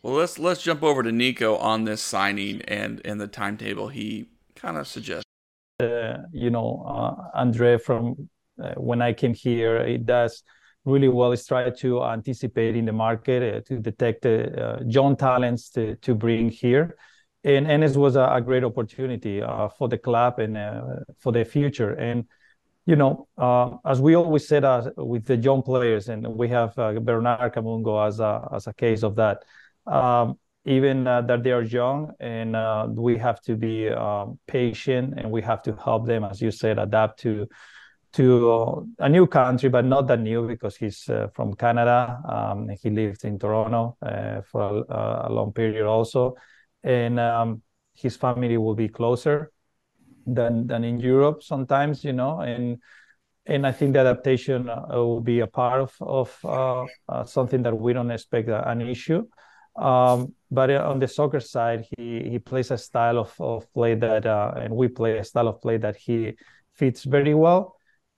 Well, 0.04 0.16
let's 0.16 0.40
let's 0.40 0.64
jump 0.64 0.82
over 0.84 1.04
to 1.04 1.12
Nico 1.12 1.58
on 1.58 1.86
this 1.86 2.02
signing 2.02 2.64
and 2.64 3.02
and 3.06 3.22
the 3.22 3.28
timetable 3.28 3.88
he 3.88 4.30
kind 4.56 4.78
of 4.78 4.88
suggests. 4.88 5.26
Uh, 5.80 6.18
you 6.32 6.50
know, 6.50 6.84
uh, 6.88 7.38
Andre 7.38 7.78
from 7.78 8.30
uh, 8.62 8.74
when 8.74 9.02
I 9.02 9.14
came 9.14 9.34
here, 9.34 9.78
it 9.78 10.06
does 10.06 10.44
really 10.86 11.08
well 11.08 11.32
is 11.32 11.46
try 11.46 11.70
to 11.70 12.04
anticipate 12.04 12.76
in 12.76 12.86
the 12.86 12.92
market 12.92 13.56
uh, 13.56 13.62
to 13.68 13.80
detect 13.80 14.26
uh, 14.26 14.78
young 14.86 15.16
talents 15.16 15.70
to, 15.70 15.96
to 15.98 16.16
bring 16.16 16.50
here. 16.50 16.96
And, 17.44 17.84
it 17.84 17.96
was 17.96 18.16
a, 18.16 18.26
a 18.26 18.42
great 18.42 18.64
opportunity 18.64 19.42
uh, 19.42 19.70
for 19.70 19.88
the 19.90 19.98
club 19.98 20.40
and 20.40 20.58
for 21.18 21.32
the 21.32 21.44
future. 21.44 21.94
And, 21.94 22.26
you 22.86 22.96
know, 22.96 23.28
as 23.84 24.00
we 24.00 24.16
always 24.16 24.48
said 24.48 24.64
with 24.96 25.26
the 25.26 25.38
young 25.38 25.64
players, 25.64 26.08
and 26.10 26.28
we 26.28 26.50
have 26.50 26.76
Bernard 26.76 27.54
Kamungo 27.54 28.08
as 28.08 28.20
a, 28.20 28.48
as 28.54 28.68
a 28.68 28.74
case 28.74 29.02
of 29.02 29.16
that, 29.16 29.44
um, 29.88 30.38
even 30.66 31.08
uh, 31.08 31.22
that 31.22 31.44
they 31.44 31.52
are 31.52 31.64
young 31.64 32.12
and 32.20 32.56
uh, 32.56 32.88
we 32.90 33.18
have 33.18 33.42
to 33.42 33.56
be 33.56 33.90
um, 33.90 34.38
patient 34.48 35.16
and 35.18 35.32
we 35.32 35.42
have 35.42 35.62
to 35.64 35.76
help 35.76 36.06
them 36.06 36.24
as 36.24 36.42
you 36.42 36.52
said 36.52 36.78
adapt 36.78 37.20
to 37.20 37.48
to 38.14 38.52
uh, 38.52 38.82
a 39.00 39.10
new 39.10 39.26
country, 39.26 39.70
but 39.70 39.86
not 39.86 40.08
that 40.08 40.20
new 40.20 40.48
because 40.48 40.76
he's 40.76 41.08
uh, 41.10 41.28
from 41.34 41.54
Canada. 41.54 42.22
Um, 42.28 42.70
he 42.70 42.90
lived 42.90 43.24
in 43.24 43.40
Toronto 43.40 43.98
uh, 44.02 44.42
for 44.42 44.86
a, 44.90 45.28
a, 45.28 45.32
long 45.32 45.54
period 45.54 45.86
also, 45.86 46.36
and 46.84 47.20
um, 47.20 47.62
his 47.94 48.18
family 48.18 48.58
will 48.58 48.76
be 48.76 48.90
closer 48.90 49.52
than 50.26 50.68
than 50.68 50.84
in 50.84 51.00
Europe 51.00 51.42
sometimes, 51.42 52.04
you 52.04 52.14
know, 52.14 52.42
and 52.42 52.80
and 53.46 53.66
I 53.66 53.72
think 53.72 53.94
the 53.94 54.00
adaptation 54.00 54.70
uh, 54.70 54.86
will 54.90 55.22
be 55.22 55.40
a 55.40 55.48
part 55.48 55.82
of 55.82 55.96
of 56.02 56.38
uh, 56.44 56.86
uh, 57.08 57.24
something 57.24 57.64
that 57.64 57.78
we 57.78 57.94
don't 57.94 58.12
expect 58.12 58.50
an 58.50 58.82
issue. 58.82 59.26
Um, 59.78 60.36
but 60.52 60.70
on 60.70 61.00
the 61.00 61.08
soccer 61.08 61.40
side, 61.40 61.88
he 61.98 62.30
he 62.30 62.40
plays 62.40 62.72
a 62.72 62.78
style 62.78 63.20
of, 63.20 63.34
of 63.40 63.72
play 63.74 63.96
that, 63.96 64.26
and 64.26 64.76
we 64.76 64.90
play 64.90 65.18
a 65.18 65.24
style 65.24 65.48
of 65.48 65.62
play 65.62 65.78
that 65.78 65.96
he 65.96 66.34
fits 66.74 67.06
very 67.06 67.34
well 67.34 67.78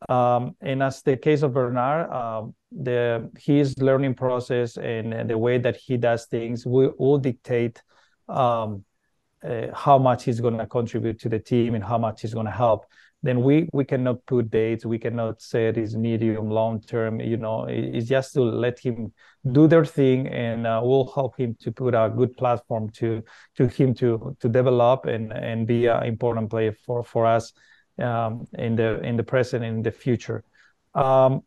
um, 0.10 0.56
and 0.62 0.84
as 0.84 1.02
the 1.02 1.18
case 1.18 1.42
of 1.42 1.54
Bernard, 1.54 2.12
um, 2.12 2.56
the 2.72 3.30
his 3.38 3.78
learning 3.78 4.16
process 4.16 4.78
and, 4.78 5.14
and, 5.14 5.30
the 5.30 5.38
way 5.38 5.58
that 5.58 5.76
he 5.76 5.98
does 5.98 6.26
things 6.26 6.66
will, 6.66 6.94
will 6.98 7.18
dictate 7.18 7.82
um, 8.28 8.84
uh, 9.44 9.68
how 9.74 9.98
much 9.98 10.24
he's 10.24 10.40
going 10.40 10.58
to 10.58 10.66
contribute 10.66 11.20
to 11.20 11.30
the 11.30 11.40
team 11.40 11.76
and 11.76 11.84
how 11.84 11.98
much 11.98 12.22
he's 12.22 12.34
going 12.34 12.46
to 12.46 12.52
help. 12.52 12.86
Then 13.22 13.42
we 13.42 13.70
we 13.72 13.86
cannot 13.86 14.26
put 14.26 14.50
dates. 14.50 14.86
We 14.86 15.00
cannot 15.00 15.42
say 15.42 15.68
it 15.68 15.78
is 15.78 15.96
medium, 15.96 16.50
long 16.50 16.82
term. 16.82 17.22
You 17.22 17.38
know, 17.38 17.66
it, 17.66 17.96
it's 17.96 18.10
just 18.10 18.34
to 18.34 18.42
let 18.42 18.80
him 18.80 19.14
do 19.50 19.68
their 19.68 19.86
thing, 19.86 20.28
and 20.28 20.68
uh, 20.68 20.82
we'll 20.84 21.10
help 21.14 21.38
him 21.38 21.56
to 21.62 21.72
put 21.72 21.94
a 21.94 22.12
good 22.14 22.36
platform 22.36 22.90
to 22.92 23.24
to 23.56 23.68
him 23.68 23.94
to 23.96 24.36
to 24.42 24.50
develop 24.50 25.06
and 25.06 25.32
and 25.32 25.68
be 25.68 25.86
an 25.86 26.04
important 26.04 26.50
player 26.50 26.74
for 26.86 27.04
for 27.04 27.26
us 27.26 27.54
um, 28.00 28.48
in 28.54 28.76
the 28.76 29.00
in 29.02 29.18
the 29.18 29.24
present 29.24 29.64
and 29.64 29.78
in 29.78 29.84
the 29.84 29.92
future. 29.92 30.44
Um, 30.96 31.42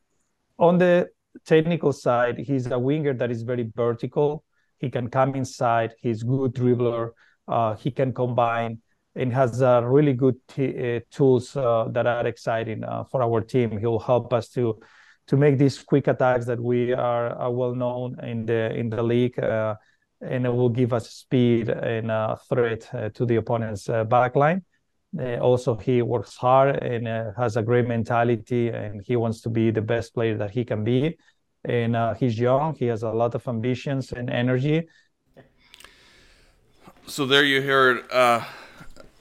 on 0.59 0.79
the 0.79 1.11
technical 1.45 1.93
side, 1.93 2.39
he's 2.39 2.67
a 2.67 2.79
winger 2.79 3.15
that 3.15 3.31
is 3.31 3.43
very 3.43 3.71
vertical. 3.75 4.45
He 4.79 4.91
can 4.91 5.09
come 5.09 5.35
inside. 5.35 5.95
He's 6.01 6.23
good 6.23 6.55
dribbler. 6.55 7.11
Uh, 7.49 7.75
he 7.75 7.91
can 7.91 8.13
combine 8.13 8.81
and 9.15 9.33
has 9.33 9.63
uh, 9.63 9.83
really 9.85 10.13
good 10.13 10.37
t- 10.49 10.97
uh, 10.97 11.01
tools 11.11 11.57
uh, 11.57 11.89
that 11.91 12.07
are 12.07 12.27
exciting 12.27 12.85
uh, 12.85 13.05
for 13.05 13.23
our 13.23 13.41
team. 13.41 13.79
He'll 13.79 13.99
help 13.99 14.33
us 14.33 14.49
to 14.51 14.79
to 15.29 15.37
make 15.37 15.59
these 15.59 15.83
quick 15.83 16.07
attacks 16.07 16.47
that 16.47 16.61
we 16.61 16.93
are, 16.93 17.31
are 17.31 17.51
well 17.51 17.75
known 17.75 18.17
in 18.23 18.47
the 18.47 18.73
in 18.77 18.91
the 18.91 19.03
league, 19.03 19.39
uh, 19.39 19.75
and 20.21 20.47
it 20.47 20.51
will 20.51 20.69
give 20.69 20.93
us 20.93 21.11
speed 21.11 21.69
and 21.69 22.13
threat 22.49 23.15
to 23.15 23.27
the 23.27 23.37
opponent's 23.37 23.89
backline. 23.89 24.63
Uh, 25.19 25.39
also, 25.39 25.77
he 25.77 26.03
works 26.03 26.37
hard 26.37 26.83
and 26.83 27.09
uh, 27.09 27.33
has 27.37 27.57
a 27.57 27.63
great 27.63 27.87
mentality, 27.87 28.69
and 28.69 29.03
he 29.07 29.17
wants 29.17 29.41
to 29.43 29.49
be 29.49 29.71
the 29.71 29.81
best 29.81 30.13
player 30.15 30.37
that 30.37 30.51
he 30.51 30.65
can 30.65 30.85
be. 30.85 31.17
And 31.65 31.97
uh, 31.97 32.15
he's 32.15 32.39
young; 32.39 32.75
he 32.75 32.87
has 32.87 33.03
a 33.03 33.11
lot 33.11 33.35
of 33.35 33.47
ambitions 33.49 34.13
and 34.13 34.29
energy. 34.29 34.89
So 37.07 37.25
there 37.25 37.45
you 37.45 37.63
heard 37.63 38.11
uh, 38.11 38.45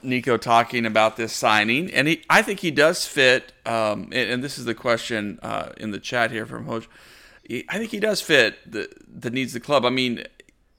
Nico 0.03 0.37
talking 0.37 0.85
about 0.85 1.17
this 1.17 1.31
signing, 1.33 1.91
and 1.91 2.07
he, 2.07 2.23
I 2.29 2.41
think 2.41 2.59
he 2.59 2.71
does 2.71 3.05
fit. 3.05 3.53
Um, 3.65 4.05
and, 4.11 4.31
and, 4.31 4.43
this 4.43 4.57
is 4.57 4.65
the 4.65 4.75
question 4.75 5.39
uh, 5.41 5.69
in 5.77 5.91
the 5.91 5.99
chat 5.99 6.31
here 6.31 6.45
from 6.45 6.65
Hoj. 6.65 6.87
I 7.69 7.77
think 7.77 7.91
he 7.91 7.99
does 7.99 8.21
fit 8.21 8.57
the 8.69 8.89
the 9.07 9.29
needs 9.29 9.55
of 9.55 9.61
the 9.61 9.65
club. 9.65 9.85
I 9.85 9.91
mean, 9.91 10.23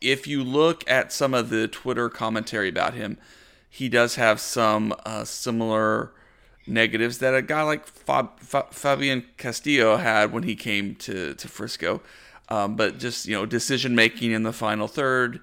if 0.00 0.26
you 0.26 0.44
look 0.44 0.88
at 0.90 1.12
some 1.12 1.32
of 1.32 1.48
the 1.48 1.68
Twitter 1.68 2.08
commentary 2.08 2.68
about 2.68 2.94
him 2.94 3.18
he 3.68 3.88
does 3.88 4.14
have 4.16 4.40
some 4.40 4.94
uh, 5.04 5.24
similar 5.24 6.12
negatives 6.66 7.18
that 7.18 7.34
a 7.34 7.42
guy 7.42 7.62
like 7.62 7.86
Fab- 7.86 8.40
Fabian 8.72 9.24
Castillo 9.36 9.96
had 9.96 10.32
when 10.32 10.42
he 10.42 10.56
came 10.56 10.94
to 10.96 11.34
to 11.34 11.48
Frisco. 11.48 12.00
Um, 12.48 12.76
but 12.76 12.98
just 12.98 13.26
you 13.26 13.34
know, 13.34 13.46
decision 13.46 13.94
making 13.94 14.32
in 14.32 14.44
the 14.44 14.52
final 14.52 14.86
third, 14.86 15.40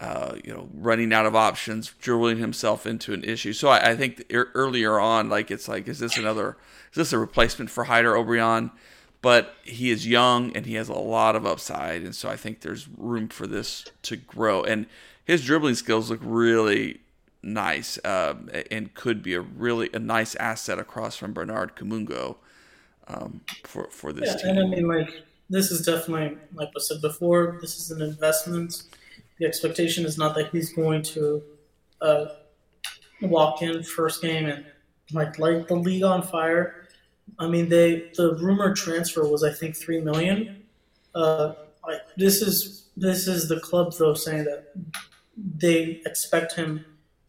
uh, 0.00 0.36
you 0.42 0.52
know, 0.52 0.68
running 0.74 1.12
out 1.12 1.26
of 1.26 1.36
options, 1.36 1.92
dribbling 2.00 2.38
himself 2.38 2.86
into 2.86 3.12
an 3.12 3.24
issue. 3.24 3.52
So 3.52 3.68
I, 3.68 3.90
I 3.90 3.96
think 3.96 4.24
earlier 4.32 4.98
on, 4.98 5.28
like 5.28 5.50
it's 5.50 5.68
like, 5.68 5.86
is 5.88 5.98
this 5.98 6.16
another? 6.16 6.56
Is 6.90 6.96
this 6.96 7.12
a 7.12 7.18
replacement 7.18 7.70
for 7.70 7.86
Jáder 7.86 8.14
Obrian? 8.14 8.70
But 9.22 9.54
he 9.64 9.90
is 9.90 10.06
young 10.06 10.54
and 10.54 10.66
he 10.66 10.74
has 10.74 10.88
a 10.88 10.94
lot 10.94 11.34
of 11.34 11.44
upside, 11.44 12.02
and 12.02 12.14
so 12.14 12.28
I 12.28 12.36
think 12.36 12.60
there's 12.60 12.86
room 12.96 13.28
for 13.28 13.46
this 13.46 13.84
to 14.02 14.16
grow. 14.16 14.62
And 14.62 14.86
his 15.24 15.44
dribbling 15.44 15.74
skills 15.74 16.10
look 16.10 16.20
really 16.22 17.00
nice 17.42 17.98
um, 18.04 18.50
and 18.70 18.92
could 18.94 19.22
be 19.22 19.34
a 19.34 19.40
really 19.40 19.90
a 19.92 19.98
nice 19.98 20.34
asset 20.36 20.78
across 20.78 21.16
from 21.16 21.32
Bernard 21.32 21.76
Kamungo 21.76 22.36
um, 23.08 23.40
for 23.64 23.88
for 23.90 24.12
this 24.12 24.28
yeah, 24.28 24.52
team. 24.52 24.58
And 24.58 24.74
I 24.74 24.76
mean, 24.76 24.88
like 24.88 25.22
this 25.48 25.70
is 25.70 25.84
definitely 25.84 26.38
like 26.54 26.68
I 26.76 26.80
said 26.80 27.00
before, 27.00 27.58
this 27.60 27.78
is 27.78 27.90
an 27.90 28.02
investment. 28.02 28.84
The 29.38 29.46
expectation 29.46 30.04
is 30.04 30.18
not 30.18 30.34
that 30.36 30.50
he's 30.50 30.72
going 30.72 31.02
to 31.02 31.42
uh, 32.00 32.26
walk 33.22 33.62
in 33.62 33.82
first 33.82 34.22
game 34.22 34.46
and 34.46 34.64
like 35.12 35.38
light 35.38 35.68
the 35.68 35.76
league 35.76 36.02
on 36.02 36.22
fire. 36.22 36.88
I 37.38 37.46
mean, 37.46 37.68
they 37.68 38.10
the 38.16 38.34
rumor 38.36 38.74
transfer 38.74 39.28
was 39.28 39.42
I 39.42 39.52
think 39.52 39.76
three 39.76 40.00
million. 40.00 40.62
Uh, 41.14 41.54
like 41.86 42.00
this 42.16 42.42
is 42.42 42.86
this 42.96 43.28
is 43.28 43.48
the 43.48 43.60
club 43.60 43.92
though 43.98 44.14
saying 44.14 44.44
that 44.44 44.72
they 45.36 46.00
expect 46.06 46.54
him 46.54 46.84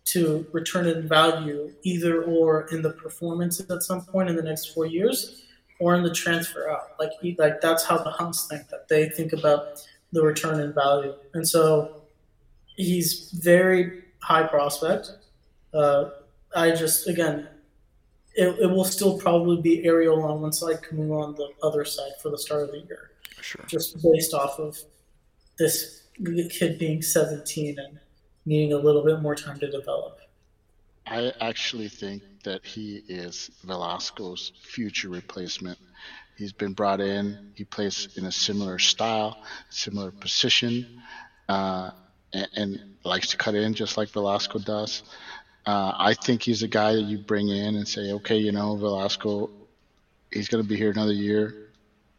to 0.07 0.47
return 0.53 0.87
in 0.87 1.07
value 1.07 1.71
either 1.83 2.23
or 2.23 2.67
in 2.71 2.81
the 2.81 2.91
performance 2.91 3.59
at 3.59 3.83
some 3.83 4.01
point 4.05 4.29
in 4.29 4.35
the 4.35 4.41
next 4.41 4.73
four 4.73 4.85
years 4.85 5.43
or 5.79 5.95
in 5.95 6.03
the 6.03 6.13
transfer 6.13 6.69
out. 6.69 6.91
Like 6.99 7.11
like 7.37 7.61
that's 7.61 7.83
how 7.83 7.97
the 7.97 8.09
Hunts 8.09 8.47
think 8.47 8.69
that 8.69 8.87
they 8.87 9.09
think 9.09 9.33
about 9.33 9.85
the 10.13 10.23
return 10.23 10.61
in 10.61 10.73
value. 10.73 11.13
And 11.33 11.47
so 11.47 12.03
he's 12.75 13.31
very 13.31 14.03
high 14.19 14.43
prospect. 14.43 15.11
Uh, 15.73 16.11
I 16.55 16.71
just 16.71 17.07
again 17.07 17.49
it, 18.37 18.55
it 18.59 18.67
will 18.67 18.85
still 18.85 19.17
probably 19.17 19.61
be 19.61 19.83
Arriola 19.83 20.23
on 20.23 20.41
one 20.41 20.53
side, 20.53 20.83
coming 20.83 21.11
on 21.11 21.33
the 21.35 21.49
other 21.63 21.83
side 21.83 22.11
for 22.21 22.29
the 22.29 22.37
start 22.37 22.63
of 22.63 22.71
the 22.71 22.79
year. 22.87 23.11
Sure. 23.41 23.65
Just 23.67 24.01
based 24.01 24.33
off 24.33 24.59
of 24.59 24.77
this 25.57 26.03
kid 26.51 26.77
being 26.77 27.01
17 27.01 27.79
and 27.79 27.99
needing 28.47 28.71
a 28.73 28.77
little 28.77 29.03
bit 29.03 29.21
more 29.21 29.35
time 29.35 29.59
to 29.59 29.69
develop. 29.69 30.19
I 31.05 31.31
actually 31.41 31.89
think 31.89 32.23
that 32.43 32.65
he 32.65 33.03
is 33.07 33.51
Velasco's 33.63 34.53
future 34.61 35.09
replacement. 35.09 35.77
He's 36.37 36.53
been 36.53 36.73
brought 36.73 37.01
in. 37.01 37.51
He 37.55 37.65
plays 37.65 38.09
in 38.15 38.25
a 38.25 38.31
similar 38.31 38.79
style, 38.79 39.37
similar 39.69 40.11
position, 40.11 41.01
uh, 41.49 41.91
and, 42.33 42.47
and, 42.55 42.93
likes 43.03 43.29
to 43.29 43.37
cut 43.37 43.55
in 43.55 43.73
just 43.73 43.95
like 43.95 44.09
Velasco 44.09 44.59
does. 44.59 45.03
Uh, 45.65 45.93
I 45.97 46.13
think 46.13 46.41
he's 46.41 46.61
a 46.61 46.67
guy 46.67 46.93
that 46.93 47.03
you 47.03 47.17
bring 47.19 47.47
in 47.47 47.75
and 47.75 47.87
say, 47.87 48.11
okay, 48.11 48.35
you 48.35 48.51
know, 48.51 48.75
Velasco, 48.75 49.49
he's 50.29 50.49
going 50.49 50.61
to 50.61 50.67
be 50.67 50.75
here 50.75 50.91
another 50.91 51.13
year, 51.13 51.69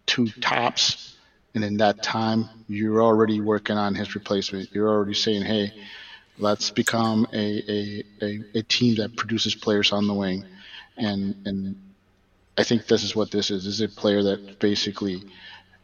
two 0.07 0.29
tops. 0.29 1.15
And 1.55 1.63
in 1.63 1.77
that 1.79 2.03
time, 2.03 2.49
you're 2.69 3.03
already 3.03 3.43
working 3.43 3.77
on 3.77 3.95
his 3.95 4.15
replacement. 4.15 4.73
You're 4.73 4.89
already 4.89 5.13
saying, 5.13 5.43
hey, 5.43 5.75
let's 6.39 6.71
become 6.71 7.27
a, 7.33 7.37
a, 7.71 8.05
a, 8.23 8.41
a 8.55 8.63
team 8.63 8.97
that 8.97 9.17
produces 9.17 9.55
players 9.55 9.93
on 9.93 10.07
the 10.07 10.15
wing. 10.15 10.45
And, 10.97 11.35
and 11.45 11.77
I 12.57 12.65
think 12.65 12.87
this 12.87 13.05
is 13.05 13.15
what 13.15 13.31
this 13.31 13.51
is. 13.51 13.65
This 13.65 13.75
is 13.75 13.81
a 13.81 13.89
player 13.89 14.23
that 14.23 14.59
basically 14.59 15.23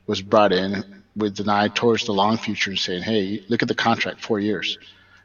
was 0.07 0.21
brought 0.23 0.53
in 0.53 1.03
with 1.17 1.39
an 1.41 1.49
eye 1.49 1.69
towards 1.69 2.05
the 2.05 2.13
long 2.13 2.37
future 2.37 2.71
and 2.71 2.79
saying, 2.79 3.03
hey, 3.03 3.45
look 3.49 3.63
at 3.63 3.69
the 3.69 3.75
contract, 3.75 4.21
four 4.21 4.41
years. 4.41 4.79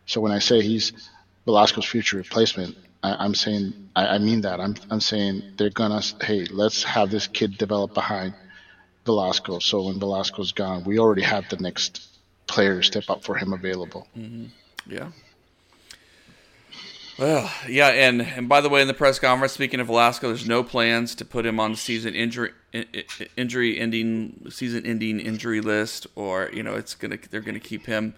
So 0.06 0.22
when 0.22 0.32
I 0.32 0.40
say 0.40 0.62
he's 0.62 0.94
Velasco's 1.46 1.86
future 1.86 2.18
replacement, 2.18 2.76
I, 3.02 3.26
am 3.26 3.34
saying 3.34 3.90
I, 3.96 4.08
I, 4.08 4.18
mean 4.18 4.42
that. 4.42 4.60
I'm 4.60 4.76
I'm 4.90 5.00
saying 5.00 5.54
they're 5.58 5.70
gonna 5.70 6.02
hey, 6.22 6.46
let's 6.46 6.84
have 6.84 7.10
this 7.10 7.28
kid 7.28 7.58
develop 7.58 7.94
behind 7.94 8.34
Velasco. 9.06 9.60
So 9.60 9.84
when 9.84 10.00
Velasco's 10.00 10.52
gone, 10.52 10.84
we 10.84 11.00
already 11.00 11.22
have 11.22 11.48
the 11.50 11.58
next 11.58 12.06
player 12.48 12.78
to 12.78 12.84
step 12.84 13.10
up 13.10 13.24
for 13.24 13.36
him 13.36 13.54
available. 13.54 14.08
Mm-hmm. 14.18 14.46
Yeah. 14.90 15.10
Well, 17.20 17.52
yeah, 17.68 17.90
and 17.90 18.22
and 18.22 18.48
by 18.48 18.62
the 18.62 18.70
way, 18.70 18.82
in 18.82 18.88
the 18.88 18.94
press 18.94 19.20
conference, 19.20 19.52
speaking 19.52 19.82
of 19.82 19.88
Velasco, 19.88 20.30
there's 20.30 20.48
no 20.48 20.64
plans 20.64 21.16
to 21.16 21.26
put 21.26 21.46
him 21.46 21.60
on 21.60 21.72
the 21.72 21.78
season 21.78 22.16
injury 22.16 22.52
injury 23.36 23.78
ending 23.78 24.46
season 24.50 24.86
ending 24.86 25.20
injury 25.20 25.60
list, 25.60 26.08
or 26.16 26.50
you 26.54 26.64
know, 26.64 26.76
it's 26.76 26.96
gonna 26.96 27.18
they're 27.30 27.42
gonna 27.42 27.60
keep 27.60 27.88
him. 27.88 28.16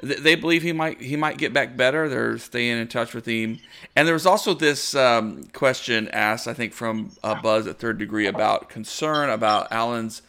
They 0.00 0.36
believe 0.36 0.62
he 0.62 0.72
might 0.72 1.00
he 1.00 1.16
might 1.16 1.38
get 1.38 1.52
back 1.52 1.76
better. 1.76 2.08
They're 2.08 2.38
staying 2.38 2.78
in 2.78 2.86
touch 2.86 3.14
with 3.14 3.26
him, 3.26 3.58
and 3.96 4.06
there 4.06 4.14
was 4.14 4.26
also 4.26 4.54
this 4.54 4.94
um, 4.94 5.42
question 5.52 6.06
asked, 6.08 6.46
I 6.46 6.54
think, 6.54 6.72
from 6.72 7.10
uh, 7.24 7.40
Buzz 7.42 7.66
at 7.66 7.80
Third 7.80 7.98
Degree 7.98 8.28
about 8.28 8.68
concern 8.68 9.28
about 9.28 9.72
Alan's 9.72 10.22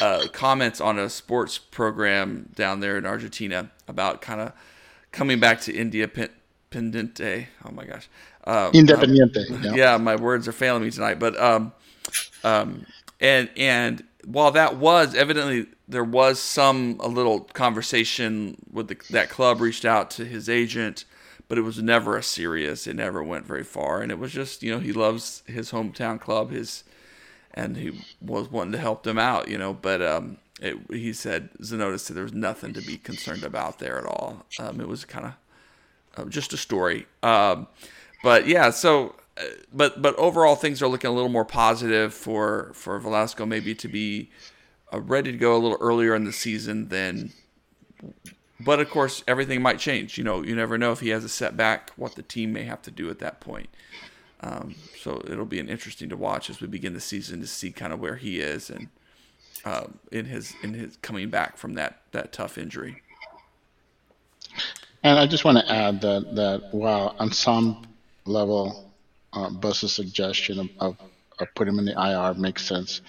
uh, 0.00 0.26
comments 0.32 0.80
on 0.80 0.98
a 0.98 1.08
sports 1.08 1.58
program 1.58 2.48
down 2.56 2.80
there 2.80 2.98
in 2.98 3.06
Argentina 3.06 3.70
about 3.86 4.20
kind 4.20 4.40
of 4.40 4.52
coming 5.12 5.38
back 5.38 5.60
to 5.62 5.74
India 5.74 6.08
Pendente. 6.08 7.46
Oh 7.64 7.70
my 7.70 7.84
gosh. 7.84 8.08
Um, 8.44 8.72
Independiente. 8.72 9.50
Um, 9.50 9.62
yeah. 9.64 9.74
yeah. 9.74 9.96
my 9.98 10.16
words 10.16 10.48
are 10.48 10.52
failing 10.52 10.82
me 10.82 10.90
tonight. 10.90 11.18
But 11.18 11.38
um, 11.40 11.72
um, 12.42 12.86
and 13.20 13.48
and 13.56 14.04
while 14.24 14.50
that 14.52 14.76
was 14.76 15.14
evidently 15.14 15.66
there 15.88 16.04
was 16.04 16.40
some 16.40 16.96
a 17.00 17.08
little 17.08 17.40
conversation 17.40 18.56
with 18.72 18.88
the, 18.88 18.96
that 19.10 19.28
club 19.28 19.60
reached 19.60 19.84
out 19.84 20.10
to 20.12 20.24
his 20.24 20.48
agent, 20.48 21.04
but 21.48 21.58
it 21.58 21.62
was 21.62 21.80
never 21.82 22.16
a 22.16 22.22
serious. 22.22 22.86
It 22.86 22.96
never 22.96 23.22
went 23.22 23.46
very 23.46 23.64
far, 23.64 24.00
and 24.00 24.10
it 24.10 24.18
was 24.18 24.32
just 24.32 24.62
you 24.62 24.72
know 24.72 24.80
he 24.80 24.92
loves 24.92 25.42
his 25.46 25.70
hometown 25.70 26.18
club, 26.18 26.50
his 26.50 26.84
and 27.54 27.76
he 27.76 28.02
was 28.20 28.50
wanting 28.50 28.72
to 28.72 28.78
help 28.78 29.02
them 29.02 29.18
out, 29.18 29.48
you 29.48 29.58
know. 29.58 29.74
But 29.74 30.00
um, 30.02 30.38
it, 30.62 30.76
he 30.90 31.12
said 31.12 31.50
Zanotta 31.60 31.98
said 31.98 32.16
there 32.16 32.22
was 32.22 32.32
nothing 32.32 32.72
to 32.74 32.80
be 32.80 32.96
concerned 32.96 33.42
about 33.42 33.80
there 33.80 33.98
at 33.98 34.06
all. 34.06 34.46
Um, 34.60 34.80
it 34.80 34.86
was 34.86 35.04
kind 35.04 35.26
of 35.26 35.34
uh, 36.16 36.28
just 36.28 36.52
a 36.52 36.56
story. 36.56 37.06
Um, 37.22 37.66
but 38.22 38.46
yeah, 38.46 38.70
so 38.70 39.16
uh, 39.36 39.42
but 39.72 40.00
but 40.00 40.14
overall 40.16 40.54
things 40.54 40.80
are 40.80 40.86
looking 40.86 41.10
a 41.10 41.12
little 41.12 41.28
more 41.28 41.44
positive 41.44 42.14
for 42.14 42.70
for 42.74 42.98
Velasco 43.00 43.44
maybe 43.44 43.74
to 43.74 43.88
be 43.88 44.30
uh, 44.92 45.00
ready 45.00 45.32
to 45.32 45.38
go 45.38 45.56
a 45.56 45.58
little 45.58 45.78
earlier 45.80 46.14
in 46.14 46.24
the 46.24 46.32
season 46.32 46.88
than. 46.88 47.32
But 48.60 48.78
of 48.78 48.88
course, 48.88 49.24
everything 49.26 49.60
might 49.60 49.80
change. 49.80 50.16
You 50.16 50.22
know, 50.22 50.44
you 50.44 50.54
never 50.54 50.78
know 50.78 50.92
if 50.92 51.00
he 51.00 51.08
has 51.08 51.24
a 51.24 51.28
setback, 51.28 51.90
what 51.96 52.14
the 52.14 52.22
team 52.22 52.52
may 52.52 52.62
have 52.62 52.80
to 52.82 52.92
do 52.92 53.10
at 53.10 53.18
that 53.18 53.40
point. 53.40 53.68
Um, 54.40 54.76
so 55.00 55.20
it'll 55.28 55.44
be 55.44 55.58
an 55.58 55.68
interesting 55.68 56.08
to 56.10 56.16
watch 56.16 56.48
as 56.48 56.60
we 56.60 56.68
begin 56.68 56.94
the 56.94 57.00
season 57.00 57.40
to 57.40 57.48
see 57.48 57.72
kind 57.72 57.92
of 57.92 57.98
where 57.98 58.16
he 58.16 58.38
is 58.38 58.70
and 58.70 58.88
uh, 59.64 59.86
in 60.10 60.26
his 60.26 60.54
in 60.62 60.74
his 60.74 60.96
coming 61.02 61.30
back 61.30 61.56
from 61.56 61.74
that 61.74 62.02
that 62.12 62.32
tough 62.32 62.58
injury. 62.58 63.02
And 65.02 65.18
I 65.18 65.26
just 65.26 65.44
want 65.44 65.58
to 65.58 65.72
add 65.72 66.00
that 66.02 66.34
that 66.36 66.68
while 66.72 67.16
on 67.18 67.32
some 67.32 67.86
level, 68.24 68.90
uh, 69.32 69.50
Buzz's 69.50 69.92
suggestion 69.92 70.58
of, 70.60 70.68
of, 70.78 70.96
of 71.38 71.48
putting 71.54 71.74
him 71.74 71.80
in 71.80 71.86
the 71.86 72.00
IR 72.00 72.34
makes 72.34 72.64
sense. 72.64 73.00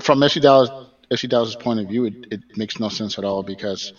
From 0.00 0.20
FC 0.20 0.40
Dallas, 0.40 0.70
FC 1.10 1.28
Dallas's 1.28 1.56
point 1.56 1.80
of 1.80 1.88
view, 1.88 2.06
it, 2.06 2.14
it 2.30 2.40
makes 2.56 2.80
no 2.80 2.88
sense 2.88 3.18
at 3.18 3.24
all 3.24 3.42
because 3.42 3.92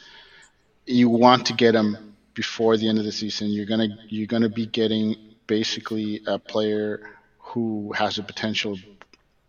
you 0.85 1.09
want 1.09 1.45
to 1.47 1.53
get 1.53 1.75
him 1.75 2.15
before 2.33 2.77
the 2.77 2.87
end 2.87 2.97
of 2.97 3.05
the 3.05 3.11
season. 3.11 3.49
You're 3.49 3.65
gonna 3.65 3.89
you're 4.07 4.27
gonna 4.27 4.49
be 4.49 4.65
getting 4.65 5.15
basically 5.47 6.21
a 6.27 6.37
player 6.39 7.09
who 7.39 7.93
has 7.93 8.17
the 8.17 8.23
potential 8.23 8.77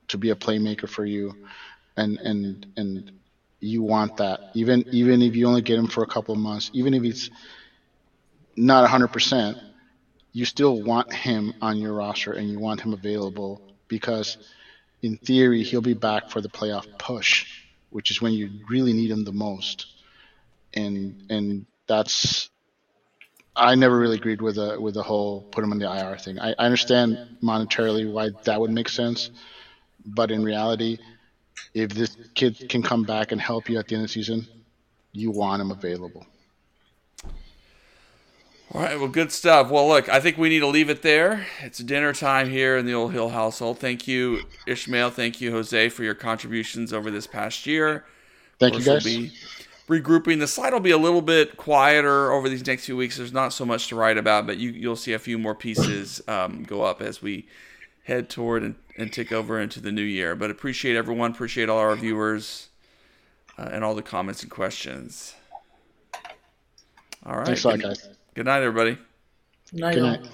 to 0.08 0.18
be 0.18 0.30
a 0.30 0.34
playmaker 0.34 0.88
for 0.88 1.04
you, 1.04 1.34
and 1.98 2.18
and 2.18 2.66
and 2.76 3.12
you 3.60 3.82
want 3.82 4.16
that. 4.18 4.40
Even 4.54 4.84
even 4.92 5.22
if 5.22 5.34
you 5.34 5.46
only 5.46 5.62
get 5.62 5.78
him 5.78 5.88
for 5.88 6.02
a 6.02 6.06
couple 6.06 6.34
of 6.34 6.40
months, 6.40 6.70
even 6.72 6.94
if 6.94 7.02
he's 7.02 7.30
not 8.56 8.88
100%, 8.88 9.60
you 10.32 10.44
still 10.44 10.82
want 10.82 11.12
him 11.12 11.54
on 11.60 11.78
your 11.78 11.94
roster 11.94 12.32
and 12.32 12.50
you 12.50 12.58
want 12.58 12.80
him 12.80 12.92
available 12.92 13.62
because 13.86 14.36
in 15.02 15.16
theory 15.16 15.62
he'll 15.62 15.80
be 15.80 15.94
back 15.94 16.30
for 16.30 16.40
the 16.40 16.48
playoff 16.48 16.86
push, 16.98 17.46
which 17.90 18.10
is 18.10 18.20
when 18.20 18.32
you 18.32 18.50
really 18.68 18.92
need 18.92 19.10
him 19.10 19.24
the 19.24 19.32
most. 19.32 19.86
And 20.74 21.24
and 21.30 21.66
that's 21.86 22.50
I 23.56 23.74
never 23.74 23.98
really 23.98 24.16
agreed 24.18 24.40
with 24.40 24.56
the 24.56 24.80
with 24.80 24.94
the 24.94 25.02
whole 25.02 25.42
put 25.42 25.64
him 25.64 25.72
in 25.72 25.78
the 25.78 25.90
IR 25.90 26.16
thing. 26.16 26.38
I, 26.38 26.50
I 26.50 26.64
understand 26.64 27.38
monetarily 27.42 28.10
why 28.10 28.30
that 28.44 28.60
would 28.60 28.70
make 28.70 28.88
sense, 28.88 29.30
but 30.04 30.30
in 30.30 30.44
reality, 30.44 30.98
if 31.74 31.90
this 31.90 32.16
kid 32.34 32.68
can 32.68 32.82
come 32.82 33.02
back 33.02 33.32
and 33.32 33.40
help 33.40 33.68
you 33.68 33.78
at 33.78 33.88
the 33.88 33.94
end 33.94 34.04
of 34.04 34.08
the 34.08 34.12
season, 34.12 34.46
you 35.12 35.30
want 35.30 35.62
him 35.62 35.70
available. 35.70 36.26
All 38.72 38.82
right, 38.82 38.98
well, 38.98 39.08
good 39.08 39.32
stuff. 39.32 39.70
Well, 39.70 39.88
look, 39.88 40.10
I 40.10 40.20
think 40.20 40.36
we 40.36 40.50
need 40.50 40.58
to 40.58 40.66
leave 40.66 40.90
it 40.90 41.00
there. 41.00 41.46
It's 41.62 41.78
dinner 41.78 42.12
time 42.12 42.50
here 42.50 42.76
in 42.76 42.84
the 42.84 42.92
Old 42.92 43.12
Hill 43.12 43.30
household. 43.30 43.78
Thank 43.78 44.06
you, 44.06 44.42
Ishmael. 44.66 45.10
Thank 45.10 45.40
you, 45.40 45.52
Jose, 45.52 45.88
for 45.88 46.04
your 46.04 46.14
contributions 46.14 46.92
over 46.92 47.10
this 47.10 47.26
past 47.26 47.66
year. 47.66 48.04
Thank 48.58 48.74
you, 48.74 48.84
guys. 48.84 49.04
We'll 49.06 49.20
be 49.20 49.32
regrouping. 49.88 50.38
The 50.38 50.46
site 50.46 50.74
will 50.74 50.80
be 50.80 50.90
a 50.90 50.98
little 50.98 51.22
bit 51.22 51.56
quieter 51.56 52.30
over 52.30 52.50
these 52.50 52.66
next 52.66 52.84
few 52.84 52.96
weeks. 52.96 53.16
There's 53.16 53.32
not 53.32 53.54
so 53.54 53.64
much 53.64 53.88
to 53.88 53.96
write 53.96 54.18
about, 54.18 54.46
but 54.46 54.58
you, 54.58 54.70
you'll 54.70 54.96
see 54.96 55.14
a 55.14 55.18
few 55.18 55.38
more 55.38 55.54
pieces 55.54 56.20
um, 56.28 56.62
go 56.64 56.82
up 56.82 57.00
as 57.00 57.22
we 57.22 57.46
head 58.08 58.30
toward 58.30 58.62
and, 58.62 58.74
and 58.96 59.12
take 59.12 59.30
over 59.30 59.60
into 59.60 59.80
the 59.80 59.92
new 59.92 60.02
year. 60.02 60.34
But 60.34 60.50
appreciate 60.50 60.96
everyone. 60.96 61.30
Appreciate 61.30 61.68
all 61.68 61.78
our 61.78 61.94
viewers 61.94 62.70
uh, 63.58 63.68
and 63.70 63.84
all 63.84 63.94
the 63.94 64.02
comments 64.02 64.42
and 64.42 64.50
questions. 64.50 65.34
All 67.24 67.36
right. 67.36 67.46
Thanks 67.46 67.64
a 67.64 67.68
lot, 67.68 67.80
guys. 67.80 68.08
Good 68.34 68.46
night, 68.46 68.62
everybody. 68.62 68.98
Night. 69.72 69.94
Good 69.94 70.02
night. 70.02 70.28